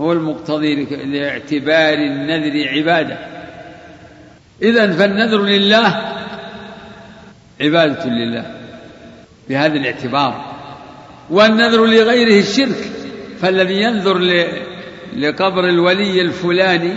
هو 0.02 0.12
المقتضي 0.12 0.86
لاعتبار 1.06 1.94
النذر 1.94 2.70
عبادة. 2.70 3.18
إذا 4.62 4.92
فالنذر 4.92 5.42
لله 5.42 6.16
عبادة 7.62 8.06
لله 8.06 8.46
بهذا 9.50 9.78
الاعتبار. 9.78 10.56
والنذر 11.30 11.86
لغيره 11.86 12.40
الشرك 12.40 12.92
فالذي 13.42 13.82
ينذر 13.82 14.44
لقبر 15.18 15.70
الولي 15.70 16.22
الفلاني 16.22 16.94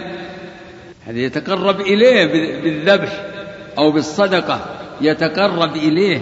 هذا 1.06 1.18
يتقرب 1.18 1.80
إليه 1.80 2.24
بالذبح 2.62 3.24
أو 3.78 3.92
بالصدقة 3.92 4.66
يتقرب 5.00 5.76
إليه. 5.76 6.20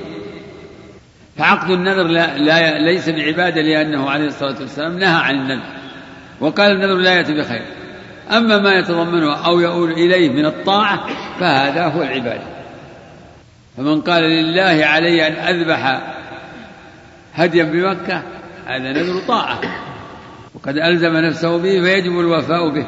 فعقد 1.38 1.70
النذر 1.70 2.02
لا, 2.02 2.38
لا 2.38 2.78
ليس 2.78 3.08
بعبادة 3.08 3.60
لأنه 3.62 4.10
عليه 4.10 4.26
الصلاة 4.26 4.60
والسلام 4.60 4.98
نهى 4.98 5.22
عن 5.22 5.34
النذر. 5.34 5.79
وقال 6.40 6.72
النذر 6.72 6.94
لا 6.94 7.14
يأتي 7.14 7.34
بخير. 7.34 7.62
أما 8.30 8.58
ما 8.58 8.72
يتضمنه 8.78 9.46
أو 9.46 9.60
يؤول 9.60 9.92
إليه 9.92 10.30
من 10.30 10.46
الطاعة 10.46 11.06
فهذا 11.40 11.86
هو 11.86 12.02
العبادة. 12.02 12.46
فمن 13.76 14.00
قال 14.00 14.22
لله 14.22 14.84
علي 14.86 15.26
أن 15.26 15.32
أذبح 15.32 16.00
هديا 17.34 17.64
بمكة 17.64 18.22
هذا 18.66 18.92
نذر 18.92 19.20
طاعة. 19.28 19.60
وقد 20.54 20.76
ألزم 20.76 21.16
نفسه 21.16 21.56
به 21.56 21.80
فيجب 21.80 22.20
الوفاء 22.20 22.68
به. 22.68 22.86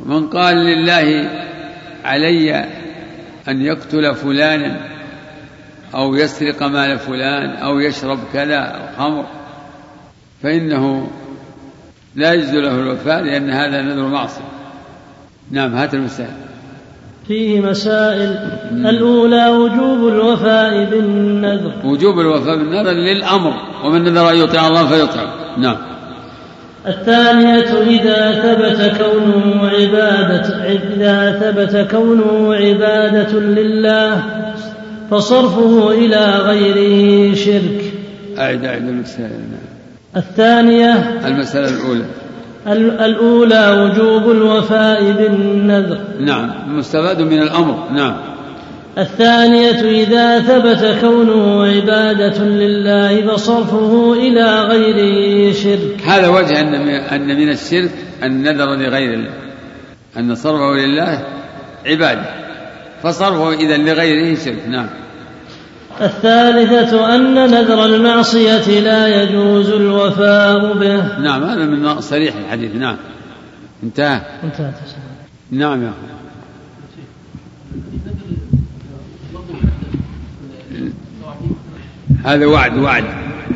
ومن 0.00 0.28
قال 0.28 0.56
لله 0.56 1.30
علي 2.04 2.54
أن 3.48 3.62
يقتل 3.62 4.14
فلانا 4.14 4.92
أو 5.94 6.14
يسرق 6.14 6.62
مال 6.62 6.98
فلان 6.98 7.50
أو 7.50 7.78
يشرب 7.78 8.18
كذا 8.32 8.90
الخمر 8.90 9.26
فإنه 10.42 11.10
لا 12.16 12.32
يجوز 12.32 12.54
له 12.54 12.74
الوفاء 12.74 13.22
لأن 13.22 13.50
هذا 13.50 13.82
نذر 13.82 14.06
معصية. 14.06 14.42
نعم 15.50 15.74
هات 15.74 15.94
المسائل. 15.94 16.30
فيه 17.28 17.60
مسائل. 17.60 18.36
الأولى 18.70 19.48
وجوب 19.48 20.08
الوفاء 20.08 20.84
بالنذر. 20.84 21.72
وجوب 21.84 22.20
الوفاء 22.20 22.56
بالنذر 22.56 22.92
للأمر 22.92 23.52
ومن 23.84 24.04
نذر 24.04 24.30
أن 24.30 24.36
يطيع 24.36 24.66
الله 24.66 24.86
فيطع 24.86 25.24
نعم. 25.58 25.76
الثانية 26.86 27.80
إذا 27.80 28.32
ثبت 28.32 28.98
كونه 28.98 29.68
عبادة 29.68 30.64
إذا 30.64 31.38
ثبت 31.40 31.90
كونه 31.90 32.54
عبادة 32.54 33.40
لله 33.40 34.22
فصرفه 35.10 35.90
إلى 35.90 36.36
غيره 36.36 37.34
شرك. 37.34 37.92
أعد 38.38 38.64
أعد 38.64 38.88
المسألة 38.88 39.30
الثانية 40.16 41.20
المسألة 41.26 41.68
الأولى. 41.68 42.04
الأولى 42.66 43.70
وجوب 43.70 44.30
الوفاء 44.30 45.12
بالنذر. 45.12 45.98
نعم 46.20 46.50
مستفاد 46.78 47.22
من 47.22 47.42
الأمر. 47.42 47.88
نعم. 47.92 48.16
الثانية 48.98 50.02
إذا 50.02 50.38
ثبت 50.38 50.96
كونه 51.00 51.64
عبادة 51.64 52.44
لله 52.44 53.26
فصرفه 53.26 54.12
إلى 54.12 54.62
غيره 54.62 55.52
شرك. 55.52 56.02
هذا 56.06 56.28
وجه 56.28 56.60
أن 56.60 56.74
أن 56.88 57.26
من 57.26 57.48
الشرك 57.48 57.90
النذر 58.22 58.76
لغير 58.76 59.14
الله. 59.14 59.30
أن 60.16 60.34
صرفه 60.34 60.74
لله 60.74 61.26
عبادة. 61.86 62.26
فصرفه 63.02 63.52
إذا 63.52 63.76
لغيره 63.76 64.38
شرك. 64.44 64.68
نعم. 64.68 64.86
الثالثة 66.00 67.14
أن 67.14 67.34
نذر 67.34 67.84
المعصية 67.84 68.80
لا 68.80 69.22
يجوز 69.22 69.70
الوفاء 69.70 70.78
به. 70.78 71.18
نعم 71.18 71.44
هذا 71.44 71.64
من 71.64 72.00
صريح 72.00 72.36
الحديث. 72.36 72.74
نعم. 72.74 72.96
انتهى. 73.82 74.20
انتهى 74.44 74.72
نعم 75.50 75.82
يا 75.82 75.88
أخي. 75.88 76.12
هذا 82.24 82.46
وعد 82.46 82.78
وعد. 82.78 83.04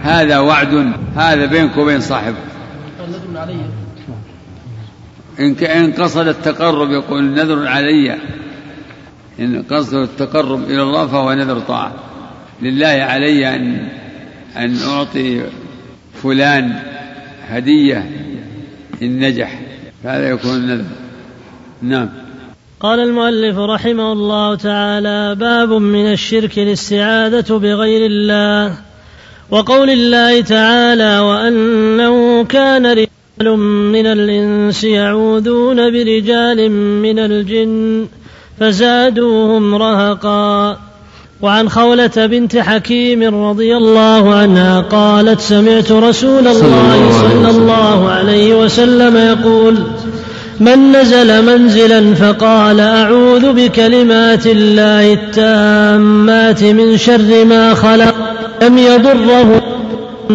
هذا 0.03 0.39
وعد 0.39 0.93
هذا 1.16 1.47
بينك 1.47 1.76
وبين 1.76 2.01
صاحبك. 2.01 2.37
إن 5.41 5.55
إن 5.55 5.93
قصد 5.93 6.28
التقرب 6.28 6.91
يقول 6.91 7.24
نذر 7.24 7.66
علي. 7.66 8.18
إن 9.41 9.62
قصد 9.62 9.95
التقرب 9.95 10.64
إلى 10.64 10.82
الله 10.82 11.07
فهو 11.07 11.32
نذر 11.32 11.59
طاعة. 11.59 12.06
لله 12.63 12.87
علي 12.87 13.49
أن 13.55 13.89
أن 14.57 14.77
أعطي 14.89 15.41
فلان 16.23 16.73
هدية 17.49 18.11
إن 19.03 19.19
نجح 19.19 19.61
فهذا 20.05 20.29
يكون 20.31 20.67
نذر 20.67 20.85
نعم. 21.83 22.09
قال 22.81 23.01
المؤلف 23.01 23.59
رحمه 23.59 24.13
الله 24.13 24.55
تعالى 24.55 25.35
باب 25.35 25.73
من 25.73 26.13
الشرك 26.13 26.59
الاستعاذة 26.59 27.59
بغير 27.59 28.07
الله 28.07 28.73
وقول 29.51 29.91
الله 29.91 30.41
تعالى 30.41 31.19
وأنه 31.19 32.45
كان 32.45 32.87
رجال 32.87 33.59
من 33.93 34.07
الإنس 34.07 34.85
يعوذون 34.85 35.77
برجال 35.77 36.71
من 37.03 37.19
الجن 37.19 38.07
فزادوهم 38.61 39.75
رهقا. 39.75 40.81
وعن 41.43 41.68
خولة 41.68 42.11
بنت 42.16 42.57
حكيم 42.57 43.45
رضي 43.45 43.76
الله 43.76 44.34
عنها 44.34 44.80
قالت 44.80 45.41
سمعت 45.41 45.93
رسول 45.93 46.49
الله 46.49 47.11
صلى 47.12 47.51
الله 47.51 48.11
عليه 48.11 48.55
وسلم 48.55 49.16
يقول 49.16 49.76
من 50.61 50.93
نزل 50.93 51.45
منزلا 51.47 52.14
فقال 52.14 52.80
أعوذ 52.80 53.53
بكلمات 53.53 54.47
الله 54.47 55.12
التامات 55.12 56.64
من 56.64 56.97
شر 56.97 57.45
ما 57.45 57.74
خلق 57.74 58.14
لم 58.62 58.78
يضره 58.78 59.62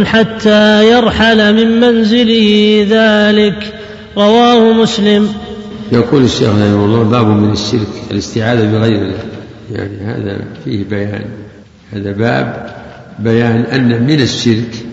حتى 0.04 0.91
يرحل 0.91 1.54
من 1.54 1.80
منزله 1.80 2.86
ذلك؟ 2.89 3.74
رواه 4.18 4.74
مسلم. 4.74 5.30
يقول 5.91 6.24
الشيخ 6.24 6.49
رحمه 6.49 6.86
الله 6.86 7.04
باب 7.04 7.28
من 7.28 7.52
الشرك 7.52 7.88
الاستعاذة 8.12 8.66
بغير 8.66 9.02
الله 9.02 9.41
يعني 9.72 9.98
هذا 10.06 10.42
فيه 10.66 10.84
بيان. 10.84 11.26
هذا 11.94 12.12
باب 12.12 12.76
بيان 13.20 13.62
أن 13.62 14.04
من 14.04 14.22
الشرك 14.22 14.86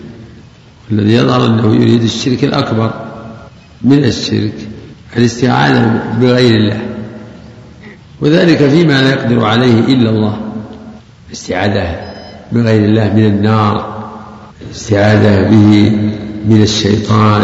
الذي 0.91 1.13
يظهر 1.13 1.45
أنه 1.45 1.75
يريد 1.75 2.03
الشرك 2.03 2.43
الأكبر 2.43 2.93
من 3.81 4.03
الشرك 4.03 4.53
الاستعاذة 5.17 6.03
بغير 6.21 6.55
الله. 6.55 6.81
وذلك 8.21 8.57
فيما 8.57 9.01
لا 9.01 9.09
يقدر 9.09 9.45
عليه 9.45 9.79
إلا 9.79 10.09
الله. 10.09 10.37
الاستعاذة 11.27 11.95
بغير 12.51 12.85
الله 12.85 13.13
من 13.13 13.25
النار 13.25 13.99
الاستعاذة 14.67 15.49
به 15.49 15.91
من 16.45 16.61
الشيطان. 16.61 17.41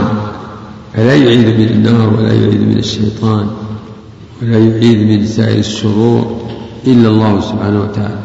فلا 0.94 1.16
يعيذ 1.16 1.58
من 1.58 1.68
النار 1.68 2.14
ولا 2.14 2.34
يعيذ 2.34 2.62
من 2.62 2.78
الشيطان 2.78 3.50
ولا 4.42 4.58
يعيذ 4.58 4.98
من 4.98 5.26
سائر 5.26 5.60
الشرور. 5.60 6.46
إلا 6.88 7.10
الله 7.10 7.42
سبحانه 7.42 7.82
وتعالى. 7.82 8.20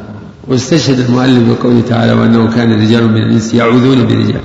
واستشهد 0.48 0.98
المؤلف 0.98 1.48
بقوله 1.48 1.80
تعالى 1.88 2.12
وأنه 2.12 2.50
كان 2.50 2.72
رجال 2.72 3.08
من 3.08 3.16
الإنس 3.16 3.54
يعوذون 3.54 4.06
برجال 4.06 4.40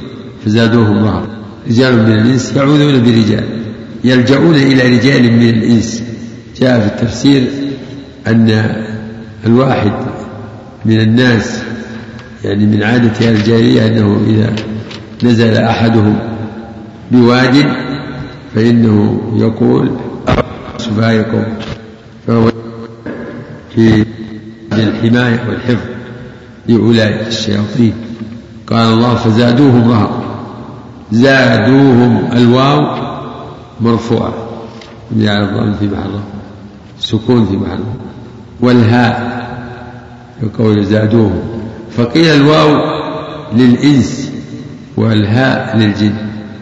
فزادوهم 0.45 1.03
ظهر. 1.03 1.27
رجال 1.69 1.95
من 1.95 2.11
الإنس 2.11 2.53
يعوذون 2.55 3.03
برجال 3.03 3.43
يلجؤون 4.03 4.55
إلى 4.55 4.97
رجال 4.97 5.31
من 5.31 5.49
الإنس. 5.49 6.03
جاء 6.61 6.79
في 6.79 6.87
التفسير 6.87 7.47
أن 8.27 8.75
الواحد 9.45 9.91
من 10.85 10.99
الناس 10.99 11.59
يعني 12.43 12.65
من 12.65 12.83
عادة 12.83 13.29
الجاهلية 13.29 13.87
أنه 13.87 14.21
إذا 14.27 14.55
نزل 15.23 15.57
أحدهم 15.57 16.15
بواد 17.11 17.65
فإنه 18.55 19.21
يقول 19.35 19.91
سبايكم 20.77 21.43
فهو 22.27 22.51
في 23.75 24.05
الحماية 24.73 25.43
والحفظ 25.49 25.87
لأولئك 26.67 27.27
الشياطين. 27.27 27.93
قال 28.67 28.93
الله 28.93 29.15
فزادوهم 29.15 29.91
رهقا 29.91 30.23
زادوهم 31.11 32.29
الواو 32.33 32.97
مرفوعة. 33.81 34.33
على 35.17 35.43
الضم 35.43 35.73
في 35.73 35.85
محل 35.85 36.19
سكون 36.99 37.45
في 37.45 37.57
محل 37.57 37.79
والهاء 38.61 39.45
يقول 40.43 40.85
زادوهم. 40.85 41.41
فقيل 41.97 42.25
الواو 42.25 42.75
للإنس 43.53 44.31
والهاء 44.97 45.77
للجن. 45.77 46.13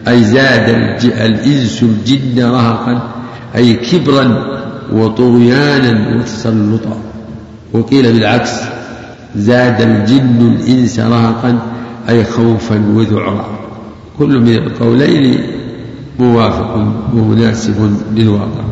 أي 0.08 0.24
زاد 0.24 0.68
الإنس 1.04 1.82
الجن 1.82 2.44
رهقا. 2.44 3.10
أي 3.56 3.74
كبرا 3.74 4.44
وطغيانا 4.92 6.16
وتسلطا 6.16 6.98
وقيل 7.72 8.12
بالعكس 8.12 8.50
زاد 9.36 9.80
الجن 9.80 10.56
الإنس 10.56 11.00
رهقا 11.00 11.58
أي 12.08 12.24
خوفا 12.24 12.82
وذعرا. 12.94 13.46
كل 14.18 14.40
من 14.40 14.54
القولين 14.54 15.38
موافق 16.18 16.76
ومناسب 17.14 17.96
للواقع. 18.14 18.64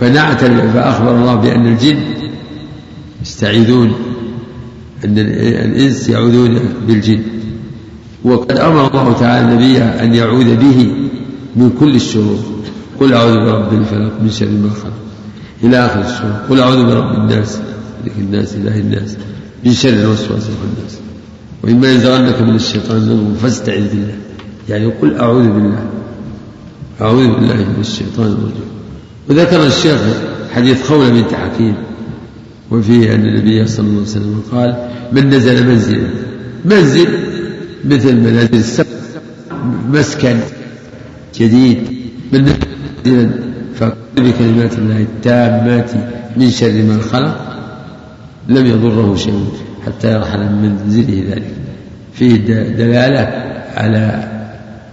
فنعت 0.00 0.44
فأخبر 0.44 1.16
الله 1.16 1.34
بأن 1.34 1.66
الجن 1.66 1.98
يستعيذون 3.22 3.92
أن 5.04 5.18
الإنس 5.18 6.08
يعوذون 6.08 6.58
بالجن. 6.86 7.22
وقد 8.24 8.58
أمر 8.58 8.90
الله 8.90 9.12
تعالى 9.12 9.54
نبيه 9.54 9.82
أن 9.82 10.14
يعوذ 10.14 10.56
به 10.56 10.92
من 11.56 11.70
كل 11.80 11.94
الشرور. 11.94 12.38
قل 13.00 13.14
أعوذ 13.14 13.34
برب 13.34 13.72
الفلق 13.72 14.12
من 14.22 14.30
شر 14.30 14.46
ما 14.46 14.70
خلق. 14.70 14.92
إلى 15.64 15.86
آخر 15.86 16.00
السورة. 16.00 16.44
قل 16.50 16.60
أعوذ 16.60 16.86
برب 16.86 17.14
الناس 17.14 17.58
ملك 18.04 18.12
الناس 18.18 18.54
إله 18.54 18.78
الناس 18.78 19.16
من 19.64 19.72
شر 19.72 19.88
الوسواس 19.88 20.42
الخناس 20.48 20.98
وإما 21.62 21.92
ينزغنك 21.92 22.42
من 22.42 22.54
الشيطان 22.54 22.98
نزغ 22.98 23.34
فاستعذ 23.42 23.88
بالله. 23.88 24.14
يعني 24.68 24.86
قل 24.86 25.16
أعوذ 25.16 25.48
بالله 25.48 25.86
أعوذ 27.00 27.26
بالله 27.26 27.54
من 27.54 27.80
الشيطان 27.80 28.26
الرجيم. 28.26 28.70
وذكر 29.28 29.66
الشيخ 29.66 30.00
حديث 30.52 30.88
خولة 30.88 31.08
بنت 31.10 31.34
حكيم 31.34 31.74
وفيه 32.70 33.14
أن 33.14 33.26
النبي 33.26 33.66
صلى 33.66 33.86
الله 33.86 34.00
عليه 34.00 34.02
وسلم 34.02 34.42
قال 34.52 34.88
من 35.12 35.28
نزل 35.28 35.66
منزلا 35.66 36.08
منزل 36.64 37.08
مثل 37.84 38.16
منازل 38.16 38.54
السبع 38.54 38.86
مسكن 39.92 40.36
جديد 41.34 41.78
من 42.32 42.52
منزلا 43.06 43.53
فقال 43.76 43.94
بكلمات 44.16 44.78
الله 44.78 45.00
التامات 45.00 45.90
من 46.36 46.50
شر 46.50 46.82
ما 46.82 47.00
خلق 47.12 47.36
لم 48.48 48.66
يضره 48.66 49.16
شيء 49.16 49.48
حتى 49.86 50.12
يرحل 50.12 50.38
من 50.38 50.78
منزله 50.84 51.24
ذلك. 51.30 51.50
فيه 52.14 52.36
دلالة 52.76 53.32
على 53.76 54.28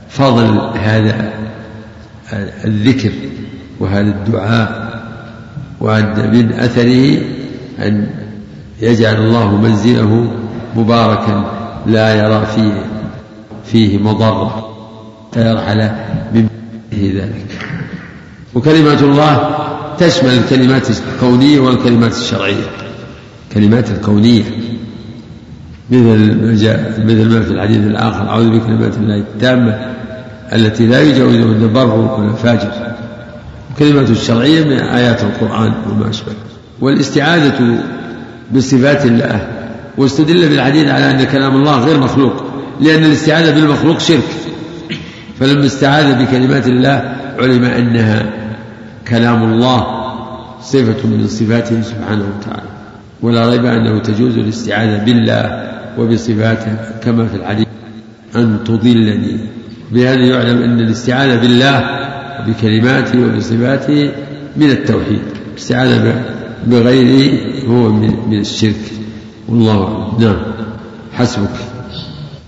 فضل 0.09 0.77
هذا 0.77 1.31
الذكر 2.65 3.11
وهذا 3.79 4.09
الدعاء 4.09 4.91
وأن 5.79 6.31
من 6.33 6.53
أثره 6.53 7.17
أن 7.79 8.07
يجعل 8.81 9.15
الله 9.15 9.57
منزله 9.57 10.31
مباركا 10.75 11.51
لا 11.85 12.15
يرى 12.15 12.45
فيه 12.45 12.85
فيه 13.65 13.97
مضرة 13.97 14.67
فيرحل 15.33 15.89
من 16.33 16.47
ذلك. 16.93 17.70
وكلمات 18.55 19.01
الله 19.01 19.55
تشمل 19.97 20.29
الكلمات 20.29 20.87
الكونية 20.89 21.59
والكلمات 21.59 22.13
الشرعية. 22.13 22.63
الكلمات 23.49 23.91
الكونية. 23.91 24.43
مثل 25.89 26.53
مثل 27.05 27.29
ما 27.29 27.41
في 27.41 27.51
الحديث 27.51 27.77
الآخر 27.77 28.29
أعوذ 28.29 28.49
بكلمات 28.49 28.97
الله 28.97 29.17
التامة 29.17 29.91
التي 30.53 30.85
لا 30.85 31.01
يجاوزهن 31.01 31.73
بر 31.73 31.95
ولا 31.95 32.33
فاجر. 32.33 32.71
الكلمات 33.71 34.09
الشرعية 34.09 34.63
من 34.63 34.79
آيات 34.79 35.21
القرآن 35.23 35.73
وما 35.89 36.09
أشبه. 36.09 36.31
والاستعاذة 36.81 37.77
بصفات 38.55 39.05
الله. 39.05 39.47
واستدل 39.97 40.49
بالحديث 40.49 40.87
على 40.89 41.11
أن 41.11 41.23
كلام 41.23 41.55
الله 41.55 41.85
غير 41.85 41.99
مخلوق. 41.99 42.43
لأن 42.81 43.03
الاستعاذة 43.05 43.55
بالمخلوق 43.55 43.99
شرك. 43.99 44.23
فلما 45.39 45.65
استعاذ 45.65 46.25
بكلمات 46.25 46.67
الله 46.67 47.15
علم 47.39 47.63
أنها 47.63 48.40
كلام 49.11 49.53
الله 49.53 49.87
صفة 50.61 51.07
من 51.07 51.27
صفاته 51.27 51.81
سبحانه 51.81 52.25
وتعالى 52.37 52.69
ولا 53.21 53.49
ريب 53.49 53.65
أنه 53.65 53.99
تجوز 53.99 54.37
الاستعاذة 54.37 55.03
بالله 55.03 55.71
وبصفاته 55.97 56.75
كما 57.03 57.27
في 57.27 57.35
الحديث 57.35 57.67
أن 58.35 58.59
تضلني. 58.65 59.37
بهذا 59.91 60.21
يعلم 60.21 60.63
أن 60.63 60.79
الاستعاذة 60.79 61.39
بالله 61.41 61.83
وبكلماته 62.39 63.19
وبصفاته 63.25 64.11
من 64.57 64.69
التوحيد. 64.69 65.21
الاستعاذة 65.51 66.25
بغيره 66.67 67.39
هو 67.67 67.91
من 67.91 68.39
الشرك. 68.39 68.93
والله 69.49 70.13
نعم. 70.19 70.37
حسبك. 71.13 71.55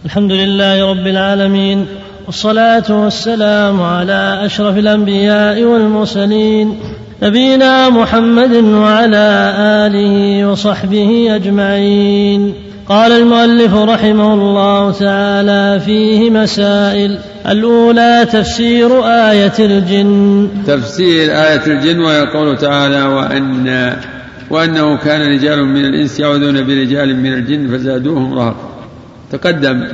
الحمد 0.05 0.31
لله 0.31 0.91
رب 0.91 1.07
العالمين. 1.07 1.85
والصلاة 2.27 3.03
والسلام 3.03 3.81
على 3.81 4.39
أشرف 4.45 4.77
الأنبياء 4.77 5.63
والمرسلين 5.63 6.79
نبينا 7.23 7.89
محمد 7.89 8.53
وعلى 8.55 9.53
آله 9.57 10.47
وصحبه 10.47 11.35
أجمعين. 11.35 12.53
قال 12.89 13.11
المؤلف 13.11 13.73
رحمه 13.73 14.33
الله 14.33 14.91
تعالى 14.91 15.79
فيه 15.85 16.29
مسائل. 16.29 17.19
الأولى 17.49 18.27
تفسير 18.31 19.05
آية 19.05 19.53
الجن. 19.59 20.49
تفسير 20.67 21.31
آية 21.31 21.67
الجن 21.67 21.99
وهي 21.99 22.21
قوله 22.21 22.55
تعالى 22.55 23.03
وأن 23.03 23.93
وأنه 24.49 24.97
كان 24.97 25.21
رجال 25.21 25.65
من 25.65 25.85
الإنس 25.85 26.19
يعوذون 26.19 26.65
برجال 26.65 27.15
من 27.15 27.33
الجن 27.33 27.77
فزادوهم 27.77 28.33
رهقا 28.33 28.69
تقدم 29.31 29.87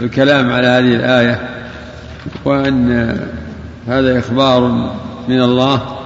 الكلام 0.00 0.50
على 0.50 0.66
هذه 0.66 0.94
الآية. 0.94 1.59
وأن 2.44 3.16
هذا 3.86 4.18
إخبار 4.18 4.92
من 5.28 5.40
الله 5.40 5.98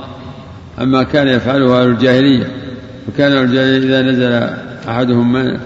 عما 0.79 1.03
كان 1.03 1.29
يفعله 1.29 1.81
أهل 1.81 1.89
الجاهلية 1.89 2.47
وكان 3.09 3.33
الجاهلية 3.33 3.79
إذا 3.79 4.03
نزل 4.03 4.49
أحدهم 4.89 5.59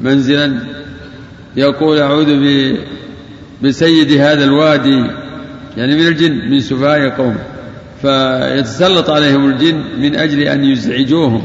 منزلا 0.00 0.58
يقول 1.56 1.98
أعوذ 1.98 2.26
بسيد 3.62 4.12
هذا 4.12 4.44
الوادي 4.44 5.04
يعني 5.76 5.94
من 5.94 6.06
الجن 6.06 6.50
من 6.50 6.60
سفهاء 6.60 7.08
قوم. 7.08 7.36
فيتسلط 8.02 9.10
عليهم 9.10 9.50
الجن 9.50 9.82
من 9.98 10.16
أجل 10.16 10.40
أن 10.40 10.64
يزعجوهم 10.64 11.42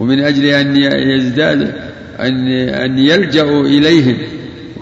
ومن 0.00 0.20
أجل 0.20 0.44
أن 0.44 0.76
يزداد 1.10 1.74
أن 2.20 2.48
أن 2.68 2.98
يلجأوا 2.98 3.62
إليهم. 3.62 4.16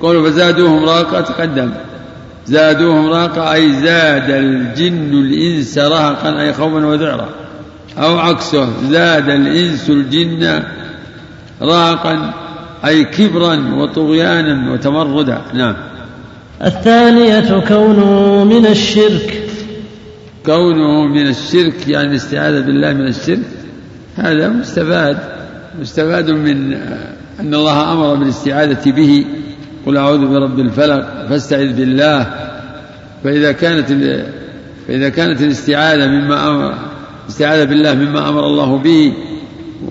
قولوا 0.03 0.31
فزادوهم 0.31 0.85
راقة 0.85 1.21
تقدم 1.21 1.71
زادوهم 2.49 3.07
رهقا 3.07 3.53
أي 3.53 3.73
زاد 3.73 4.31
الجن 4.31 5.13
الإنس 5.13 5.79
رهقا 5.79 6.41
أي 6.41 6.53
خوفا 6.53 6.87
وذعرا. 6.87 7.29
أو 7.99 8.19
عكسه 8.19 8.69
زاد 8.91 9.29
الإنس 9.29 9.91
الجن 9.91 10.63
رهقا 11.63 12.35
أي 12.85 13.05
كبرا 13.05 13.75
وطغيانا 13.75 14.73
وتمردا. 14.73 15.41
نعم. 15.55 15.77
الثانية 16.65 17.61
كونه 17.69 18.45
من 18.45 18.67
الشرك. 18.67 19.43
كونه 20.47 21.07
من 21.07 21.27
الشرك 21.27 21.89
يعني 21.89 22.09
الاستعاذة 22.09 22.61
بالله 22.61 22.93
من 22.93 23.09
الشرك. 23.09 23.39
هذا 24.17 24.49
مستفاد. 24.49 25.19
مستفاد 25.81 26.31
من 26.31 26.73
أن 27.41 27.55
الله 27.55 27.93
أمر 27.93 28.15
بالاستعاذة 28.15 28.91
به. 28.91 29.25
قل 29.87 29.97
أعوذ 29.97 30.27
برب 30.27 30.59
الفلق 30.59 31.27
فاستعذ 31.29 31.73
بالله. 31.73 32.27
فإذا 33.25 33.53
كانت 33.53 33.87
فإذا 34.89 35.09
كانت 35.09 35.41
الاستعاذة 35.41 36.07
مما 36.07 36.49
أمر 36.49 36.75
الاستعاذة 37.25 37.65
بالله 37.65 37.95
مما 37.95 38.29
أمر 38.29 38.47
الله 38.47 38.79
به 38.79 39.13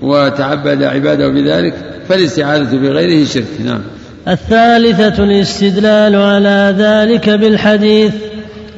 وتعبد 0.02 0.82
عباده 0.82 1.28
بذلك 1.28 1.74
فالاستعاذة 2.08 2.76
بغيره 2.76 3.26
شرك. 3.26 3.44
نعم. 3.64 3.80
الثالثة 4.28 5.24
الاستدلال 5.24 6.16
على 6.16 6.74
ذلك 6.78 7.30
بالحديث 7.30 8.12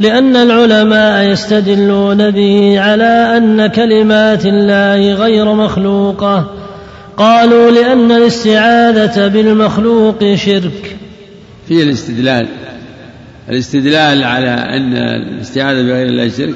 لأن 0.00 0.36
العلماء 0.36 1.24
يستدلون 1.24 2.30
به 2.30 2.80
على 2.80 3.36
أن 3.36 3.66
كلمات 3.66 4.46
الله 4.46 5.12
غير 5.14 5.52
مخلوقة. 5.54 6.50
قالوا 7.16 7.70
لأن 7.70 8.12
الاستعاذة 8.12 9.26
بالمخلوق 9.26 10.34
شرك. 10.34 10.96
فيه 11.68 11.82
الاستدلال. 11.82 12.48
الاستدلال 13.48 14.24
على 14.24 14.50
أن 14.50 14.92
الاستعاذة 14.96 15.82
بغير 15.82 16.06
الله 16.06 16.28
شرك 16.28 16.54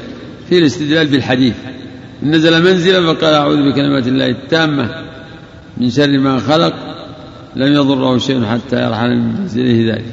فيه 0.49 0.59
الاستدلال 0.59 1.07
بالحديث. 1.07 1.55
نزل 2.23 2.63
منزلا 2.63 3.15
فقال 3.15 3.35
أعوذ 3.35 3.71
بكلمات 3.71 4.07
الله 4.07 4.27
التامة 4.27 4.91
من 5.77 5.91
شر 5.91 6.19
ما 6.19 6.39
خلق 6.39 6.75
لم 7.57 7.73
يضره 7.73 8.19
شيء 8.19 8.45
حتى 8.45 8.85
يرحل 8.85 9.17
من 9.17 9.41
منزله 9.41 9.95
ذلك. 9.95 10.05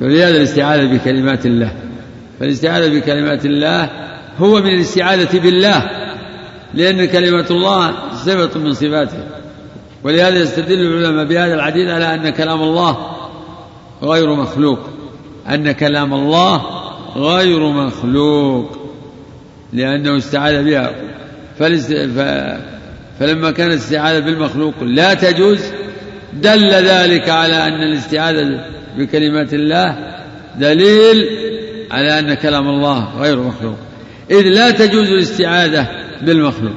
فلهذا 0.00 0.36
الاستعاذة 0.36 0.84
بكلمات 0.84 1.46
الله. 1.46 1.72
فالاستعاذة 2.40 2.98
بكلمات 2.98 3.46
الله 3.46 3.90
هو 4.38 4.60
من 4.60 4.74
الاستعاذة 4.74 5.38
بالله 5.38 5.90
لأن 6.74 7.04
كلمة 7.04 7.46
الله 7.50 7.94
صفة 8.14 8.60
من 8.60 8.72
صفاته. 8.72 9.24
ولهذا 10.04 10.38
يستدل 10.42 10.80
العلماء 10.80 11.24
بهذا 11.24 11.54
الحديث 11.54 11.88
على 11.88 12.14
أن 12.14 12.28
كلام 12.28 12.62
الله 12.62 13.13
غير 14.04 14.34
مخلوق. 14.34 14.78
أن 15.48 15.72
كلام 15.72 16.14
الله 16.14 16.62
غير 17.16 17.68
مخلوق. 17.68 18.78
لأنه 19.72 20.18
استعاذ 20.18 20.64
بها. 20.64 20.90
فلما 23.18 23.50
كانت 23.50 23.72
الاستعاذة 23.72 24.18
بالمخلوق 24.18 24.74
لا 24.82 25.14
تجوز 25.14 25.60
دل 26.32 26.70
ذلك 26.70 27.28
على 27.28 27.68
أن 27.68 27.82
الاستعاذة 27.82 28.64
بكلمات 28.98 29.54
الله 29.54 29.96
دليل 30.58 31.28
على 31.90 32.18
أن 32.18 32.34
كلام 32.34 32.68
الله 32.68 33.20
غير 33.20 33.40
مخلوق. 33.40 33.76
إذ 34.30 34.42
لا 34.42 34.70
تجوز 34.70 35.08
الاستعاذة 35.08 35.88
بالمخلوق. 36.22 36.74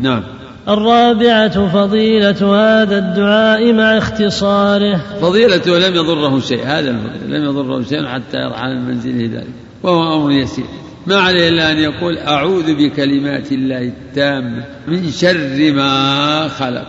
نعم. 0.00 0.22
الرابعة 0.68 1.68
فضيلة 1.68 2.56
هذا 2.56 2.98
الدعاء 2.98 3.72
مع 3.72 3.98
اختصاره. 3.98 5.00
فضيلته 5.20 5.78
لم 5.78 5.94
يضره 5.94 6.40
شيء 6.40 6.66
هذا 6.66 6.90
لم 7.28 7.44
يضره 7.44 7.82
شيء 7.82 8.06
حتى 8.06 8.36
يرحل 8.36 8.76
من 8.76 8.84
منزله 8.84 9.38
ذلك 9.38 9.54
وهو 9.82 10.16
أمر 10.16 10.32
يسير. 10.32 10.64
ما 11.06 11.16
عليه 11.16 11.48
إلا 11.48 11.72
أن 11.72 11.78
يقول 11.78 12.18
أعوذ 12.18 12.74
بكلمات 12.74 13.52
الله 13.52 13.82
التامة 13.82 14.64
من 14.88 15.10
شر 15.10 15.72
ما 15.72 16.48
خلق. 16.48 16.86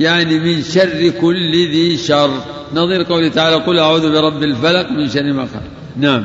يعني 0.00 0.38
من 0.38 0.62
شر 0.62 1.08
كل 1.20 1.52
ذي 1.52 1.96
شر. 1.96 2.30
نظير 2.74 3.02
قوله 3.02 3.28
تعالى 3.28 3.56
قل 3.56 3.78
أعوذ 3.78 4.12
برب 4.12 4.42
الفلق 4.42 4.90
من 4.90 5.08
شر 5.08 5.32
ما 5.32 5.42
خلق. 5.42 5.62
نعم. 5.96 6.24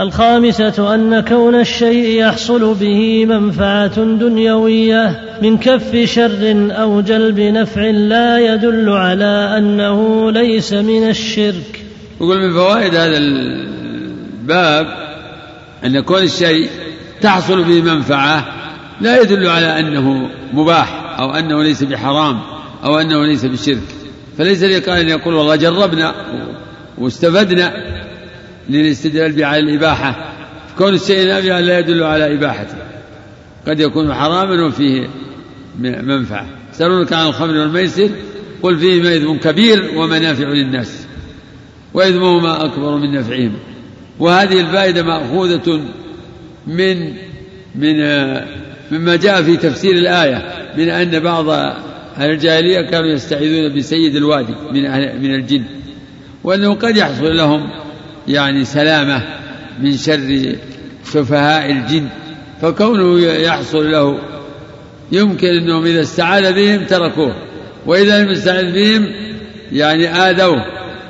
الخامسة 0.00 0.94
أن 0.94 1.20
كون 1.20 1.54
الشيء 1.54 2.20
يحصل 2.20 2.74
به 2.74 3.26
منفعة 3.26 4.04
دنيوية 4.04 5.20
من 5.42 5.58
كف 5.58 5.96
شر 6.04 6.68
أو 6.70 7.00
جلب 7.00 7.40
نفع 7.40 7.80
لا 7.90 8.54
يدل 8.54 8.90
على 8.90 9.54
أنه 9.58 10.30
ليس 10.30 10.72
من 10.72 11.08
الشرك. 11.08 11.84
يقول 12.20 12.38
من 12.38 12.52
فوائد 12.52 12.94
هذا 12.94 13.16
الباب 13.16 14.86
أن 15.84 16.00
كون 16.00 16.22
الشيء 16.22 16.70
تحصل 17.20 17.64
به 17.64 17.82
منفعة 17.82 18.44
لا 19.00 19.22
يدل 19.22 19.46
على 19.46 19.80
أنه 19.80 20.28
مباح 20.52 21.18
أو 21.18 21.30
أنه 21.34 21.62
ليس 21.62 21.84
بحرام 21.84 22.40
أو 22.84 22.98
أنه 22.98 23.26
ليس 23.26 23.44
بشرك. 23.44 23.82
فليس 24.38 24.62
لي 24.62 24.78
قال 24.78 24.98
أن 24.98 25.08
يقول 25.08 25.34
والله 25.34 25.56
جربنا 25.56 26.14
واستفدنا 26.98 27.72
للاستدلال 28.70 29.32
به 29.32 29.46
على 29.46 29.58
الإباحة. 29.58 30.34
كون 30.78 30.94
الشيء 30.94 31.26
نافعا 31.26 31.60
لا 31.60 31.78
يدل 31.78 32.02
على 32.02 32.34
إباحته. 32.34 32.76
قد 33.66 33.80
يكون 33.80 34.14
حراما 34.14 34.66
وفيه 34.66 35.08
منفعة. 35.80 36.46
يسألونك 36.72 37.12
عن 37.12 37.26
الخمر 37.26 37.56
والميسر 37.56 38.10
قل 38.62 38.78
فيهما 38.78 39.16
إثم 39.16 39.36
كبير 39.50 39.90
ومنافع 39.96 40.48
للناس. 40.48 41.06
وإثمهما 41.94 42.64
أكبر 42.64 42.96
من 42.96 43.12
نفعهما. 43.12 43.58
وهذه 44.18 44.60
الفائدة 44.60 45.02
مأخوذة 45.02 45.80
من 46.66 47.14
من 47.74 47.96
مما 48.90 49.16
جاء 49.16 49.42
في 49.42 49.56
تفسير 49.56 49.92
الآية 49.92 50.44
من 50.78 50.88
أن 50.88 51.20
بعض 51.20 51.48
أهل 51.48 52.30
الجاهلية 52.30 52.80
كانوا 52.80 53.08
يستعيذون 53.08 53.76
بسيد 53.76 54.16
الوادي 54.16 54.54
من 54.72 54.82
من 55.22 55.34
الجن. 55.34 55.64
وأنه 56.44 56.74
قد 56.74 56.96
يحصل 56.96 57.36
لهم 57.36 57.70
يعني 58.28 58.64
سلامة 58.64 59.22
من 59.82 59.96
شر 59.96 60.56
سفهاء 61.04 61.70
الجن 61.70 62.06
فكونه 62.62 63.20
يحصل 63.20 63.92
له 63.92 64.18
يمكن 65.12 65.46
أنهم 65.46 65.86
إذا 65.86 66.00
استعاذ 66.00 66.52
بهم 66.52 66.84
تركوه 66.84 67.34
وإذا 67.86 68.22
لم 68.22 68.30
يستعذ 68.30 68.72
بهم 68.72 69.08
يعني 69.72 70.08
آذوه 70.08 70.64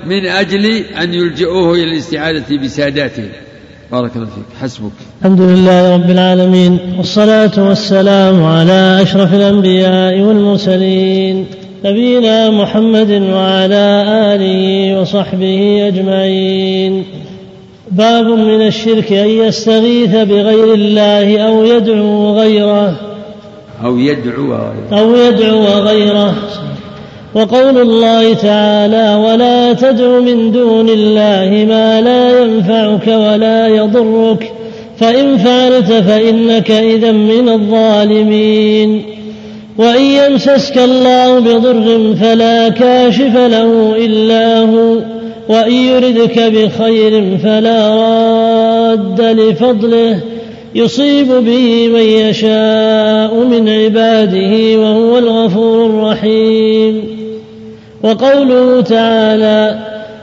من 0.07 0.27
أجل 0.27 0.67
أن 0.77 1.15
يلجئوه 1.15 1.75
إلى 1.75 1.85
الاستعاذة 1.85 2.57
بساداتهم. 2.65 3.29
بارك 3.93 4.17
الله 4.17 4.27
فيك. 4.27 4.63
حسبك. 4.63 4.91
الحمد 5.21 5.41
لله 5.41 5.95
رب 5.95 6.11
العالمين 6.11 6.79
والصلاة 6.99 7.69
والسلام 7.69 8.45
على 8.45 8.99
أشرف 9.03 9.35
الأنبياء 9.35 10.21
والمرسلين. 10.21 11.47
نبينا 11.87 12.51
محمد 12.51 13.11
وعلى 13.11 14.05
آله 14.35 15.01
وصحبه 15.01 15.89
أجمعين. 15.89 17.05
باب 17.91 18.27
من 18.27 18.67
الشرك 18.67 19.13
أن 19.13 19.29
يستغيث 19.29 20.17
بغير 20.17 20.75
الله 20.75 21.39
أو 21.39 21.65
يدعو 21.65 22.39
غيره. 22.39 22.97
أو 23.85 23.99
يدعو 23.99 24.53
غيره. 24.53 25.01
أو 25.01 25.15
يدعو 25.15 25.65
غيره. 25.65 26.35
وقول 27.35 27.79
الله 27.79 28.35
تعالى 28.35 29.15
ولا 29.25 29.73
تدع 29.73 30.21
من 30.21 30.53
دون 30.53 30.89
الله 30.89 31.65
ما 31.69 32.01
لا 32.01 32.43
ينفعك 32.43 33.07
ولا 33.07 33.69
يضرك 33.69 34.53
فإن 34.99 35.37
فعلت 35.37 35.93
فإنك 35.93 36.71
إذا 36.71 37.13
من 37.13 37.49
الظالمين. 37.49 39.03
وإن 39.79 40.03
يمسسك 40.03 40.79
الله 40.79 41.39
بضر 41.39 42.15
فلا 42.21 42.69
كاشف 42.69 43.37
له 43.37 43.97
إلا 43.97 44.61
هو 44.61 44.97
وإن 45.49 45.73
يردك 45.73 46.39
بخير 46.39 47.39
فلا 47.39 47.89
راد 47.89 49.21
لفضله 49.21 50.21
يصيب 50.75 51.27
به 51.29 51.89
من 51.89 52.01
يشاء 52.01 53.35
من 53.35 53.69
عباده 53.69 54.79
وهو 54.79 55.19
الغفور 55.19 55.87
الرحيم. 55.87 57.05
وقوله 58.03 58.81
تعالى 58.81 59.79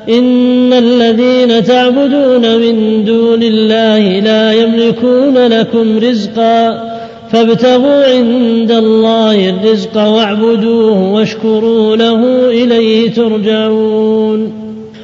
إن 0.09 0.73
الذين 0.73 1.63
تعبدون 1.63 2.57
من 2.57 3.05
دون 3.05 3.43
الله 3.43 4.19
لا 4.19 4.51
يملكون 4.51 5.37
لكم 5.37 5.97
رزقا 5.97 6.92
فابتغوا 7.33 8.03
عند 8.05 8.71
الله 8.71 9.49
الرزق 9.49 9.97
واعبدوه 9.97 11.13
واشكروا 11.13 11.95
له 11.95 12.49
إليه 12.49 13.11
ترجعون. 13.11 14.53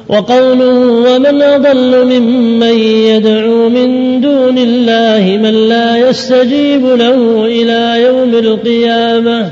وقوله 0.08 0.78
ومن 0.78 1.42
أضل 1.42 2.04
ممن 2.04 2.78
يدعو 2.78 3.68
من 3.68 4.20
دون 4.20 4.58
الله 4.58 5.38
من 5.42 5.68
لا 5.68 6.08
يستجيب 6.08 6.86
له 6.86 7.44
إلى 7.46 8.02
يوم 8.02 8.34
القيامة 8.34 9.50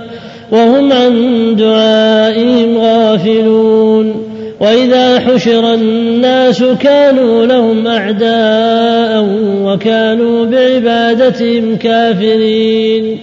وهم 0.53 0.93
عن 0.93 1.57
دعائهم 1.57 2.79
غافلون. 2.79 4.28
وإذا 4.61 5.20
حشر 5.20 5.74
الناس 5.74 6.62
كانوا 6.62 7.46
لهم 7.46 7.86
أعداء 7.86 9.28
وكانوا 9.62 10.44
بعبادتهم 10.46 11.76
كافرين. 11.76 13.18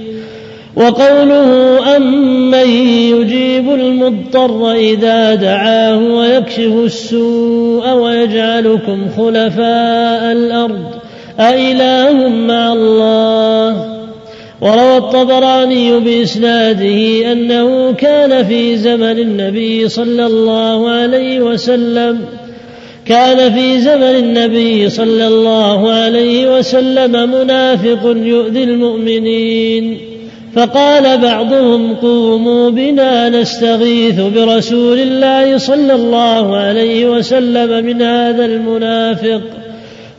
وقوله 0.75 1.79
أمن 1.97 2.69
يجيب 3.13 3.69
المضطر 3.69 4.71
إذا 4.71 5.36
دعاه 5.36 5.97
ويكشف 5.97 6.73
السوء 6.86 7.89
ويجعلكم 7.89 9.07
خلفاء 9.17 10.31
الأرض 10.31 10.86
أإله 11.39 12.29
مع 12.29 12.73
الله 12.73 13.95
وروى 14.62 14.97
الطبراني 14.97 15.99
بإسناده 15.99 17.32
أنه 17.32 17.91
كان 17.91 18.45
في 18.45 18.78
زمن 18.78 19.20
النبي 19.20 19.89
صلى 19.89 20.26
الله 20.26 20.89
عليه 20.89 21.39
وسلم 21.39 22.20
كان 23.06 23.53
في 23.53 23.80
زمن 23.80 24.03
النبي 24.03 24.89
صلى 24.89 25.28
الله 25.28 25.91
عليه 25.91 26.58
وسلم 26.58 27.12
منافق 27.32 28.16
يؤذي 28.16 28.64
المؤمنين. 28.64 29.97
فقال 30.56 31.18
بعضهم 31.18 31.95
قوموا 31.95 32.70
بنا 32.70 33.30
نستغيث 33.30 34.20
برسول 34.20 34.99
الله 34.99 35.58
صلى 35.58 35.93
الله 35.93 36.56
عليه 36.56 37.06
وسلم 37.06 37.86
من 37.86 38.01
هذا 38.01 38.45
المنافق. 38.45 39.41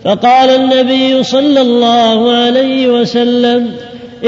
فقال 0.05 0.51
النبي 0.51 1.22
صلى 1.22 1.61
الله 1.61 2.32
عليه 2.32 2.89
وسلم 3.01 3.70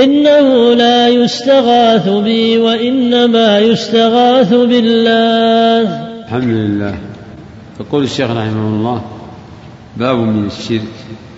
إنه 0.05 0.75
لا 0.75 1.09
يستغاث 1.09 2.09
بي 2.09 2.59
وإنما 2.59 3.59
يستغاث 3.59 4.55
بالله. 4.55 5.83
الحمد 6.25 6.49
لله. 6.49 6.95
يقول 7.81 8.05
الشيخ 8.05 8.31
رحمه 8.31 8.69
الله 8.69 9.03
باب 9.97 10.19
من 10.19 10.47
الشرك 10.47 10.83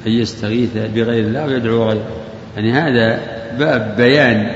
أن 0.06 0.12
يستغيث 0.12 0.76
بغير 0.94 1.24
الله 1.24 1.46
ويدعو 1.46 1.88
غيره. 1.88 2.06
يعني 2.56 2.72
هذا 2.72 3.20
باب 3.58 3.94
بيان 3.96 4.50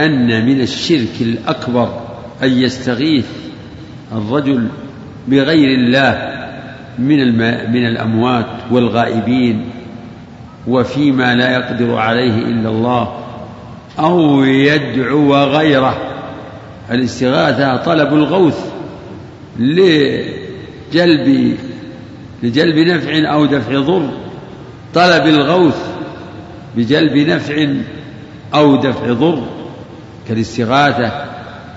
أن 0.00 0.46
من 0.46 0.60
الشرك 0.60 1.16
الأكبر 1.20 1.88
أن 2.42 2.58
يستغيث 2.58 3.26
الرجل 4.12 4.68
بغير 5.28 5.68
الله 5.78 6.12
من 6.98 7.38
من 7.72 7.86
الأموات 7.86 8.46
والغائبين. 8.70 9.79
وفيما 10.66 11.34
لا 11.34 11.52
يقدر 11.52 11.96
عليه 11.96 12.34
إلا 12.34 12.68
الله 12.68 13.24
أو 13.98 14.44
يدعو 14.44 15.34
غيره. 15.34 16.10
الاستغاثة 16.90 17.76
طلب 17.76 18.14
الغوث 18.14 18.70
لجلب 19.58 21.56
لجلب 22.42 22.78
نفع 22.88 23.32
أو 23.32 23.46
دفع 23.46 23.80
ضر. 23.80 24.10
طلب 24.94 25.26
الغوث 25.26 25.78
بجلب 26.76 27.16
نفع 27.16 27.66
أو 28.54 28.76
دفع 28.76 29.12
ضر. 29.12 29.42
كالاستغاثة 30.28 31.24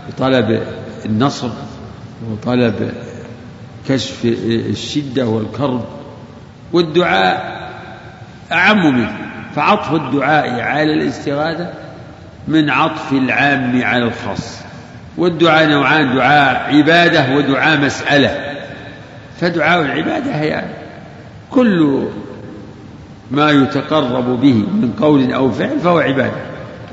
بطلب 0.10 0.62
النصر 1.06 1.50
وطلب 2.32 2.92
كشف 3.90 4.26
الشدة 4.70 5.26
والكرب. 5.26 5.86
والدعاء 6.74 7.53
أعم 8.52 8.96
منه. 8.96 9.12
فعطف 9.56 9.94
الدعاء 9.94 10.62
على 10.62 10.94
الاستغاثة 10.94 11.70
من 12.48 12.70
عطف 12.70 13.14
العام 13.14 13.82
على 13.84 14.04
الخاص. 14.04 14.60
والدعاء 15.18 15.68
نوعان 15.68 16.16
دعاء 16.16 16.76
عبادة 16.76 17.36
ودعاء 17.36 17.80
مسألة. 17.80 18.56
فدعاء 19.40 19.82
العبادة 19.82 20.32
هي 20.32 20.64
كل 21.52 22.08
ما 23.32 23.52
يتقرب 23.52 24.42
به 24.42 24.54
من 24.54 24.94
قول 25.00 25.34
أو 25.34 25.52
فعل 25.52 25.80
فهو 25.80 26.00
عبادة. 26.00 26.42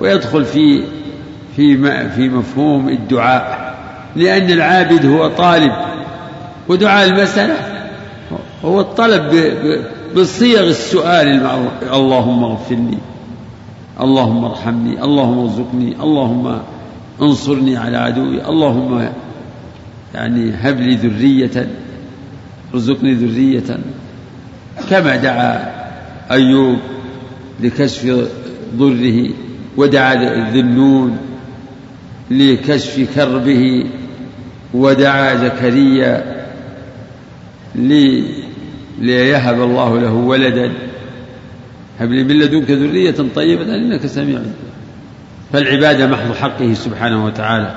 ويدخل 0.01 0.45
في 0.45 0.85
في 1.57 1.77
في 2.09 2.29
مفهوم 2.29 2.89
الدعاء. 2.89 3.75
لأن 4.17 4.51
العابد 4.51 5.07
هو 5.07 5.29
طالب. 5.29 5.73
ودعاء 6.69 7.09
المسألة 7.09 7.57
هو 8.65 8.81
الطلب 8.81 9.35
بصيغ 10.17 10.69
السؤال 10.69 11.47
اللهم 11.93 12.45
اغفر 12.45 12.75
لي 12.75 12.99
اللهم 14.01 14.45
ارحمني 14.45 15.05
اللهم 15.05 15.39
ارزقني 15.39 15.97
اللهم 16.03 16.61
انصرني 17.23 17.77
على 17.77 17.97
عدوي 17.97 18.45
اللهم 18.45 19.09
يعني 20.15 20.53
هب 20.61 20.81
لي 20.81 20.95
ذرية 20.97 21.69
ارزقني 22.75 23.15
ذرية. 23.15 23.79
كما 24.91 25.17
دعا 25.17 25.73
أيوب 26.31 26.79
لكشف 27.61 28.29
ضره 28.77 29.29
ودعا 29.77 30.15
الذنون 30.15 31.19
لكشف 32.31 33.15
كربه 33.15 33.87
ودعا 34.75 35.35
زكريا 35.35 36.41
ليهب 39.01 39.61
الله 39.63 40.01
له 40.01 40.13
ولدا. 40.13 40.73
هب 42.01 42.13
لي 42.13 42.25
من 42.25 42.39
لدنك 42.39 42.71
ذرية 42.71 43.17
طيبة 43.35 43.75
إنك 43.75 44.07
سميع. 44.07 44.41
فالعبادة 45.53 46.07
محض 46.07 46.35
حقه 46.35 46.75
سبحانه 46.75 47.25
وتعالى 47.25 47.75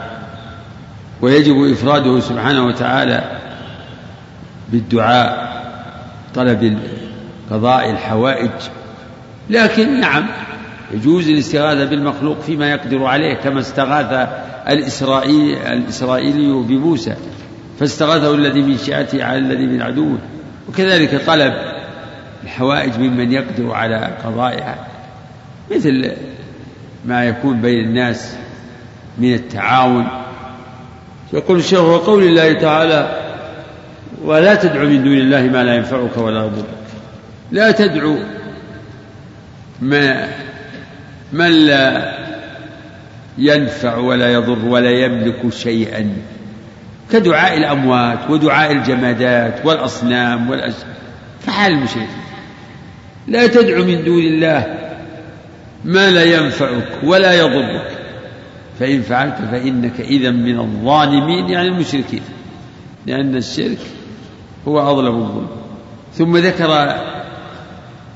ويجب 1.21 1.71
إفراده 1.71 2.19
سبحانه 2.19 2.65
وتعالى 2.65 3.39
بالدعاء 4.71 5.63
طلب 6.35 6.77
قضاء 7.51 7.89
الحوائج. 7.89 8.51
لكن 9.49 9.99
نعم 9.99 10.25
يجوز 10.93 11.29
الاستغاثة 11.29 11.85
بالمخلوق 11.85 12.39
فيما 12.39 12.71
يقدر 12.71 13.03
عليه 13.03 13.33
كما 13.33 13.59
استغاث 13.59 14.29
الإسرائيلي, 14.69 15.73
الإسرائيلي 15.73 16.53
بموسى 16.53 17.15
فاستغاثه 17.79 18.35
الذي 18.35 18.61
من 18.61 18.77
شيعته 18.77 19.23
على 19.23 19.37
الذي 19.37 19.65
من 19.65 19.81
عدوه. 19.81 20.17
وكذلك 20.69 21.25
طلب 21.25 21.53
الحوائج 22.43 22.99
ممن 22.99 23.31
يقدر 23.31 23.71
على 23.71 24.17
قضائها 24.25 24.87
مثل 25.71 26.11
ما 27.05 27.25
يكون 27.25 27.61
بين 27.61 27.85
الناس 27.85 28.35
من 29.17 29.33
التعاون. 29.33 30.07
يقول 31.33 31.57
الشيخ 31.59 31.79
وقول 31.79 32.23
الله 32.23 32.53
تعالى 32.53 33.19
ولا 34.23 34.55
تدعو 34.55 34.85
من 34.85 35.03
دون 35.03 35.17
الله 35.17 35.41
ما 35.41 35.63
لا 35.63 35.75
ينفعك 35.75 36.17
ولا 36.17 36.39
يضرك. 36.45 36.65
لا 37.51 37.71
تدعو 37.71 38.17
ما 39.81 40.27
من 41.33 41.51
لا 41.51 42.13
ينفع 43.37 43.97
ولا 43.97 44.33
يضر 44.33 44.65
ولا 44.65 44.91
يملك 44.91 45.53
شيئا. 45.53 46.15
كدعاء 47.13 47.57
الأموات 47.57 48.29
ودعاء 48.29 48.71
الجمادات 48.71 49.65
والأصنام 49.65 50.49
والأشياء 50.49 50.95
فحال 51.41 51.71
المشركين 51.71 52.07
لا 53.27 53.47
تدعو 53.47 53.83
من 53.83 54.03
دون 54.03 54.23
الله 54.23 54.77
ما 55.85 56.11
لا 56.11 56.23
ينفعك 56.23 56.87
ولا 57.03 57.33
يضرك. 57.33 57.87
فإن 58.79 59.01
فعلت 59.01 59.35
فإنك 59.51 59.99
إذا 59.99 60.31
من 60.31 60.59
الظالمين 60.59 61.49
يعني 61.49 61.67
المشركين 61.67 62.21
لأن 63.05 63.35
الشرك 63.35 63.77
هو 64.67 64.91
أظلم 64.91 65.15
الظلم. 65.15 65.47
ثم 66.13 66.37
ذكر 66.37 66.95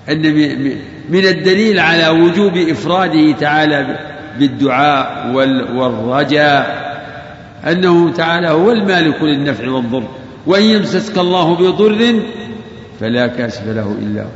أن 0.09 0.33
من 1.09 1.25
الدليل 1.25 1.79
على 1.79 2.09
وجوب 2.09 2.57
إفراده 2.57 3.31
تعالى 3.31 3.99
بالدعاء 4.39 5.31
والرجاء 5.75 6.86
أنه 7.65 8.11
تعالى 8.11 8.49
هو 8.49 8.71
المالك 8.71 9.21
للنفع 9.21 9.69
والضر 9.69 10.03
وإن 10.47 10.63
يمسسك 10.63 11.17
الله 11.17 11.55
بضر 11.55 12.19
فلا 12.99 13.27
كاشف 13.27 13.67
له 13.67 13.95
إلا 14.01 14.21
هو 14.21 14.27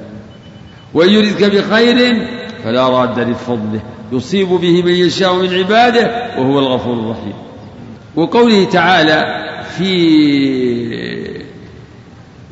وإن 0.94 1.10
يردك 1.10 1.44
بخير 1.44 2.28
فلا 2.64 2.90
راد 2.90 3.20
لفضله 3.20 3.80
يصيب 4.12 4.48
به 4.48 4.84
من 4.84 4.92
يشاء 4.92 5.36
من 5.36 5.54
عباده 5.54 6.32
وهو 6.38 6.60
الغفور 6.60 6.94
الرحيم. 6.94 7.34
وقوله 8.16 8.64
تعالى 8.64 9.44
في 9.78 9.92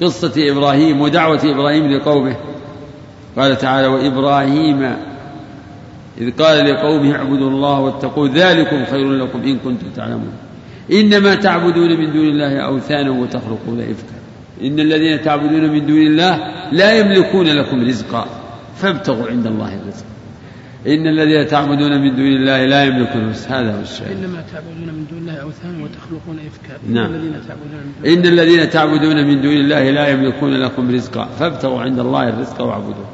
قصة 0.01 0.33
إبراهيم 0.37 1.01
ودعوة 1.01 1.39
إبراهيم 1.43 1.91
لقومه 1.91 2.35
قال 3.37 3.57
تعالى 3.57 3.87
وإبراهيم 3.87 4.95
إذ 6.21 6.31
قال 6.43 6.69
لقومه 6.69 7.15
اعبدوا 7.15 7.49
الله 7.49 7.79
واتقوا 7.79 8.27
ذلكم 8.27 8.85
خير 8.85 9.11
لكم 9.11 9.41
إن 9.41 9.57
كنتم 9.57 9.87
تعلمون. 9.95 10.33
إنما 10.91 11.35
تعبدون 11.35 11.99
من 11.99 12.13
دون 12.13 12.27
الله 12.27 12.59
أوثانا 12.59 13.09
وتخلقون 13.09 13.79
إفكا. 13.81 14.19
إن 14.63 14.79
الذين 14.79 15.21
تعبدون 15.21 15.69
من 15.69 15.85
دون 15.85 16.01
الله 16.01 16.39
لا 16.71 16.99
يملكون 16.99 17.47
لكم 17.47 17.87
رزقا. 17.87 18.25
فابتغوا 18.75 19.27
عند 19.27 19.47
الله 19.47 19.75
الرزق. 19.75 20.05
إن 20.87 21.07
الذين 21.07 21.47
تعبدون 21.47 22.01
من 22.01 22.15
دون 22.15 22.27
الله 22.27 22.65
لا 22.65 22.83
يملكون 22.83 23.33
هذا 23.47 23.75
هو 23.75 23.81
الشيء 23.81 24.07
إنما 24.07 24.43
تعبدون 24.53 24.95
من 24.95 25.05
دون 25.09 25.19
الله 25.19 25.33
أوثانا 25.33 25.83
وتخلقون 25.83 26.39
إفكا. 26.47 26.77
نعم. 26.89 27.13
إن 28.05 28.25
الذين 28.25 28.69
تعبدون 28.69 29.27
من 29.27 29.41
دون 29.41 29.53
الله 29.53 29.89
لا 29.89 30.07
يملكون 30.07 30.53
لكم 30.53 30.91
رزقا. 30.91 31.25
فابتغوا 31.25 31.81
عند 31.81 31.99
الله 31.99 32.29
الرزق 32.29 32.61
واعبدوه. 32.61 33.05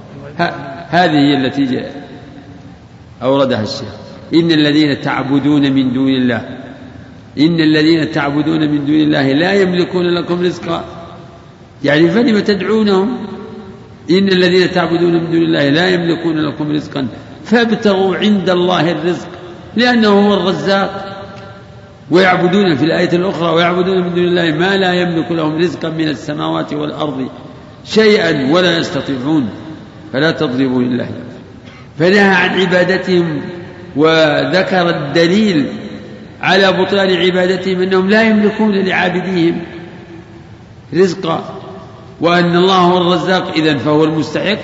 هذه 0.89 1.17
هي 1.17 1.45
التي 1.45 1.84
أوردها 3.23 3.63
الشيخ. 3.63 3.93
إن 4.34 4.51
الذين 4.51 5.01
تعبدون 5.01 5.71
من 5.71 5.93
دون 5.93 6.09
الله 6.09 6.64
إن 7.39 7.59
الذين 7.59 8.11
تعبدون 8.11 8.71
من 8.71 8.86
دون 8.86 8.95
الله 8.95 9.31
لا 9.31 9.53
يملكون 9.53 10.05
لكم 10.05 10.41
رزقا. 10.45 10.86
يعني 11.83 12.09
فلم 12.09 12.39
تدعونهم؟ 12.39 13.17
إن 14.11 14.27
الذين 14.27 14.71
تعبدون 14.71 15.13
من 15.13 15.31
دون 15.31 15.41
الله 15.41 15.69
لا 15.69 15.89
يملكون 15.89 16.38
لكم 16.38 16.71
رزقا. 16.71 17.07
فابتغوا 17.45 18.15
عند 18.15 18.49
الله 18.49 18.91
الرزق 18.91 19.27
لأنه 19.75 20.29
هو 20.29 20.33
الرزاق. 20.33 21.11
ويعبدون 22.11 22.75
في 22.75 22.86
الآية 22.86 23.13
الأخرى 23.13 23.53
ويعبدون 23.53 24.03
من 24.03 24.13
دون 24.13 24.25
الله 24.25 24.51
ما 24.51 24.77
لا 24.77 24.93
يملك 24.93 25.31
لهم 25.31 25.57
رزقا 25.57 25.89
من 25.89 26.07
السماوات 26.07 26.73
والأرض 26.73 27.29
شيئا 27.86 28.51
ولا 28.53 28.77
يستطيعون. 28.77 29.49
فلا 30.13 30.31
تضربوا 30.31 30.81
لله. 30.81 31.09
فنهى 31.99 32.36
عن 32.36 32.49
عبادتهم 32.59 33.41
وذكر 33.95 34.89
الدليل 34.89 35.65
على 36.45 36.71
بطلان 36.71 37.15
عبادتهم 37.15 37.81
أنهم 37.81 38.09
لا 38.09 38.23
يملكون 38.23 38.71
لعابديهم 38.71 39.61
رزقا 40.93 41.43
وأن 42.21 42.55
الله 42.55 42.77
هو 42.77 42.97
الرزاق 42.97 43.51
اذا 43.55 43.77
فهو 43.77 44.03
المستحق. 44.03 44.57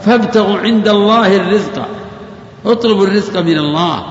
فابتغوا 0.00 0.58
عند 0.58 0.88
الله 0.88 1.36
الرزق 1.36 1.88
اطلبوا 2.66 3.06
الرزق 3.06 3.40
من 3.40 3.58
الله. 3.58 4.06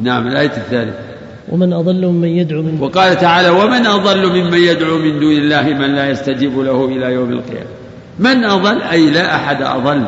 نعم 0.00 0.26
الآية 0.26 0.56
الثالثة. 0.56 0.98
ومن 1.48 1.72
أضل 1.72 2.06
ممن 2.06 2.28
يدعو 2.28 2.62
من 2.62 2.78
وقال 2.80 3.16
تعالى 3.16 3.48
ومن 3.48 3.86
أضل 3.86 4.26
ممن 4.26 4.58
يدعو 4.58 4.98
من 4.98 5.20
دون 5.20 5.32
الله 5.32 5.62
من 5.62 5.94
لا 5.94 6.10
يستجيب 6.10 6.58
له 6.58 6.84
إلى 6.84 7.12
يوم 7.12 7.32
القيامة. 7.32 7.70
من 8.18 8.44
أضل؟ 8.44 8.82
أي 8.82 9.10
لا 9.10 9.36
أحد 9.36 9.62
أضل. 9.62 10.04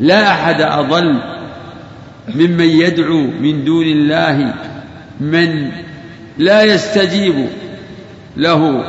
لا 0.00 0.30
أحد 0.30 0.60
أضل. 0.60 1.20
ممن 2.28 2.68
يدعو 2.68 3.20
من 3.40 3.64
دون 3.64 3.84
الله 3.84 4.54
من 5.20 5.70
لا 6.38 6.62
يستجيب 6.62 7.46
له 8.36 8.84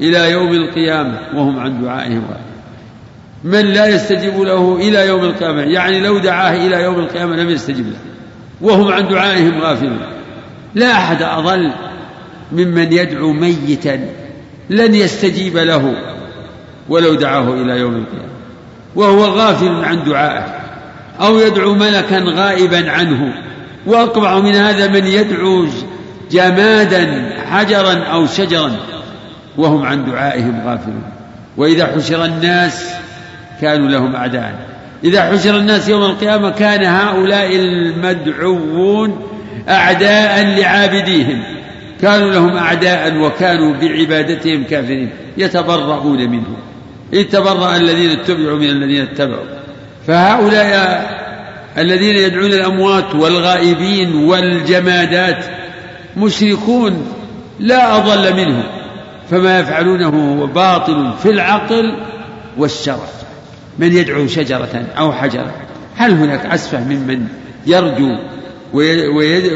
إلى 0.00 0.30
يوم 0.30 0.52
القيامة 0.52 1.18
وهم 1.34 1.60
عن 1.60 1.82
دعائهم 1.82 2.22
غافلون 2.22 2.52
من 3.44 3.60
لا 3.60 3.86
يستجيب 3.86 4.40
له 4.40 4.76
إلى 4.76 5.06
يوم 5.06 5.24
القيامة 5.24 5.62
يعني 5.62 6.00
لو 6.00 6.18
دعاه 6.18 6.66
إلى 6.66 6.82
يوم 6.82 6.98
القيامة 6.98 7.36
لم 7.36 7.50
يستجب 7.50 7.86
له 7.86 7.98
وهم 8.60 8.92
عن 8.92 9.08
دعائهم 9.08 9.60
غافلون. 9.60 9.98
لا 10.74 10.92
أحد 10.92 11.22
أضل 11.22 11.72
ممن 12.52 12.92
يدعو 12.92 13.32
ميتا 13.32 14.08
لن 14.70 14.94
يستجيب 14.94 15.56
له 15.56 15.94
ولو 16.88 17.14
دعاه 17.14 17.54
إلى 17.54 17.78
يوم 17.78 17.94
القيامة 17.94 18.32
وهو 18.94 19.24
غافل 19.24 19.84
عن 19.84 20.04
دعائه. 20.04 20.61
أو 21.22 21.38
يدعو 21.38 21.74
ملكا 21.74 22.18
غائبا 22.18 22.90
عنه. 22.90 23.34
وأقبح 23.86 24.34
من 24.34 24.54
هذا 24.54 24.88
من 24.88 25.06
يدعو 25.06 25.66
جمادا 26.30 27.32
حجرا 27.50 27.94
أو 28.04 28.26
شجرا. 28.26 28.72
وهم 29.56 29.82
عن 29.82 30.04
دعائهم 30.04 30.62
غافلون. 30.66 31.02
وإذا 31.56 31.86
حشر 31.86 32.24
الناس 32.24 32.94
كانوا 33.60 33.88
لهم 33.88 34.16
أعداء. 34.16 34.54
إذا 35.04 35.22
حشر 35.22 35.58
الناس 35.58 35.88
يوم 35.88 36.02
القيامة 36.02 36.50
كان 36.50 36.84
هؤلاء 36.84 37.56
المدعوون 37.56 39.20
أعداء 39.68 40.44
لعابديهم. 40.44 41.42
كانوا 42.02 42.32
لهم 42.32 42.56
أعداء 42.56 43.16
وكانوا 43.18 43.74
بعبادتهم 43.74 44.64
كافرين. 44.64 45.10
يتبرؤون 45.36 46.30
منهم. 46.30 46.56
إذ 47.12 47.22
تبرأ 47.22 47.76
الذين 47.76 48.10
اتبعوا 48.10 48.58
من 48.58 48.68
الذين 48.68 49.02
اتبعوا. 49.02 49.61
فهؤلاء 50.06 51.22
الذين 51.78 52.16
يدعون 52.16 52.52
الأموات 52.52 53.14
والغائبين 53.14 54.14
والجمادات 54.14 55.44
مشركون 56.16 57.06
لا 57.60 57.96
أضل 57.96 58.36
منهم 58.36 58.64
فما 59.30 59.58
يفعلونه 59.60 60.46
باطل 60.46 61.12
في 61.22 61.30
العقل 61.30 61.96
والشرع 62.56 63.08
من 63.78 63.96
يدعو 63.96 64.26
شجرة 64.26 64.84
أو 64.98 65.12
حجرا 65.12 65.52
هل 65.96 66.10
هناك 66.10 66.46
أسفه 66.46 66.84
ممن 66.84 67.26
يرجو 67.66 68.16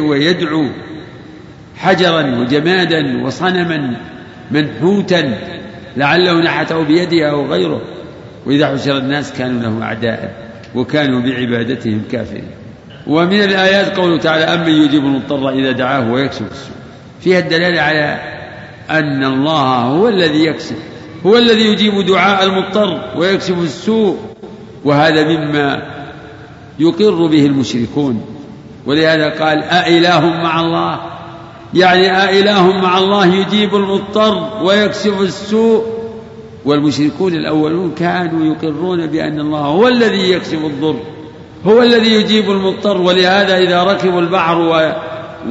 ويدعو 0.09 0.69
حجرا 1.77 2.41
وجمادا 2.41 3.23
وصنما 3.25 3.97
منحوتا 4.51 5.39
لعله 5.97 6.41
نحته 6.41 6.83
بيده 6.83 7.31
أو 7.31 7.47
غيره؟ 7.47 7.96
وإذا 8.47 8.67
حشر 8.67 8.99
الناس 8.99 9.33
كانوا 9.33 9.63
له 9.63 9.83
أعداء 9.83 10.47
وكانوا 10.75 11.21
بعبادتهم 11.21 12.03
كافرين. 12.13 12.51
ومن 13.07 13.43
الآيات 13.43 13.97
قوله 13.97 14.19
تعالى 14.19 14.45
أمن 14.45 14.69
يجيب 14.69 15.05
المضطر 15.05 15.51
إذا 15.51 15.73
دعاه 15.73 16.13
ويكشف 16.13 16.43
السوء. 16.43 16.77
فيها 17.21 17.39
الدلالة 17.39 17.81
على 17.81 18.21
أن 18.91 19.25
الله 19.25 19.81
هو 19.81 20.09
الذي 20.09 20.45
يكشف 20.45 20.77
هو 21.27 21.37
الذي 21.39 21.67
يجيب 21.67 22.07
دعاء 22.07 22.45
المضطر 22.45 23.01
ويكشف 23.17 23.59
السوء 23.59 24.19
وهذا 24.85 25.25
مما 25.25 25.83
يقر 26.79 27.27
به 27.27 27.47
المشركون. 27.47 28.25
ولهذا 28.87 29.29
قال 29.29 29.63
أإله 29.63 30.27
مع 30.27 30.61
الله 30.61 31.01
يعني 31.75 32.23
أإله 32.23 32.73
مع 32.73 32.99
الله 32.99 33.27
يجيب 33.27 33.75
المضطر 33.75 34.63
ويكشف 34.63 35.21
السوء. 35.21 35.96
والمشركون 36.67 37.35
الأولون 37.35 37.95
كانوا 37.99 38.55
يقرون 38.55 39.07
بأن 39.07 39.41
الله 39.41 39.61
هو 39.61 39.89
الذي 39.89 40.33
يكشف 40.33 40.65
الضر 40.65 40.97
هو 41.67 41.83
الذي 41.83 42.13
يجيب 42.13 42.51
المضطر 42.51 43.01
ولهذا 43.01 43.59
إذا 43.59 43.83
ركبوا 43.83 44.21
البحر. 44.21 44.93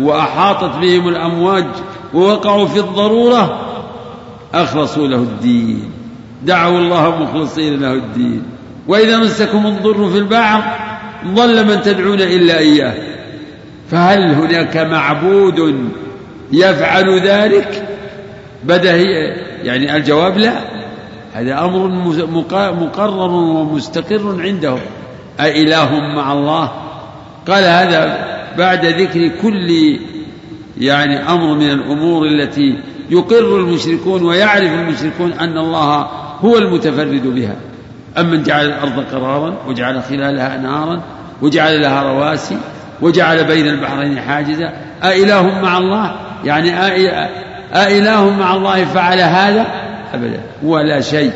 وأحاطت 0.02 0.78
بهم 0.82 1.08
الأمواج 1.08 1.66
ووقعوا 2.14 2.66
في 2.66 2.80
الضرورة 2.80 3.62
أخلصوا 4.54 5.08
له 5.08 5.18
الدين 5.18 5.92
دعوا 6.44 6.78
الله 6.80 7.24
مخلصين 7.24 7.82
له 7.82 7.94
الدين. 7.94 8.44
وإذا 8.88 9.18
مسكم 9.18 9.66
الضر 9.68 10.10
في 10.10 10.18
البحر 10.18 10.64
ضل 11.28 11.68
من 11.68 11.82
تدعون 11.82 12.22
إلا 12.22 12.58
إياه. 12.58 12.94
فهل 13.92 14.34
هناك 14.34 14.78
معبود 14.78 15.90
يفعل 16.52 17.20
ذلك؟ 17.20 17.88
بدهي 18.64 19.06
يعني 19.64 19.96
الجواب 19.96 20.38
لا. 20.38 20.75
هذا 21.36 21.60
أمر 21.60 21.88
مقرر 22.74 23.32
ومستقر 23.32 24.42
عندهم. 24.42 24.80
أإله 25.40 26.00
مع 26.16 26.34
الله؟ 26.34 26.72
قال 27.48 27.64
هذا 27.64 28.26
بعد 28.58 28.86
ذكر 28.86 29.32
كل 29.42 30.00
يعني 30.78 31.30
أمر 31.30 31.54
من 31.54 31.70
الأمور 31.70 32.28
التي 32.28 32.80
يقر 33.10 33.60
المشركون 33.60 34.24
ويعرف 34.24 34.74
المشركون 34.74 35.34
أن 35.34 35.58
الله 35.58 36.08
هو 36.42 36.58
المتفرد 36.58 37.28
بها. 37.28 37.56
أمن 38.18 38.44
جعل 38.44 38.66
الأرض 38.66 39.04
قرارا 39.12 39.56
وجعل 39.68 40.04
خلالها 40.04 40.56
أنهارا 40.56 41.02
وجعل 41.42 41.82
لها 41.82 42.04
رواسي 42.04 42.58
وجعل 43.02 43.44
بين 43.44 43.68
البحرين 43.68 44.20
حاجزا. 44.20 44.74
أإله 45.04 45.62
مع 45.62 45.78
الله؟ 45.78 46.16
يعني 46.44 46.80
أإله 47.74 48.30
مع 48.30 48.56
الله 48.56 48.86
فعل 48.86 49.20
هذا؟ 49.20 49.85
أبدا 50.16 50.42
ولا 50.64 51.02
شيء. 51.02 51.32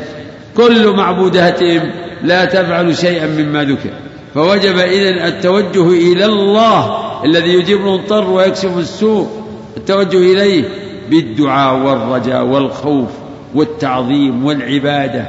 كل 0.56 0.88
معبوداتهم 0.88 1.90
لا 2.22 2.44
تفعل 2.44 2.96
شيئا 2.96 3.26
مما 3.26 3.64
ذكر. 3.64 3.90
فوجب 4.34 4.78
إذن 4.78 5.18
التوجه 5.18 6.12
إلى 6.12 6.24
الله 6.24 7.00
الذي 7.24 7.54
يجيب 7.54 7.80
المضطر 7.80 8.30
ويكشف 8.30 8.78
السوء. 8.78 9.28
التوجه 9.76 10.16
إليه 10.16 10.64
بالدعاء 11.10 11.76
والرجاء 11.76 12.44
والخوف 12.44 13.08
والتعظيم 13.54 14.44
والعبادة. 14.44 15.28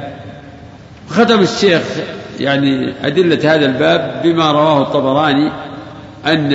ختم 1.08 1.40
الشيخ 1.40 1.82
يعني 2.40 2.92
أدلة 3.02 3.54
هذا 3.54 3.66
الباب 3.66 4.20
بما 4.24 4.52
رواه 4.52 4.82
الطبراني 4.82 5.52
أن 6.26 6.52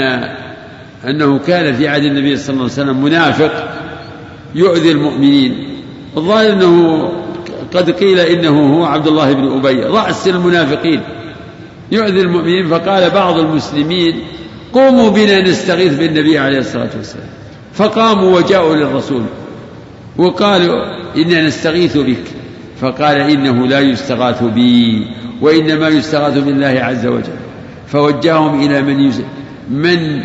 أنه 1.05 1.39
كان 1.39 1.73
في 1.73 1.87
عهد 1.87 2.03
النبي 2.03 2.37
صلى 2.37 2.53
الله 2.53 2.63
عليه 2.63 2.73
وسلم 2.73 3.03
منافق 3.03 3.51
يؤذي 4.55 4.91
المؤمنين. 4.91 5.66
الظاهر 6.17 6.53
أنه 6.53 7.09
قد 7.73 7.91
قيل 7.91 8.19
إنه 8.19 8.77
هو 8.77 8.85
عبد 8.85 9.07
الله 9.07 9.33
بن 9.33 9.47
أبي. 9.47 9.83
رأس 9.83 10.27
المنافقين. 10.27 11.01
يؤذي 11.91 12.21
المؤمنين. 12.21 12.67
فقال 12.67 13.09
بعض 13.09 13.37
المسلمين 13.37 14.19
قوموا 14.73 15.09
بنا 15.09 15.41
نستغيث 15.41 15.95
بالنبي 15.95 16.37
عليه 16.37 16.59
الصلاة 16.59 16.89
والسلام. 16.97 17.29
فقاموا 17.73 18.37
وجاءوا 18.37 18.75
للرسول 18.75 19.23
وقالوا 20.17 20.75
إنا 21.17 21.47
نستغيث 21.47 21.97
بك. 21.97 22.23
فقال 22.81 23.17
إنه 23.17 23.67
لا 23.67 23.79
يستغاث 23.79 24.43
بي 24.43 25.07
وإنما 25.41 25.87
يستغاث 25.87 26.37
بالله 26.37 26.67
عز 26.67 27.05
وجل. 27.05 27.37
فوجههم 27.87 28.65
إلى 28.65 28.81
من 28.81 29.11
من 29.69 30.23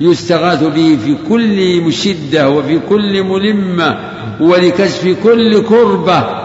يستغاث 0.00 0.64
به 0.64 0.98
في 1.04 1.16
كل 1.28 1.80
مشدة 1.80 2.50
وفي 2.50 2.78
كل 2.88 3.22
ملمة 3.22 3.98
ولكشف 4.40 5.16
كل 5.22 5.62
كربة. 5.62 6.44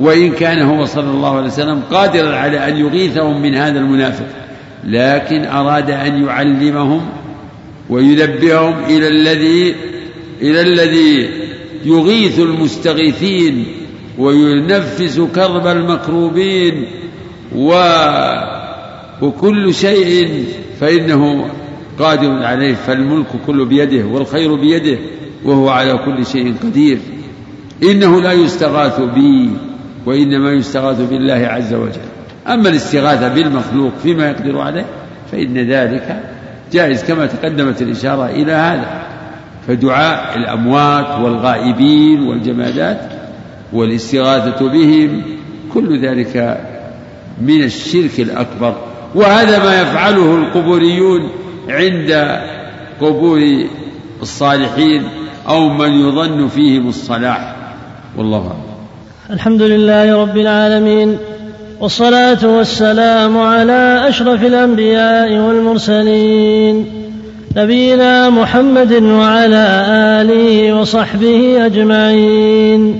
وإن 0.00 0.32
كان 0.32 0.62
هو 0.62 0.84
صلى 0.84 1.10
الله 1.10 1.36
عليه 1.36 1.46
وسلم 1.46 1.82
قادرا 1.90 2.36
على 2.36 2.68
أن 2.68 2.76
يغيثهم 2.76 3.42
من 3.42 3.54
هذا 3.54 3.78
المنافق 3.78 4.26
لكن 4.84 5.44
أراد 5.44 5.90
أن 5.90 6.24
يعلمهم 6.24 7.00
وينبههم 7.90 8.84
إلى 8.84 9.08
الذي 9.08 9.74
إلى 10.42 10.60
الذي 10.60 11.30
يغيث 11.84 12.38
المستغيثين 12.38 13.66
وينفس 14.18 15.20
كرب 15.34 15.66
المكروبين. 15.66 16.86
و 17.54 17.74
وكل 19.22 19.74
شيء 19.74 20.44
فإنه 20.80 21.50
قادر 21.98 22.42
عليه 22.42 22.74
فالملك 22.74 23.26
كله 23.46 23.64
بيده 23.64 24.06
والخير 24.06 24.54
بيده 24.54 24.98
وهو 25.44 25.68
على 25.68 25.98
كل 26.04 26.26
شيء 26.26 26.54
قدير. 26.62 26.98
إنه 27.82 28.20
لا 28.20 28.32
يستغاث 28.32 29.00
بي 29.00 29.50
وإنما 30.06 30.52
يستغاث 30.52 31.00
بالله 31.00 31.46
عز 31.46 31.74
وجل. 31.74 32.00
أما 32.46 32.68
الاستغاثة 32.68 33.28
بالمخلوق 33.28 33.92
فيما 34.02 34.28
يقدر 34.28 34.58
عليه 34.58 34.86
فإن 35.32 35.58
ذلك 35.58 36.22
جائز 36.72 37.04
كما 37.04 37.26
تقدمت 37.26 37.82
الإشارة 37.82 38.26
إلى 38.26 38.52
هذا. 38.52 39.02
فدعاء 39.68 40.38
الأموات 40.38 41.20
والغائبين 41.20 42.22
والجمادات 42.22 43.00
والاستغاثة 43.72 44.68
بهم 44.68 45.22
كل 45.74 46.06
ذلك 46.06 46.60
من 47.42 47.62
الشرك 47.62 48.20
الأكبر. 48.20 48.76
وهذا 49.14 49.64
ما 49.64 49.82
يفعله 49.82 50.36
القبوريون 50.36 51.30
عند 51.68 52.40
قبور 53.00 53.66
الصالحين 54.22 55.02
أو 55.48 55.68
من 55.68 55.90
يظن 55.90 56.48
فيهم 56.48 56.88
الصلاح. 56.88 57.56
والله 58.16 58.38
أعلم. 58.38 58.74
الحمد 59.30 59.62
لله 59.62 60.22
رب 60.22 60.36
العالمين 60.36 61.18
والصلاة 61.80 62.46
والسلام 62.46 63.38
على 63.38 64.04
أشرف 64.08 64.44
الأنبياء 64.44 65.38
والمرسلين. 65.38 67.03
نبينا 67.56 68.30
محمد 68.30 68.92
وعلى 68.92 69.84
آله 70.20 70.72
وصحبه 70.80 71.66
أجمعين. 71.66 72.96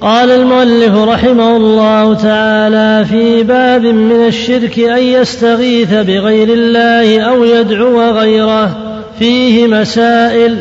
قال 0.00 0.30
المؤلف 0.30 0.94
رحمه 0.94 1.56
الله 1.56 2.14
تعالى 2.14 3.04
في 3.04 3.42
باب 3.42 3.82
من 3.82 4.26
الشرك 4.26 4.78
أن 4.78 5.02
يستغيث 5.02 5.94
بغير 5.94 6.48
الله 6.48 7.20
أو 7.20 7.44
يدعو 7.44 8.10
غيره 8.10 8.76
فيه 9.18 9.66
مسائل. 9.66 10.56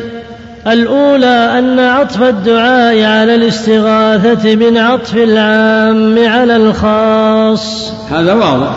الأولى 0.68 1.60
أن 1.60 1.80
عطف 1.80 2.24
الدعاء 2.24 3.04
على 3.04 3.36
الاستغاثة 3.36 4.56
من 4.56 4.78
عطف 4.78 5.16
العام 5.16 6.28
على 6.28 6.56
الخاص. 6.56 7.94
هذا 8.12 8.34
واضح 8.34 8.70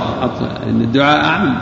أن 0.69 0.81
الدعاء 0.81 1.25
أعم 1.25 1.55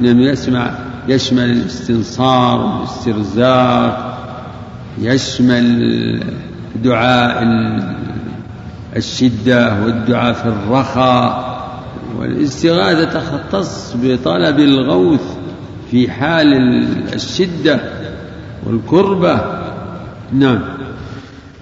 لأنه 0.00 0.30
يسمع 0.30 0.70
يشمل 1.08 1.50
الاستنصار 1.50 2.60
والاسترزاق 2.60 4.18
يشمل 5.00 6.20
دعاء 6.84 7.44
الشدة 8.96 9.82
والدعاء 9.84 10.32
في 10.32 10.46
الرخاء 10.46 11.54
والاستغاثة 12.18 13.04
تختص 13.04 13.94
بطلب 14.02 14.58
الغوث 14.58 15.20
في 15.90 16.10
حال 16.10 16.54
الشدة 17.14 17.80
والكربة. 18.66 19.40
نعم. 20.32 20.60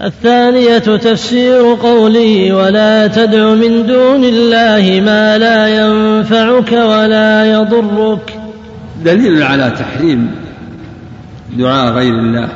الثانية 0.01 0.77
تفسير 0.77 1.77
قوله 1.81 2.53
ولا 2.53 3.07
تدع 3.07 3.53
من 3.53 3.85
دون 3.85 4.23
الله 4.23 5.01
ما 5.05 5.37
لا 5.37 5.67
ينفعك 5.67 6.71
ولا 6.71 7.53
يضرك. 7.53 8.42
دليل 9.05 9.43
على 9.43 9.71
تحريم 9.71 10.31
دعاء 11.57 11.93
غير 11.93 12.19
الله 12.19 12.49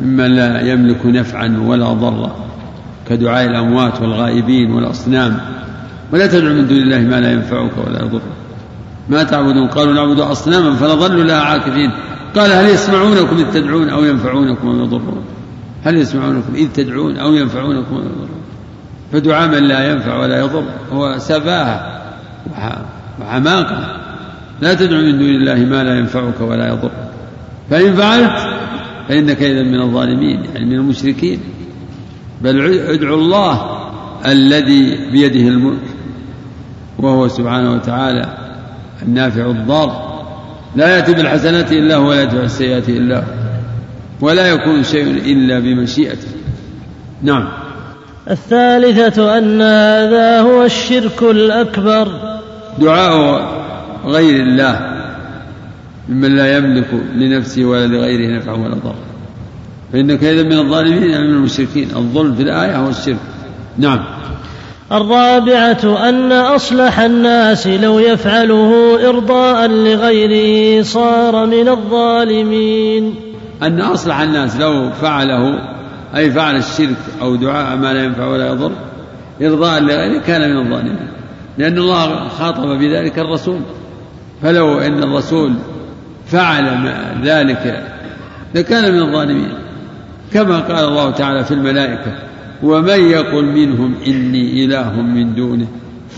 مما 0.00 0.28
لا 0.28 0.72
يملك 0.72 1.06
نفعا 1.06 1.62
ولا 1.66 1.92
ضرا 1.92 2.36
كدعاء 3.08 3.46
الأموات 3.46 4.00
والغائبين 4.00 4.70
والأصنام. 4.70 5.40
ولا 6.12 6.26
تدع 6.26 6.48
من 6.48 6.66
دون 6.66 6.78
الله 6.78 6.98
ما 6.98 7.20
لا 7.20 7.32
ينفعك 7.32 7.72
ولا 7.86 8.02
يضرك. 8.02 8.22
ما 9.08 9.22
تعبدون؟ 9.22 9.68
قالوا 9.68 9.94
نعبد 9.94 10.20
أصناما 10.20 10.76
فنظل 10.76 11.26
لها 11.26 11.40
عاكفين. 11.40 11.90
قال 12.36 12.52
هل 12.52 12.68
يسمعونكم 12.68 13.36
إذ 13.36 13.52
تدعون 13.54 13.88
أو 13.88 14.04
ينفعونكم 14.04 14.68
أو 14.68 14.84
يضرون؟ 14.84 15.24
هل 15.84 15.96
يسمعونكم 15.96 16.54
إذ 16.54 16.68
تدعون 16.72 17.16
أو 17.16 17.34
ينفعونكم 17.34 17.94
أو 17.94 18.00
يضرون؟ 18.00 18.28
فدعاء 19.12 19.48
من 19.48 19.68
لا 19.68 19.90
ينفع 19.90 20.20
ولا 20.20 20.38
يضر 20.38 20.64
هو 20.92 21.18
سفاهة 21.18 22.00
وحماقة. 23.20 24.07
لا 24.60 24.74
تدع 24.74 24.96
من 24.96 25.18
دون 25.18 25.28
الله 25.28 25.54
ما 25.54 25.84
لا 25.84 25.98
ينفعك 25.98 26.40
ولا 26.40 26.68
يضر 26.68 26.90
فإن 27.70 27.94
فعلت 27.94 28.58
فإنك 29.08 29.42
إذا 29.42 29.62
من 29.62 29.80
الظالمين 29.80 30.44
يعني 30.44 30.66
من 30.66 30.74
المشركين. 30.74 31.40
بل 32.42 32.78
ادعوا 32.78 33.16
الله 33.16 33.78
الذي 34.26 35.10
بيده 35.12 35.48
الملك 35.48 35.82
وهو 36.98 37.28
سبحانه 37.28 37.72
وتعالى 37.72 38.38
النافع 39.02 39.46
الضار. 39.46 40.08
لا 40.76 40.96
يأتي 40.96 41.14
بالحسنات 41.14 41.72
إلا 41.72 41.96
هو 41.96 42.08
ولا 42.08 42.22
يدفع 42.22 42.42
السيئات 42.42 42.88
إلا 42.88 43.18
هو. 43.18 43.22
ولا 44.20 44.46
يكون 44.46 44.84
شيء 44.84 45.32
إلا 45.32 45.58
بمشيئته. 45.58 46.28
نعم. 47.22 47.48
الثالثة 48.30 49.38
أن 49.38 49.62
هذا 49.62 50.40
هو 50.40 50.64
الشرك 50.64 51.22
الأكبر. 51.22 52.08
دعاء 52.78 53.57
غير 54.04 54.42
الله 54.42 54.98
ممن 56.08 56.36
لا 56.36 56.56
يملك 56.56 56.86
لنفسه 57.14 57.64
ولا 57.64 57.86
لغيره 57.86 58.38
نفعا 58.38 58.54
ولا 58.54 58.74
ضرا. 58.74 58.94
فإنك 59.92 60.24
إذا 60.24 60.42
من 60.42 60.58
الظالمين 60.58 61.02
يعني 61.02 61.28
من 61.28 61.34
المشركين. 61.34 61.88
الظلم 61.96 62.34
في 62.34 62.42
الآية 62.42 62.76
هو 62.76 62.88
الشرك. 62.88 63.16
نعم. 63.78 64.04
الرابعة 64.92 66.08
أن 66.08 66.32
أصلح 66.32 67.00
الناس 67.00 67.66
لو 67.66 67.98
يفعله 67.98 68.98
إرضاء 69.08 69.68
لغيره 69.68 70.82
صار 70.82 71.46
من 71.46 71.68
الظالمين. 71.68 73.14
أن 73.62 73.80
أصلح 73.80 74.20
الناس 74.20 74.56
لو 74.56 74.90
فعله 74.90 75.58
أي 76.16 76.30
فعل 76.30 76.56
الشرك 76.56 76.96
أو 77.20 77.36
دعاء 77.36 77.76
ما 77.76 77.92
لا 77.92 78.04
ينفع 78.04 78.26
ولا 78.26 78.48
يضر 78.48 78.72
إرضاء 79.42 79.80
لغيره 79.80 80.20
كان 80.20 80.50
من 80.50 80.66
الظالمين. 80.66 81.08
لأن 81.58 81.78
الله 81.78 82.28
خاطب 82.28 82.68
بذلك 82.68 83.18
الرسول. 83.18 83.60
فلو 84.42 84.78
أن 84.78 85.02
الرسول 85.02 85.54
فعل 86.26 86.92
ذلك 87.22 87.82
لكان 88.54 88.92
من 88.92 89.02
الظالمين. 89.02 89.52
كما 90.32 90.58
قال 90.58 90.84
الله 90.88 91.10
تعالى 91.10 91.44
في 91.44 91.54
الملائكة 91.54 92.12
ومن 92.62 93.00
يقل 93.10 93.44
منهم 93.44 93.94
إني 94.06 94.64
إله 94.64 95.00
من 95.02 95.34
دونه 95.34 95.66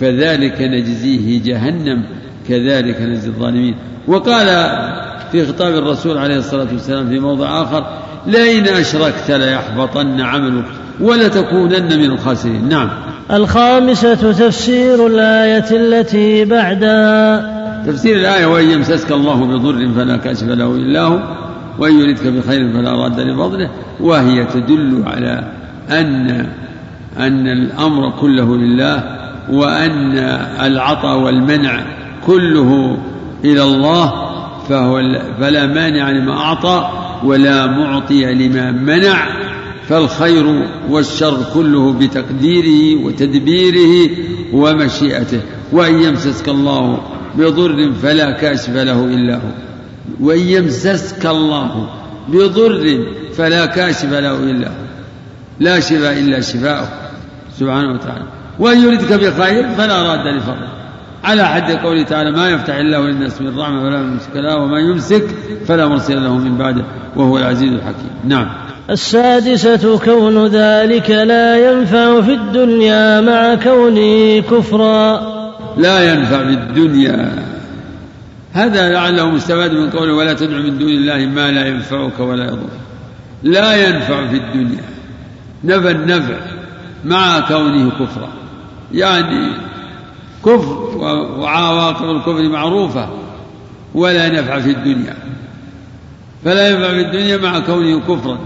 فذلك 0.01 0.60
نجزيه 0.60 1.42
جهنم 1.42 2.02
كذلك 2.48 3.02
نجزي 3.02 3.28
الظالمين. 3.28 3.74
وقال 4.06 4.47
في 5.32 5.47
خطاب 5.47 5.74
الرسول 5.74 6.18
عليه 6.18 6.36
الصلاة 6.36 6.68
والسلام 6.72 7.09
في 7.09 7.18
موضع 7.18 7.62
آخر 7.62 7.98
لئن 8.26 8.68
أشركت 8.68 9.30
ليحبطن 9.30 10.20
عملك 10.20 10.64
ولتكونن 11.01 11.98
من 11.98 12.05
الخاسرين. 12.05 12.68
نعم. 12.68 12.90
الخامسة 13.32 14.15
تفسير 14.32 15.07
الآية 15.07 15.70
التي 15.70 16.44
بعدها. 16.44 17.61
تفسير 17.86 18.16
الآية 18.16 18.47
وإن 18.47 18.70
يمسسك 18.70 19.12
الله 19.12 19.44
بضر 19.44 19.89
فلا 19.97 20.16
كاشف 20.16 20.48
له 20.48 20.70
إلا 20.74 21.02
هو 21.02 21.19
وإن 21.78 22.01
يردك 22.01 22.27
بخير 22.27 22.73
فلا 22.73 22.93
راد 22.93 23.20
لفضله 23.20 23.70
وهي 24.01 24.44
تدل 24.44 25.02
على 25.07 25.44
أن 25.90 26.47
أن 27.19 27.47
الأمر 27.48 28.11
كله 28.20 28.57
لله 28.57 29.02
وأن 29.51 30.19
العطاء 30.62 31.19
والمنع 31.19 31.81
كله 32.27 32.98
إلى 33.44 33.62
الله 33.62 34.12
فهو 34.69 35.02
فلا 35.40 35.66
مانع 35.66 36.11
لما 36.11 36.32
أعطى 36.32 36.89
ولا 37.24 37.66
معطي 37.66 38.35
لما 38.35 38.70
منع. 38.70 39.39
فالخير 39.90 40.64
والشر 40.90 41.38
كله 41.54 41.92
بتقديره 41.92 43.04
وتدبيره 43.04 44.10
ومشيئته. 44.52 45.40
وإن 45.72 46.02
يمسسك 46.02 46.48
الله 46.48 47.00
بضر 47.34 47.92
فلا 48.02 48.30
كاشف 48.30 48.70
له 48.70 49.04
إلا 49.04 49.34
هو. 49.34 49.50
وإن 50.20 50.38
يمسسك 50.38 51.26
الله 51.26 51.88
بضر 52.28 53.04
فلا 53.36 53.66
كاشف 53.66 54.12
له 54.12 54.36
إلا 54.36 54.68
هو. 54.68 54.84
لا 55.60 55.80
شفاء 55.80 56.18
إلا 56.18 56.40
شفاؤه 56.40 56.88
سبحانه 57.58 57.92
وتعالى. 57.94 58.24
وإن 58.58 58.78
يردك 58.78 59.12
بخير 59.12 59.68
فلا 59.68 60.02
راد 60.02 60.36
لفضله. 60.36 60.68
على 61.24 61.48
حد 61.48 61.70
قوله 61.72 62.02
تعالى 62.02 62.30
ما 62.30 62.48
يفتح 62.48 62.74
الله 62.74 63.00
للناس 63.00 63.42
من 63.42 63.58
رحمة 63.58 63.80
فلا 63.80 64.02
ممسك 64.02 64.36
له 64.36 64.56
وما 64.56 64.78
يمسك 64.78 65.26
فلا 65.66 65.86
مرسل 65.86 66.24
له 66.24 66.38
من 66.38 66.56
بعده. 66.56 66.84
وهو 67.16 67.38
العزيز 67.38 67.72
الحكيم. 67.72 68.10
نعم. 68.24 68.69
السادسة 68.90 69.98
كون 69.98 70.46
ذلك 70.46 71.10
لا 71.10 71.70
ينفع 71.70 72.20
في 72.20 72.34
الدنيا 72.34 73.20
مع 73.20 73.54
كونه 73.54 74.40
كفرا. 74.40 75.20
لا 75.76 76.12
ينفع 76.12 76.38
في 76.38 76.54
الدنيا. 76.54 77.44
هذا 78.52 78.88
لعله 78.92 79.30
مستفاد 79.30 79.72
من 79.72 79.90
قوله 79.90 80.14
ولا 80.14 80.32
تدع 80.32 80.56
من 80.56 80.78
دون 80.78 80.88
الله 80.88 81.16
ما 81.16 81.50
لا 81.50 81.66
ينفعك 81.66 82.20
ولا 82.20 82.44
يضرك. 82.44 82.80
لا 83.42 83.88
ينفع 83.88 84.26
في 84.26 84.36
الدنيا. 84.36 84.84
نفى 85.64 85.90
النفع 85.90 86.36
مع 87.04 87.40
كونه 87.40 87.90
كفرا. 87.90 88.28
يعني 88.92 89.52
كفر 90.44 90.96
وعواقب 91.38 92.10
الكفر 92.10 92.48
معروفة 92.48 93.08
ولا 93.94 94.28
نفع 94.28 94.60
في 94.60 94.70
الدنيا. 94.70 95.14
فلا 96.44 96.68
ينفع 96.68 96.88
في 96.88 97.00
الدنيا 97.00 97.36
مع 97.36 97.58
كونه 97.58 98.00
كفرا. 98.00 98.38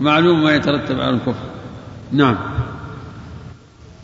معلوم 0.00 0.42
ما 0.42 0.54
يترتب 0.54 1.00
على 1.00 1.10
الكفر. 1.10 1.48
نعم. 2.12 2.36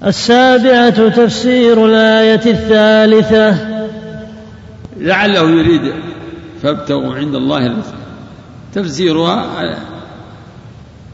السابعة 0.07 1.09
تفسير 1.09 1.87
الآية 1.87 2.47
الثالثة. 2.47 3.75
لعله 4.97 5.51
يريد 5.51 5.93
فابتغوا 6.63 7.15
عند 7.15 7.35
الله 7.35 7.67
الرزق 7.67 7.95
تفسيرها 8.75 9.47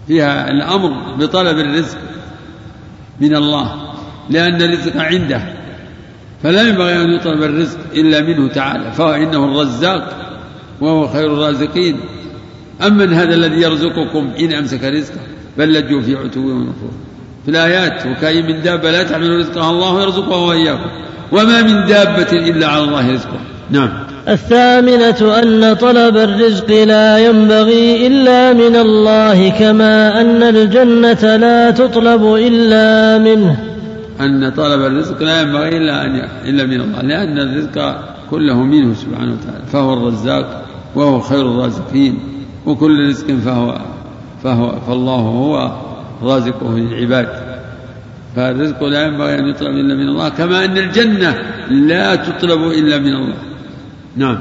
فيها 0.07 0.51
الأمر 0.51 1.17
بطلب 1.17 1.59
الرزق 1.59 1.99
من 3.21 3.37
الله 3.37 3.95
لأن 4.31 4.63
الرزق 4.63 4.97
عنده. 4.97 5.43
فلا 6.43 6.69
ينبغي 6.69 7.03
أن 7.03 7.11
يطلب 7.11 7.43
الرزق 7.43 7.79
إلا 7.93 8.21
منه 8.21 8.49
تعالى 8.49 8.93
فهو 8.93 9.11
إنه 9.11 9.45
الرزاق 9.45 10.17
وهو 10.81 11.09
خير 11.09 11.27
الرازقين. 11.27 12.01
أمن 12.87 13.13
هذا 13.13 13.35
الذي 13.35 13.63
يرزقكم 13.63 14.31
إن 14.41 14.53
أمسك 14.53 14.85
رزقه 14.85 15.21
بل 15.59 15.73
لجوا 15.73 16.03
في 16.03 16.17
عتو 16.17 16.41
ونفور. 16.41 16.91
في 17.45 17.51
الآيات 17.51 18.07
وكأي 18.07 18.43
من 18.43 18.63
دابة 18.63 18.91
لا 18.91 19.03
تحمل 19.03 19.39
رزقها 19.39 19.71
الله 19.71 20.03
يرزقها 20.03 20.37
وإياكم. 20.37 20.91
وما 21.33 21.63
من 21.63 21.87
دابة 21.87 22.33
إلا 22.33 22.67
على 22.67 22.85
الله 22.85 23.13
رزقها 23.13 23.41
نعم. 23.71 23.91
الثامنة 24.29 25.39
أن 25.39 25.75
طلب 25.75 26.17
الرزق 26.17 26.71
لا 26.71 27.19
ينبغي 27.19 28.07
إلا 28.07 28.53
من 28.53 28.77
الله 28.77 29.49
كما 29.51 30.21
أن 30.21 30.43
الجنة 30.43 31.37
لا 31.37 31.71
تطلب 31.71 32.35
إلا 32.35 33.19
منه. 33.19 33.57
أن 34.21 34.51
طلب 34.51 34.81
الرزق 34.81 35.23
لا 35.23 35.41
ينبغي 35.41 35.77
إلا 35.77 36.05
أن 36.05 36.29
إلا 36.45 36.67
من 36.67 36.81
الله 36.81 37.01
لأن 37.01 37.39
الرزق 37.39 38.05
كله 38.31 38.63
منه 38.63 38.95
سبحانه 38.95 39.33
وتعالى. 39.33 39.67
فهو 39.73 39.95
الرزاق 39.95 40.65
وهو 40.95 41.21
خير 41.21 41.41
الرازقين. 41.41 42.19
وكل 42.67 43.09
رزق 43.09 43.27
فهو 43.27 43.79
فهو 44.45 44.73
فالله 44.87 45.21
هو 45.21 45.73
رازقه 46.23 46.79
للعباد. 46.79 47.29
فالرزق 48.37 48.85
لا 48.85 49.07
ينبغي 49.07 49.39
أن 49.39 49.49
يطلب 49.49 49.69
إلا 49.69 49.95
من 49.95 50.09
الله 50.09 50.29
كما 50.29 50.65
أن 50.65 50.79
الجنة 50.79 51.37
لا 51.71 52.17
تطلب 52.17 52.63
إلا 52.63 52.99
من 52.99 53.15
الله. 53.15 53.37
نعم. 54.17 54.39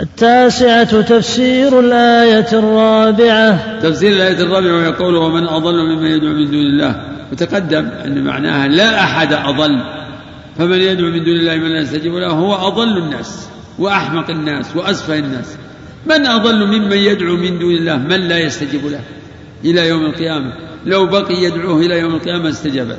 التاسعة 0.00 1.00
تفسير 1.00 1.80
الآية 1.80 2.46
الرابعة. 2.52 3.80
تفسير 3.80 4.12
الآية 4.12 4.40
الرابعة 4.40 4.74
ويقول 4.74 5.16
ومن 5.16 5.46
أضل 5.46 5.74
ممن 5.74 6.06
يدعو 6.06 6.34
من 6.34 6.50
دون 6.50 6.60
الله. 6.60 7.02
وتقدم 7.32 7.88
أن 8.04 8.24
معناها 8.24 8.68
لا 8.68 9.00
أحد 9.00 9.32
أضل. 9.32 9.82
فمن 10.58 10.80
يدعو 10.80 11.10
من 11.10 11.24
دون 11.24 11.36
الله 11.36 11.56
من 11.56 11.68
لا 11.68 11.80
يستجيب 11.80 12.14
له 12.14 12.30
هو 12.30 12.54
أضل 12.54 12.98
الناس 12.98 13.48
وأحمق 13.78 14.30
الناس 14.30 14.76
وأسفه 14.76 15.18
الناس. 15.18 15.56
من 16.06 16.26
أضل 16.26 16.66
ممن 16.66 16.96
يدعو 16.96 17.36
من 17.36 17.58
دون 17.58 17.74
الله؟ 17.74 17.96
من 17.96 18.20
لا 18.20 18.38
يستجيب 18.38 18.86
له 18.86 19.00
إلى 19.64 19.88
يوم 19.88 20.04
القيامة؟ 20.04 20.52
لو 20.86 21.06
بقي 21.06 21.34
يدعوه 21.34 21.80
إلى 21.80 21.98
يوم 21.98 22.14
القيامة 22.14 22.48
استجاب 22.48 22.88
له. 22.88 22.98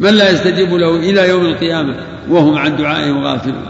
من 0.00 0.14
لا 0.14 0.30
يستجيب 0.30 0.74
له 0.74 0.96
إلى 0.96 1.28
يوم 1.28 1.46
القيامة؟ 1.46 1.96
وهم 2.28 2.58
عن 2.58 2.76
دعائهم 2.76 3.24
غافلون. 3.24 3.66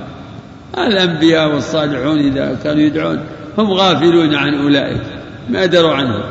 الأنبياء 0.78 1.55
والصالحون 1.55 2.19
إذا 2.19 2.59
كانوا 2.64 2.82
يدعون 2.82 3.20
هم 3.59 3.70
غافلون 3.70 4.35
عن 4.35 4.55
أولئك. 4.55 5.02
ما 5.51 5.66
دروا 5.66 5.94
عنهم. 5.94 6.23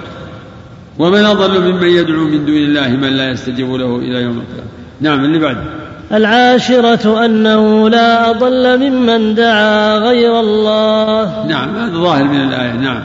ومن 0.99 1.25
أضل 1.25 1.71
ممن 1.71 1.87
يدعو 1.87 2.23
من 2.23 2.45
دون 2.45 2.57
الله 2.57 2.89
من 2.89 3.09
لا 3.09 3.31
يستجيب 3.31 3.73
له 3.73 3.95
إلى 3.95 4.21
يوم 4.21 4.37
القيامة؟ 4.37 4.71
نعم 5.01 5.25
اللي 5.25 5.39
بعد 5.39 5.80
العاشرة 6.13 7.25
أنه 7.25 7.89
لا 7.89 8.29
أضل 8.29 8.79
ممن 8.79 9.35
دعا 9.35 9.97
غير 9.97 10.39
الله. 10.39 11.45
نعم 11.47 11.75
هذا 11.75 11.97
ظاهر 11.97 12.23
من 12.23 12.41
الآية 12.41 12.71
نعم. 12.71 13.03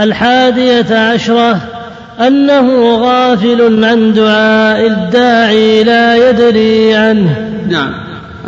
الحادية 0.00 0.98
عشرة 0.98 1.60
أنه 2.20 2.96
غافل 2.96 3.84
عن 3.84 4.12
دعاء 4.12 4.86
الداعي 4.86 5.84
لا 5.84 6.30
يدري 6.30 6.94
عنه. 6.94 7.50
نعم 7.68 7.94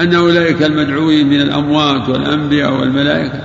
أن 0.01 0.15
أولئك 0.15 0.63
المدعوين 0.63 1.27
من 1.27 1.41
الأموات 1.41 2.09
والأنبياء 2.09 2.73
والملائكة 2.73 3.39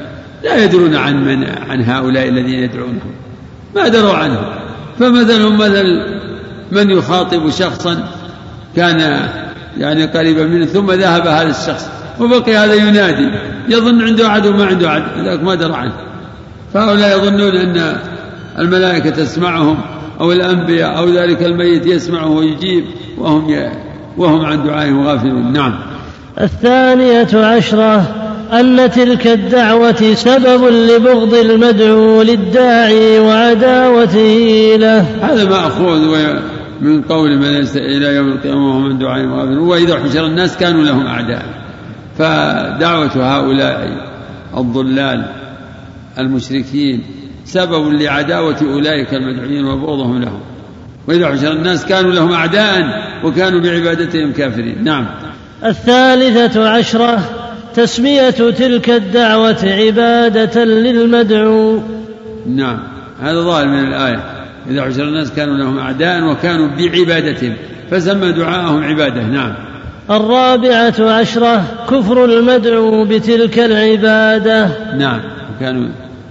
لا 0.43 0.63
يدرون 0.63 0.95
عن 0.95 1.25
من 1.25 1.43
عن 1.69 1.83
هؤلاء 1.83 2.29
الذين 2.29 2.59
يدعونهم 2.59 3.11
ما 3.75 3.87
دروا 3.87 4.13
عنه 4.13 4.39
فمثلهم 4.99 5.57
مثل 5.57 5.85
من 6.71 6.89
يخاطب 6.89 7.49
شخصا 7.49 8.07
كان 8.75 9.29
يعني 9.77 10.05
قريبا 10.05 10.43
منه 10.43 10.65
ثم 10.65 10.91
ذهب 10.91 11.27
هذا 11.27 11.49
الشخص. 11.49 11.87
وبقي 12.19 12.55
هذا 12.55 12.73
ينادي. 12.73 13.29
يظن 13.69 14.01
عنده 14.01 14.27
أحد 14.27 14.47
وما 14.47 14.65
عنده 14.65 14.89
أحد 14.89 15.03
ذاك 15.25 15.43
ما 15.43 15.55
درى 15.55 15.73
عنه. 15.73 15.93
فهؤلاء 16.73 17.17
يظنون 17.17 17.55
أن 17.55 17.97
الملائكة 18.59 19.09
تسمعهم 19.09 19.77
أو 20.19 20.31
الأنبياء 20.31 20.97
أو 20.97 21.09
ذلك 21.09 21.43
الميت 21.43 21.85
يسمعه 21.85 22.29
ويجيب 22.29 22.85
وهم 23.17 23.69
وهم 24.17 24.45
عن 24.45 24.63
دعائهم 24.63 25.07
غافلون. 25.07 25.53
نعم. 25.53 25.73
الثانية 26.41 27.27
عشرة 27.33 28.15
أن 28.53 28.91
تلك 28.91 29.27
الدعوة 29.27 30.13
سبب 30.13 30.65
لبغض 30.65 31.33
المدعو 31.33 32.21
للداعي 32.21 33.19
وعداوته 33.19 34.75
له. 34.79 35.05
هذا 35.21 35.45
مأخوذ 35.45 36.07
من 36.81 37.01
قول 37.01 37.37
من 37.37 37.67
إلى 37.75 38.15
يوم 38.15 38.27
القيامة 38.27 38.67
وهم 38.67 38.89
من 38.89 38.97
دعائهم 38.97 39.33
غافلون 39.33 39.67
وإذا 39.67 39.99
حشر 39.99 40.25
الناس 40.25 40.57
كانوا 40.57 40.83
لهم 40.83 41.05
أعداء. 41.05 41.45
فدعوة 42.17 43.37
هؤلاء 43.37 44.07
الضلال 44.57 45.25
المشركين 46.19 47.03
سبب 47.45 47.93
لعداوة 47.93 48.57
أولئك 48.61 49.13
المدعوين 49.13 49.65
وبغضهم 49.65 50.21
لهم. 50.21 50.39
وإذا 51.07 51.27
حشر 51.27 51.51
الناس 51.51 51.85
كانوا 51.85 52.11
لهم 52.11 52.31
أعداء 52.31 52.83
وكانوا 53.23 53.59
بعبادتهم 53.59 54.31
كافرين. 54.31 54.83
نعم. 54.83 55.07
الثالثة 55.65 56.69
عشرة 56.69 57.19
تسمية 57.75 58.29
تلك 58.29 58.89
الدعوة 58.89 59.57
عبادة 59.63 60.63
للمدعو. 60.63 61.81
نعم. 62.47 62.79
هذا 63.21 63.41
ظاهر 63.41 63.67
من 63.67 63.87
الآية. 63.87 64.30
إذا 64.69 64.85
حشر 64.85 65.03
الناس 65.03 65.31
كانوا 65.31 65.57
لهم 65.57 65.77
أعداء 65.77 66.23
وكانوا 66.23 66.67
بعبادتهم 66.67 67.53
فسمى 67.91 68.31
دعاءهم 68.31 68.83
عبادة 68.83 69.23
نعم. 69.23 69.53
الرابعة 70.09 70.95
عشرة 70.99 71.63
كفر 71.89 72.25
المدعو 72.25 73.05
بتلك 73.05 73.59
العبادة. 73.59 74.69
نعم 74.97 75.21
كانوا 75.59 75.89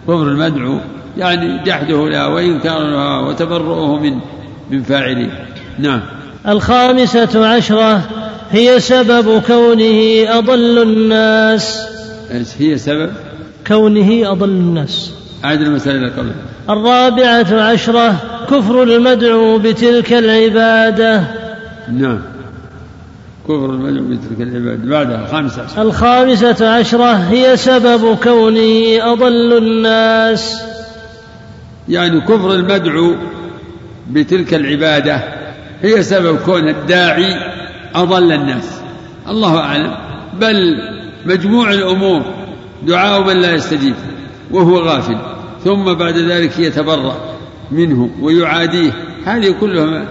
كفر 0.09 0.23
المدعو 0.29 0.79
يعني 1.19 1.65
جحده 1.65 2.09
لها 2.09 2.27
وإنكارها 2.27 3.21
وتبرؤه 3.21 3.99
من 3.99 4.19
من 4.71 4.83
فاعله 4.83 5.31
نعم. 5.79 6.01
الخامسة 6.49 7.47
عشرة 7.47 8.03
هي 8.51 8.81
سبب 8.81 9.43
كونه 9.47 10.39
أضل 10.39 10.83
الناس. 10.83 11.87
هي 12.59 12.79
سبب؟ 12.79 13.11
كونه 13.67 14.33
أضل 14.33 14.49
الناس. 14.49 15.20
أعد 15.45 15.61
المسألة 15.61 15.99
إلى 15.99 16.09
قبل 16.09 16.33
الرابعة 16.71 17.63
عشرة 17.63 18.17
كفر 18.51 18.83
المدعو 18.83 19.59
بتلك 19.59 20.13
العبادة. 20.13 21.25
نعم. 21.93 22.21
كفر 23.45 23.65
المدعو 23.65 24.05
بتلك 24.05 24.41
العبادة. 24.41 24.91
بعدها 24.91 25.25
الخامسة 25.25 25.63
عشرة. 25.63 25.83
الخامسة 25.83 26.75
عشرة 26.75 27.13
هي 27.13 27.57
سبب 27.57 28.17
كونه 28.23 29.13
أضل 29.13 29.59
الناس. 29.59 30.63
يعني 31.89 32.21
كفر 32.21 32.55
المدعو 32.55 33.15
بتلك 34.11 34.55
العبادة 34.55 35.23
هي 35.83 36.03
سبب 36.03 36.39
كون 36.39 36.69
الداعي 36.69 37.35
أضل 37.95 38.33
الناس. 38.33 38.81
الله 39.29 39.59
أعلم. 39.59 39.95
بل 40.41 40.75
مجموع 41.27 41.73
الأمور 41.73 42.23
دعاء 42.83 43.21
من 43.23 43.37
لا 43.37 43.55
يستجيب 43.55 43.95
وهو 44.51 44.79
غافل. 44.79 45.30
ثم 45.65 45.95
بعد 45.95 46.17
ذلك 46.17 46.59
يتبرأ 46.59 47.17
منه 47.71 48.11
ويعاديه. 48.21 48.93
هذه 49.25 49.55
كلها 49.61 50.09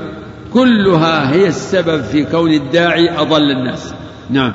كلها 0.54 1.34
هي 1.34 1.48
السبب 1.48 2.02
في 2.02 2.26
كون 2.26 2.54
الداعي 2.54 3.10
أضل 3.10 3.52
الناس. 3.52 3.94
نعم. 4.30 4.54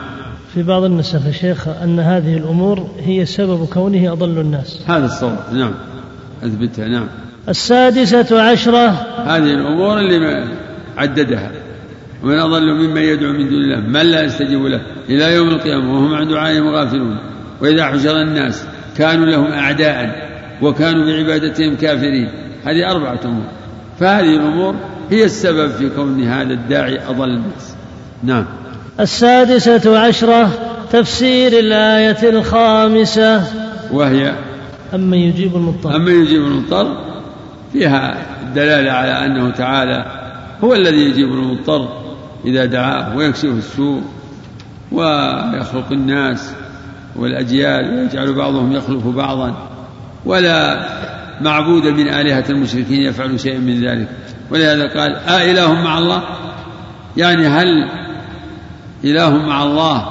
في 0.55 0.63
بعض 0.63 0.85
النسخ 0.85 1.31
شيخ 1.31 1.69
أن 1.69 2.01
هذه 2.01 2.37
الأمور 2.37 2.91
هي 3.01 3.27
سبب 3.27 3.67
كونه 3.67 4.13
أضل 4.13 4.39
الناس. 4.39 4.81
هذا 4.87 5.07
الصواب. 5.07 5.39
نعم. 5.53 5.75
أثبتها. 6.43 6.89
نعم. 6.89 7.07
السادسة 7.49 8.43
عشرة. 8.43 8.89
هذه 9.27 9.55
الأمور 9.55 9.99
اللي 9.99 10.49
عددها. 10.97 11.51
ومن 12.23 12.39
أضل 12.39 12.75
ممن 12.75 13.03
يدعو 13.03 13.33
من 13.33 13.49
دون 13.49 13.63
الله 13.63 13.81
من 13.81 14.07
لا 14.07 14.23
يستجيب 14.23 14.67
له 14.67 14.81
إلى 15.09 15.35
يوم 15.35 15.49
القيامة 15.49 15.95
وهم 15.95 16.15
عن 16.15 16.29
دعائهم 16.29 16.69
غافلون. 16.69 17.19
وإذا 17.61 17.87
حشر 17.87 18.23
الناس 18.23 18.65
كانوا 18.97 19.27
لهم 19.27 19.53
أعداء 19.53 20.34
وكانوا 20.63 21.07
بعبادتهم 21.07 21.77
كافرين. 21.77 22.29
هذه 22.65 22.91
أربعة 22.91 23.21
أمور. 23.25 23.47
فهذه 24.01 24.37
الأمور 24.37 24.75
هي 25.11 25.25
السبب 25.25 25.71
في 25.71 25.91
كون 25.91 26.23
هذا 26.23 26.53
الداعي 26.53 26.99
أضل 27.09 27.29
الناس. 27.29 27.75
نعم. 28.23 28.45
السادسة 29.01 29.99
عشرة 29.99 30.51
تفسير 30.93 31.59
الآية 31.59 32.31
الخامسة. 32.31 33.43
وهي 33.93 34.35
أما 34.95 35.17
يجيب 35.17 35.57
المضطر. 35.57 35.97
أما 35.97 36.11
يجيب 36.11 36.43
المضطر 36.43 36.97
فيها 37.73 38.17
دلالة 38.55 38.93
على 38.93 39.27
أنه 39.27 39.51
تعالى 39.51 40.07
هو 40.65 40.75
الذي 40.75 41.01
يجيب 41.01 41.29
المضطر 41.29 41.89
إذا 42.45 42.65
دعاه 42.65 43.17
ويكشف 43.17 43.45
السوء 43.45 44.03
ويخلق 44.93 45.93
الناس 45.93 46.53
والأجيال 47.17 47.99
ويجعل 47.99 48.33
بعضهم 48.33 48.73
يخلف 48.73 49.07
بعضا. 49.07 49.74
ولا 50.27 50.89
معبود 51.41 51.87
من 51.87 52.09
آلهة 52.09 52.45
المشركين 52.51 53.01
يفعل 53.01 53.41
شيئا 53.41 53.59
من 53.59 53.85
ذلك. 53.87 54.09
ولهذا 54.51 55.01
قال 55.01 55.17
آه 55.17 55.51
إله 55.51 55.75
مع 55.75 55.99
الله. 55.99 56.23
يعني 57.17 57.47
هل 57.47 57.89
إله 59.05 59.37
مع 59.37 59.63
الله 59.63 60.09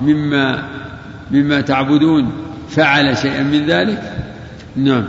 مما 0.00 0.62
مما 1.30 1.60
تعبدون 1.60 2.32
فعل 2.70 3.16
شيئا 3.16 3.42
من 3.42 3.66
ذلك؟ 3.66 4.12
نعم. 4.76 5.04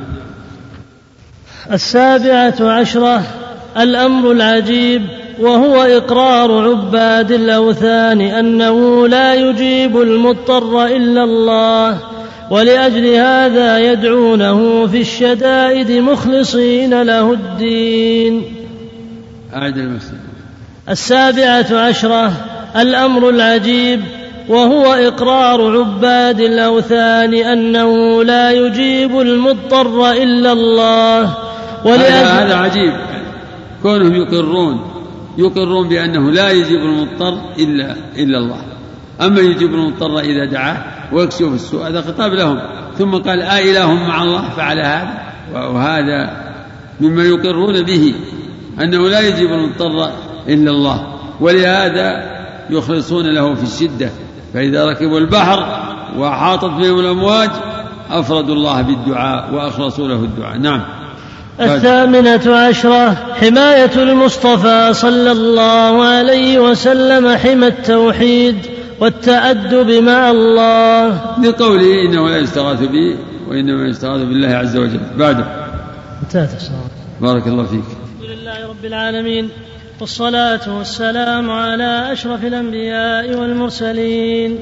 السابعة 1.72 2.56
عشرة 2.62 3.24
الأمر 3.78 4.32
العجيب 4.32 5.02
وهو 5.40 5.82
إقرار 5.82 6.70
عباد 6.70 7.32
الأوثان 7.32 8.22
أنه 8.22 9.08
لا 9.08 9.36
يجيب 9.36 10.02
المضطر 10.02 10.86
إلا 10.86 11.24
الله. 11.24 11.98
ولأجل 12.52 13.06
هذا 13.06 13.80
يدعونه 13.80 14.88
في 14.88 15.02
الشدائد 15.02 15.92
مخلصين 15.92 17.02
له 17.02 17.34
الدين. 17.34 18.44
أعد 19.56 20.00
السابعة 20.90 21.68
عشرة 21.72 22.32
الأمر 22.76 23.30
العجيب 23.30 24.02
وهو 24.50 24.94
إقرار 24.94 25.80
عباد 25.80 26.40
الأوثان 26.40 27.34
أنه 27.34 28.24
لا 28.24 28.52
يجيب 28.52 29.20
المضطر 29.20 30.12
إلا 30.12 30.52
الله. 30.52 31.38
ولأجل 31.86 32.28
هذا 32.28 32.56
عجيب. 32.56 32.94
كونهم 33.84 34.14
يقرون 34.14 34.82
يقرون 35.38 35.90
بأنه 35.90 36.32
لا 36.32 36.50
يجيب 36.50 36.80
المضطر 36.80 37.40
إلا 37.60 37.96
إلا 38.18 38.38
الله. 38.38 38.62
أما 39.22 39.42
يجيب 39.42 39.74
المضطر 39.74 40.20
إذا 40.20 40.46
دعاه 40.46 40.78
ويكشف 41.12 41.42
السوء 41.42 41.88
هذا 41.88 42.02
خطاب 42.02 42.34
لهم. 42.34 42.60
ثم 42.98 43.16
قال 43.16 43.42
آه 43.42 43.60
إله 43.60 43.94
مع 43.94 44.24
الله 44.24 44.50
فعل 44.58 44.80
هذا. 44.80 45.14
وهذا 45.54 46.50
مما 47.02 47.24
يقرون 47.24 47.84
به 47.84 48.14
أنه 48.82 49.10
لا 49.10 49.20
يجيب 49.20 49.52
المضطر 49.52 50.12
إلا 50.48 50.72
الله. 50.72 51.08
ولهذا 51.42 52.40
يخلصون 52.70 53.26
له 53.34 53.56
في 53.56 53.64
الشدة. 53.64 54.10
فإذا 54.54 54.86
ركبوا 54.86 55.20
البحر 55.20 55.84
وأحاطت 56.18 56.66
بهم 56.66 57.00
الأمواج 57.00 57.50
أفردوا 58.12 58.56
الله 58.56 58.82
بالدعاء 58.82 59.54
وأخلصوا 59.54 60.08
له 60.08 60.16
الدعاء. 60.16 60.58
نعم. 60.58 60.82
الثامنة 61.60 62.56
عشرة 62.56 63.18
حماية 63.42 63.92
المصطفى 63.96 64.94
صلى 64.94 65.32
الله 65.32 66.04
عليه 66.04 66.60
وسلم 66.60 67.38
حمى 67.38 67.68
التوحيد. 67.68 68.56
والتأدب 69.02 69.92
مع 69.92 70.32
الله. 70.32 71.08
لقوله 71.44 72.06
إنه 72.06 72.30
لا 72.30 72.38
يستغاث 72.38 72.80
به 72.80 73.16
وإنما 73.50 73.88
يستغاث 73.88 74.22
بالله 74.22 74.48
عز 74.48 74.78
وجل. 74.78 75.00
بعده. 75.18 75.46
انتهت 76.24 76.64
بارك 77.22 77.48
الله 77.48 77.64
فيك. 77.64 77.80
الحمد 77.80 78.38
لله 78.38 78.70
رب 78.70 78.86
العالمين. 78.86 79.50
والصلاة 80.00 80.78
والسلام 80.78 81.52
على 81.52 82.12
أشرف 82.12 82.46
الأنبياء 82.46 83.40
والمرسلين. 83.40 84.58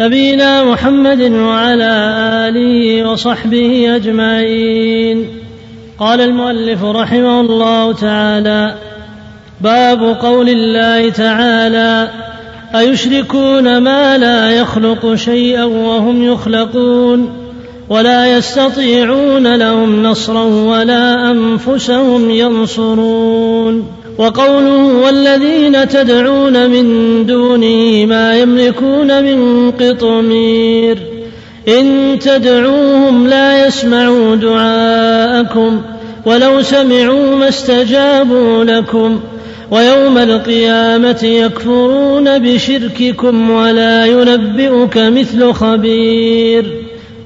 نبينا 0.00 0.64
محمد 0.64 1.22
وعلى 1.22 2.14
آله 2.48 3.10
وصحبه 3.10 3.96
أجمعين. 3.96 5.26
قال 5.98 6.20
المؤلف 6.20 6.84
رحمه 6.84 7.40
الله 7.40 7.92
تعالى 7.92 8.74
باب 9.60 10.02
قول 10.02 10.48
الله 10.48 11.10
تعالى 11.10 12.08
أيشركون 12.74 13.78
ما 13.78 14.18
لا 14.18 14.50
يخلق 14.50 15.14
شيئا 15.14 15.64
وهم 15.64 16.24
يخلقون 16.32 17.30
ولا 17.88 18.36
يستطيعون 18.36 19.56
لهم 19.56 20.02
نصرا 20.02 20.42
ولا 20.44 21.30
أنفسهم 21.30 22.30
ينصرون 22.30 23.86
وقوله 24.18 25.02
والذين 25.04 25.88
تدعون 25.88 26.70
من 26.70 26.86
دونه 27.26 28.06
ما 28.06 28.38
يملكون 28.38 29.24
من 29.24 29.70
قطمير 29.70 30.98
إن 31.68 32.18
تدعوهم 32.18 33.26
لا 33.26 33.66
يسمعوا 33.66 34.36
دعاءكم 34.36 35.80
ولو 36.26 36.62
سمعوا 36.62 37.36
ما 37.36 37.48
استجابوا 37.48 38.64
لكم 38.64 39.20
ويوم 39.70 40.18
القيامة 40.18 41.20
يكفرون 41.22 42.38
بشرككم 42.38 43.50
ولا 43.50 44.06
ينبئك 44.06 44.96
مثل 44.96 45.52
خبير. 45.52 46.64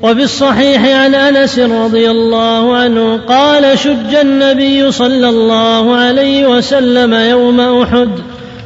وفي 0.02 0.22
الصحيح 0.22 0.84
عن 0.84 1.14
أنس 1.14 1.58
رضي 1.58 2.10
الله 2.10 2.76
عنه 2.76 3.16
قال 3.16 3.78
شج 3.78 4.14
النبي 4.20 4.92
صلى 4.92 5.28
الله 5.28 5.94
عليه 5.94 6.46
وسلم 6.46 7.14
يوم 7.14 7.60
أحد 7.60 8.10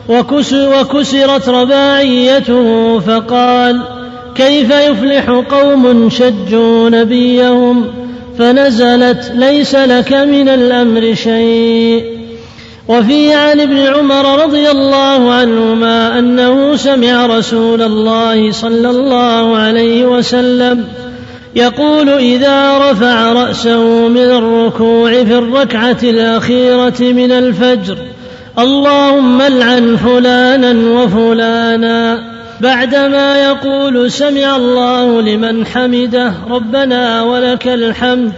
وكسرت 0.09 1.49
رباعيته 1.49 2.99
فقال 2.99 3.81
كيف 4.35 4.71
يفلح 4.71 5.31
قوم 5.31 6.11
شجوا 6.11 6.91
نبيهم؟ 6.91 7.85
فنزلت 8.39 9.33
ليس 9.35 9.75
لك 9.75 10.13
من 10.13 10.49
الأمر 10.49 11.15
شيء. 11.15 12.18
وفي 12.89 13.33
عن 13.33 13.61
ابن 13.61 13.79
عمر 13.79 14.43
رضي 14.45 14.71
الله 14.71 15.33
عنهما 15.33 16.19
أنه 16.19 16.77
سمع 16.77 17.27
رسول 17.27 17.83
الله 17.83 18.53
صلى 18.53 18.91
الله 18.91 19.57
عليه 19.57 20.05
وسلم 20.07 20.85
يقول 21.57 22.09
إذا 22.09 22.79
رفع 22.91 23.33
رأسه 23.33 24.09
من 24.09 24.31
الركوع 24.31 25.11
في 25.11 25.39
الركعة 25.39 25.99
الأخيرة 26.03 27.01
من 27.01 27.33
الفجر 27.33 27.97
اللهم 28.59 29.41
العن 29.41 29.97
فلانا 29.97 31.01
وفلانا. 31.01 32.23
بعدما 32.61 33.43
يقول 33.45 34.11
سمع 34.11 34.57
الله 34.57 35.21
لمن 35.21 35.67
حمده 35.67 36.33
ربنا 36.51 37.23
ولك 37.23 37.69
الحمد. 37.69 38.33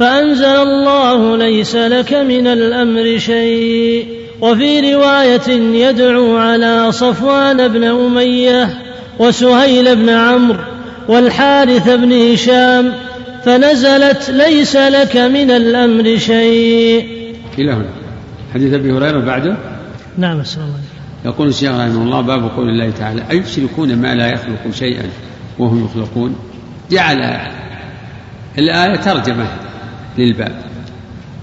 فأنزل 0.00 0.44
الله 0.44 1.36
ليس 1.36 1.76
لك 1.76 2.12
من 2.14 2.46
الأمر 2.46 3.18
شيء. 3.18 4.06
وفي 4.40 4.94
رواية 4.94 5.50
يدعو 5.88 6.36
على 6.36 6.92
صفوان 6.92 7.68
بن 7.68 7.84
أمية 7.84 8.78
وسهيل 9.18 9.96
بن 9.96 10.08
عمرو 10.08 10.64
والحارث 11.08 11.88
بن 11.88 12.12
هشام 12.12 12.92
فنزلت 13.44 14.30
ليس 14.30 14.76
لك 14.76 15.16
من 15.16 15.50
الأمر 15.50 16.16
شيء. 16.16 17.06
إلى 17.58 17.72
هنا. 17.72 17.90
حديث 18.54 18.74
أبي 18.74 18.92
هريرة 18.92 19.18
بعده. 19.18 19.56
نعم 20.18 20.40
السلام 20.40 20.66
الله. 20.66 21.34
يقول 21.34 21.48
الشيخ 21.48 21.70
رحمه 21.70 22.02
الله 22.02 22.20
باب 22.20 22.50
قول 22.56 22.68
الله 22.68 22.90
تعالى 22.90 23.22
أيشركون 23.30 23.96
ما 23.96 24.14
لا 24.14 24.26
يخلق 24.26 24.74
شيئا 24.74 25.04
وهم 25.58 25.84
يخلقون؟ 25.84 26.36
جعل 26.90 27.40
الآية 28.58 28.96
ترجمة. 28.96 29.46
للباب. 30.18 30.62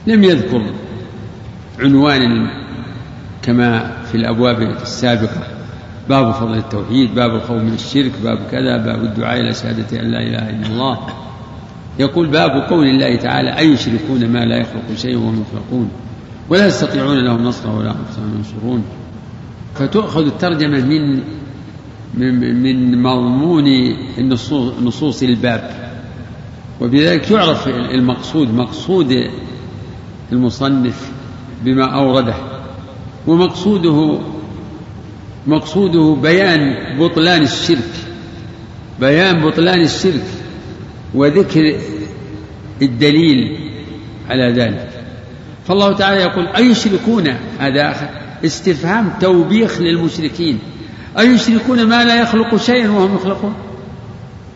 لم 0.08 0.24
يذكر 0.24 0.62
عنوانا 1.80 2.52
كما 3.42 3.98
في 4.12 4.16
الأبواب 4.16 4.62
السابقة. 4.62 5.44
باب 6.10 6.32
فضل 6.32 6.58
التوحيد 6.58 7.16
باب 7.16 7.36
الخوف 7.36 7.62
من 7.62 7.74
الشرك 7.74 8.12
باب 8.24 8.40
كذا 8.52 8.78
باب 8.78 9.04
الدعاء 9.04 9.40
إلى 9.40 9.54
شهادة 9.54 10.00
أن 10.00 10.12
لا 10.12 10.20
إله 10.20 10.50
إلا 10.50 10.68
الله. 10.68 11.00
يقول 12.00 12.28
باب 12.28 12.52
قول 12.70 12.88
الله 12.88 13.16
تعالى 13.16 13.58
أيشركون 13.58 14.28
ما 14.28 14.40
لا 14.40 14.58
يخلق 14.58 14.98
شيئا 14.98 15.18
وهم 15.18 15.44
يخلقون؟ 15.50 15.90
ولا 16.50 16.68
يستطيعون 16.68 17.18
لهم 17.18 17.44
نصرا 17.44 17.74
ولا 17.74 17.90
أنفسهم 17.90 18.36
ينصرون. 18.38 18.84
فتؤخذ 19.76 20.26
الترجمة 20.26 20.80
من 20.80 21.22
من 22.64 23.02
مضمون 23.02 23.68
النصوص 24.18 24.74
نصوص 24.84 25.24
الباب. 25.24 25.87
وبذلك 26.82 27.32
يعرف 27.32 27.68
المقصود 27.68 28.54
مقصود 28.54 29.14
المصنف 30.32 31.12
بما 31.64 31.86
أورده 31.86 32.36
ومقصوده 33.28 34.20
مقصوده 35.48 36.18
بيان 36.22 36.76
بطلان 37.00 37.42
الشرك 37.42 37.94
بيان 39.00 39.46
بطلان 39.46 39.82
الشرك 39.82 40.26
وذكر 41.14 41.80
الدليل 42.82 43.58
على 44.30 44.54
ذلك. 44.54 44.90
فالله 45.68 45.94
تعالى 45.94 46.22
يقول 46.22 46.48
أيشركون؟ 46.48 47.28
هذا 47.60 48.10
استفهام 48.46 49.14
توبيخ 49.22 49.82
للمشركين. 49.82 50.60
أيشركون 51.20 51.84
ما 51.84 52.04
لا 52.04 52.22
يخلق 52.22 52.56
شيئا 52.56 52.90
وهم 52.90 53.16
يخلقون 53.16 53.54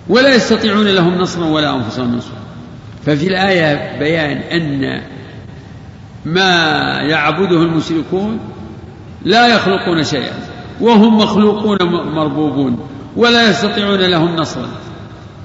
ولا 0.10 0.36
يستطيعون 0.36 0.88
لهم 0.88 1.18
نصرا 1.18 1.45
ولا 1.45 1.76
أنفسهم 1.76 2.15
نصرا. 2.15 2.38
ففي 3.06 3.28
الآية 3.28 3.99
بيان 3.99 4.38
أن 4.38 5.02
ما 6.26 6.53
يعبده 7.10 7.61
المشركون 7.61 8.40
لا 9.26 9.48
يخلقون 9.48 10.03
شيئا 10.03 10.34
وهم 10.82 11.18
مخلوقون 11.18 11.78
مربوبون 12.15 12.80
ولا 13.15 13.49
يستطيعون 13.49 13.99
لهم 13.99 14.36
نصرا 14.36 14.68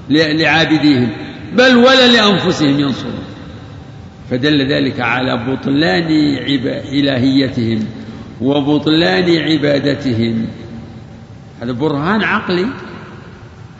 لعابديهم 0.09 1.11
بل 1.53 1.75
ولا 1.75 2.07
لأنفسهم 2.07 2.79
ينصرون. 2.79 3.23
فدل 4.29 4.73
ذلك 4.73 4.99
على 4.99 5.37
بطلان 5.37 6.07
إلهيتهم 6.93 7.79
وبطلان 8.41 9.37
عبادتهم. 9.37 10.47
هذا 11.61 11.71
برهان 11.71 12.23
عقلي. 12.23 12.67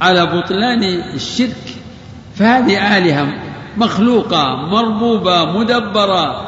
على 0.02 0.26
بطلان 0.26 0.84
الشرك 1.14 1.76
فهذه 2.36 2.98
آلهة 2.98 3.34
مخلوقة 3.78 4.56
مربوبة 4.56 5.46
مدبرة 5.60 6.48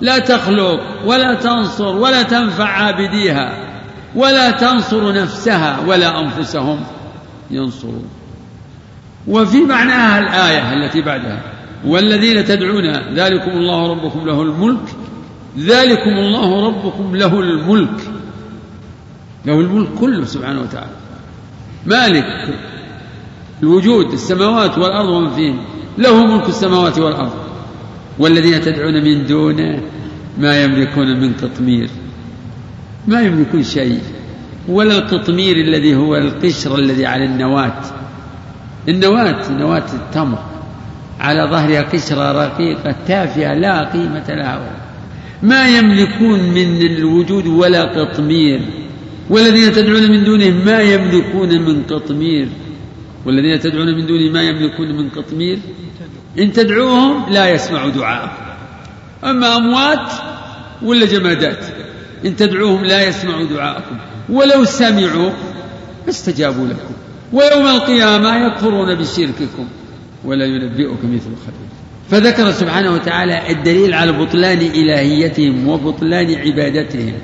لا 0.00 0.18
تخلق 0.18 0.80
ولا 1.06 1.34
تنصر 1.34 1.96
ولا 1.96 2.22
تنفع 2.22 2.64
عابديها 2.64 3.56
ولا 4.14 4.50
تنصر 4.50 5.14
نفسها 5.14 5.80
ولا 5.86 6.20
أنفسهم 6.20 6.80
ينصرون. 7.50 8.04
وفي 9.28 9.60
معناها 9.60 10.18
الآية 10.18 10.72
التي 10.72 11.02
بعدها 11.02 11.40
والذين 11.84 12.44
تدعون 12.44 13.14
ذلكم 13.14 13.50
الله 13.50 13.90
ربكم 13.90 14.26
له 14.26 14.42
الملك 14.42 14.88
ذلكم 15.58 16.10
الله 16.10 16.66
ربكم 16.66 17.16
له 17.16 17.40
الملك 17.40 18.00
له 19.44 19.60
الملك 19.60 19.88
كله 20.00 20.24
سبحانه 20.24 20.60
وتعالى. 20.60 20.96
مالك 21.86 22.54
الوجود 23.62 24.12
السماوات 24.12 24.78
والأرض 24.78 25.08
ومن 25.08 25.30
فيهن. 25.30 25.58
له 25.98 26.26
ملك 26.26 26.48
السماوات 26.48 26.98
والأرض. 26.98 27.32
والذين 28.18 28.60
تدعون 28.60 29.04
من 29.04 29.26
دونه 29.26 29.80
ما 30.38 30.64
يملكون 30.64 31.20
من 31.20 31.32
قطمير 31.32 31.90
ما 33.08 33.20
يملكون 33.20 33.62
شيء. 33.62 34.00
ولا 34.68 34.98
القطمير 34.98 35.56
الذي 35.56 35.96
هو 35.96 36.16
القشر 36.16 36.78
الذي 36.78 37.06
على 37.06 37.24
النواة. 37.24 37.80
النواة 38.88 39.52
نواة 39.52 39.86
التمر. 39.94 40.38
على 41.20 41.48
ظهرها 41.50 41.82
قشرة 41.82 42.32
رقيقة 42.44 42.96
تافهة 43.06 43.54
لا 43.54 43.84
قيمة 43.84 44.24
لها. 44.28 44.82
ما 45.42 45.68
يملكون 45.68 46.40
من 46.40 46.82
الوجود 46.82 47.46
ولا 47.46 47.82
قطمير 47.82 48.60
والذين 49.30 49.72
تدعون 49.72 50.10
من 50.10 50.24
دونه 50.24 50.50
ما 50.64 50.80
يملكون 50.80 51.48
من 51.48 51.82
قطمير 51.82 52.48
والذين 53.26 53.60
تدعون 53.60 53.94
من 53.94 54.06
دونه 54.06 54.32
ما 54.32 54.42
يملكون 54.42 54.88
من 54.88 55.10
قطمير. 55.10 55.58
إن 56.38 56.52
تدعوهم 56.52 57.32
لا 57.32 57.48
يسمعوا 57.50 57.90
دعاءكم. 57.90 58.42
أما 59.24 59.56
أموات 59.56 60.12
ولا 60.82 61.06
جمادات 61.06 61.64
إن 62.24 62.36
تدعوهم 62.36 62.84
لا 62.84 63.08
يسمعوا 63.08 63.44
دعاءكم. 63.44 63.96
ولو 64.28 64.64
سمعوا 64.64 65.30
استجابوا 66.08 66.66
لكم. 66.66 66.94
ويوم 67.32 67.66
القيامة 67.66 68.46
يكفرون 68.46 68.94
بشرككم 68.94 69.68
ولا 70.24 70.44
ينبئك 70.44 71.04
مثل 71.04 71.30
خبير 71.46 71.72
فذكر 72.10 72.52
سبحانه 72.52 72.92
وتعالى 72.92 73.50
الدليل 73.50 73.94
على 73.94 74.12
بطلان 74.12 74.58
إلهيتهم 74.58 75.68
وبطلان 75.68 76.34
عبادتهم. 76.34 77.14